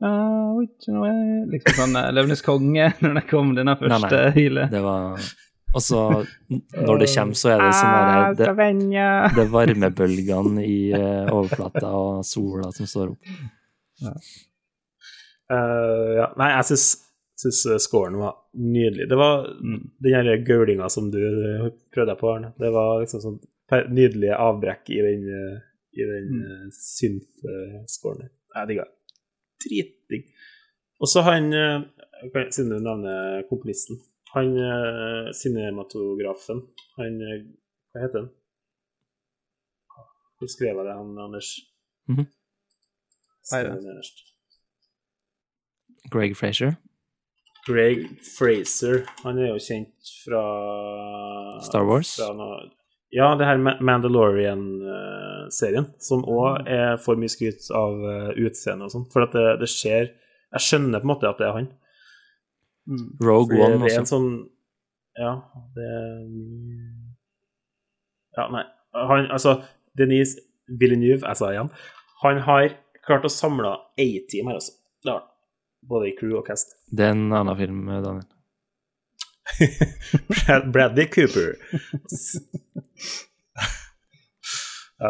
[0.03, 1.45] uh, which way?
[1.53, 4.31] Liksom sånn uh, Løvenes konge, når det kom denne første nei.
[4.37, 4.71] hylet.
[4.71, 5.19] Det var
[5.75, 6.01] Og så,
[6.49, 8.77] når det kommer, så er det sånn Ah, der det,
[9.35, 13.33] det er varmebølgene i eh, overflata og sola som står opp.
[15.51, 16.29] Uh, ja.
[16.39, 16.85] Nei, jeg syns,
[17.39, 19.07] syns eh, scoren var nydelig.
[19.11, 19.83] Det var Mm.
[20.03, 22.53] den der gaulinga som du eh, prøvde deg på, Arne.
[22.59, 23.37] Det var liksom sånn
[23.91, 25.59] nydelige avbrekk i den, eh,
[25.97, 26.71] i den mm.
[26.77, 28.31] synth-scoren der.
[28.55, 28.93] Jeg digga det.
[29.63, 30.23] Dritdigg.
[31.01, 31.81] Og så han, eh,
[32.53, 33.99] siden du nevner komponisten,
[34.33, 36.65] han eh, cinematografen,
[36.99, 37.45] han eh,
[37.91, 38.31] Hva heter han?
[40.37, 41.49] Hvor skrev jeg det, han Anders?
[42.07, 42.27] Mm -hmm.
[46.11, 46.73] Greg Frazier,
[47.67, 48.05] Greg
[48.37, 50.43] Fraser, han er jo kjent fra
[51.67, 52.13] Star Wars.
[52.15, 52.69] Fra noe,
[53.15, 53.57] ja, det her
[53.87, 56.67] Mandalorian-serien, som òg
[57.03, 59.07] får mye skryt av utseendet utseende og sånn.
[59.13, 60.05] For at det, det skjer
[60.55, 61.67] Jeg skjønner på en måte at det er han.
[62.87, 63.07] Mm.
[63.23, 64.15] Rogue Fordi One det er en også.
[64.15, 64.29] sånn
[65.19, 65.31] Ja,
[65.75, 66.01] det er
[68.37, 68.65] Ja, nei.
[69.11, 69.51] Han, altså,
[69.97, 70.33] Denise
[70.67, 71.69] Villeneuve, jeg sa igjen,
[72.23, 72.63] han har
[73.07, 74.73] klart å samle A-team her, altså.
[75.87, 76.67] Både i crew og cast.
[76.91, 78.25] Det er en annen film, Daniel.
[80.31, 81.55] Brad- Bradley Cooper.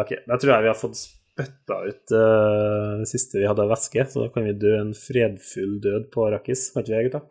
[0.00, 3.70] ok, da tror jeg vi har fått spytta ut uh, det siste vi hadde av
[3.72, 6.68] væske, så da kan vi dø en fredfull død på Arrakis.
[6.74, 7.22] Kan ikke vi, gutta?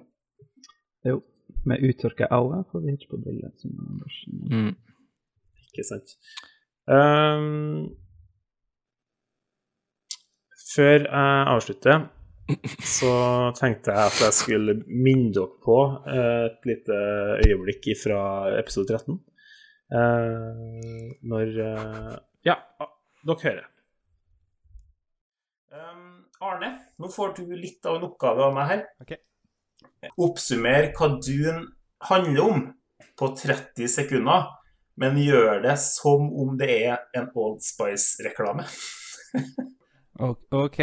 [1.08, 1.22] Jo.
[1.68, 3.56] Med uttørka øyne får vi ikke på bildet.
[3.62, 4.18] Som Anders.
[4.52, 4.74] Mm.
[5.68, 6.14] Ikke sant.
[6.88, 7.90] Um,
[10.72, 12.06] før jeg avslutter,
[12.98, 13.12] så
[13.58, 17.00] tenkte jeg at jeg skulle minne dere på eh, et lite
[17.46, 18.20] øyeblikk fra
[18.60, 19.18] episode 13.
[19.98, 22.14] Eh, når eh,
[22.48, 22.58] Ja,
[23.28, 23.66] dere hører.
[25.76, 26.12] Ehm,
[26.42, 28.86] Arne, nå får du litt av en oppgave av meg her.
[29.04, 29.24] Okay.
[30.24, 31.68] Oppsummer hva Dune
[32.08, 32.66] handler om
[33.18, 34.48] på 30 sekunder
[34.98, 38.66] men gjør det som om det er en Old Spice-reklame.
[40.64, 40.82] OK.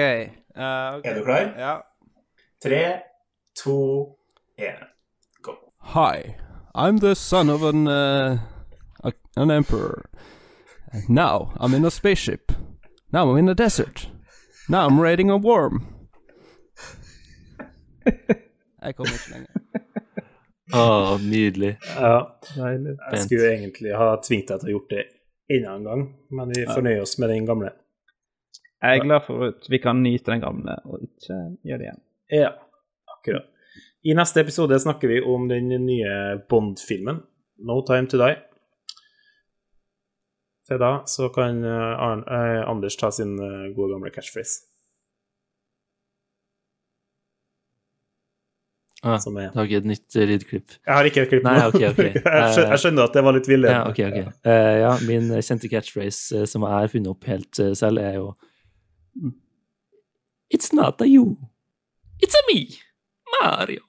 [0.57, 1.07] Eh, ok.
[1.07, 1.55] Er du klar?
[1.59, 1.83] Ja.
[2.63, 3.01] Tre,
[3.65, 4.17] to,
[4.59, 4.85] én,
[5.43, 5.53] go.
[5.95, 6.37] Hi,
[6.75, 8.39] I'm the son of an uh,
[9.03, 10.11] a, an emperor.
[11.09, 12.53] Now I'm in a spaceship.
[13.13, 14.07] Now I'm in a desert.
[14.69, 15.87] Now I'm raiding a worm.
[18.85, 19.61] Jeg kommer ikke lenger.
[20.75, 21.75] Å, nydelig.
[21.97, 22.17] Ja,
[22.55, 22.97] Deilig.
[23.13, 25.05] jeg skulle egentlig ha tvingt deg til å gjort det
[25.55, 27.71] enda en gang, men vi fornøyer oss med den gamle.
[28.85, 32.01] Jeg er glad for at vi kan nyte den gamle, og ikke gjøre det igjen.
[32.37, 32.51] Ja,
[33.17, 33.47] akkurat.
[34.05, 36.11] I neste episode snakker vi om den nye
[36.51, 37.23] Bond-filmen,
[37.65, 38.37] No Time To Die.
[40.69, 44.63] Til da så kan eh, eh, Anders ta sin eh, gode gamle catchphrase.
[49.05, 50.77] Ah, Som er Du har ikke et nytt lydklipp.
[50.87, 51.53] Jeg har ikke et klipp nå.
[51.53, 53.81] Nei, okay, skjønner, jeg skjønner at det var litt villedende.
[53.81, 54.39] Ja, okay, ok.
[54.49, 58.33] Eh, ja, min kjente catchphrase som jeg har funnet opp helt selv, er jo
[60.51, 61.37] It's not a you.
[62.21, 62.69] It's a me,
[63.41, 63.83] Mario.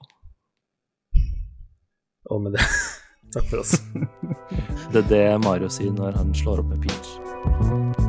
[2.30, 2.60] Og med det
[3.34, 3.74] Takk for oss.
[4.92, 8.05] Det er det Mario sier når han slår opp med Peach.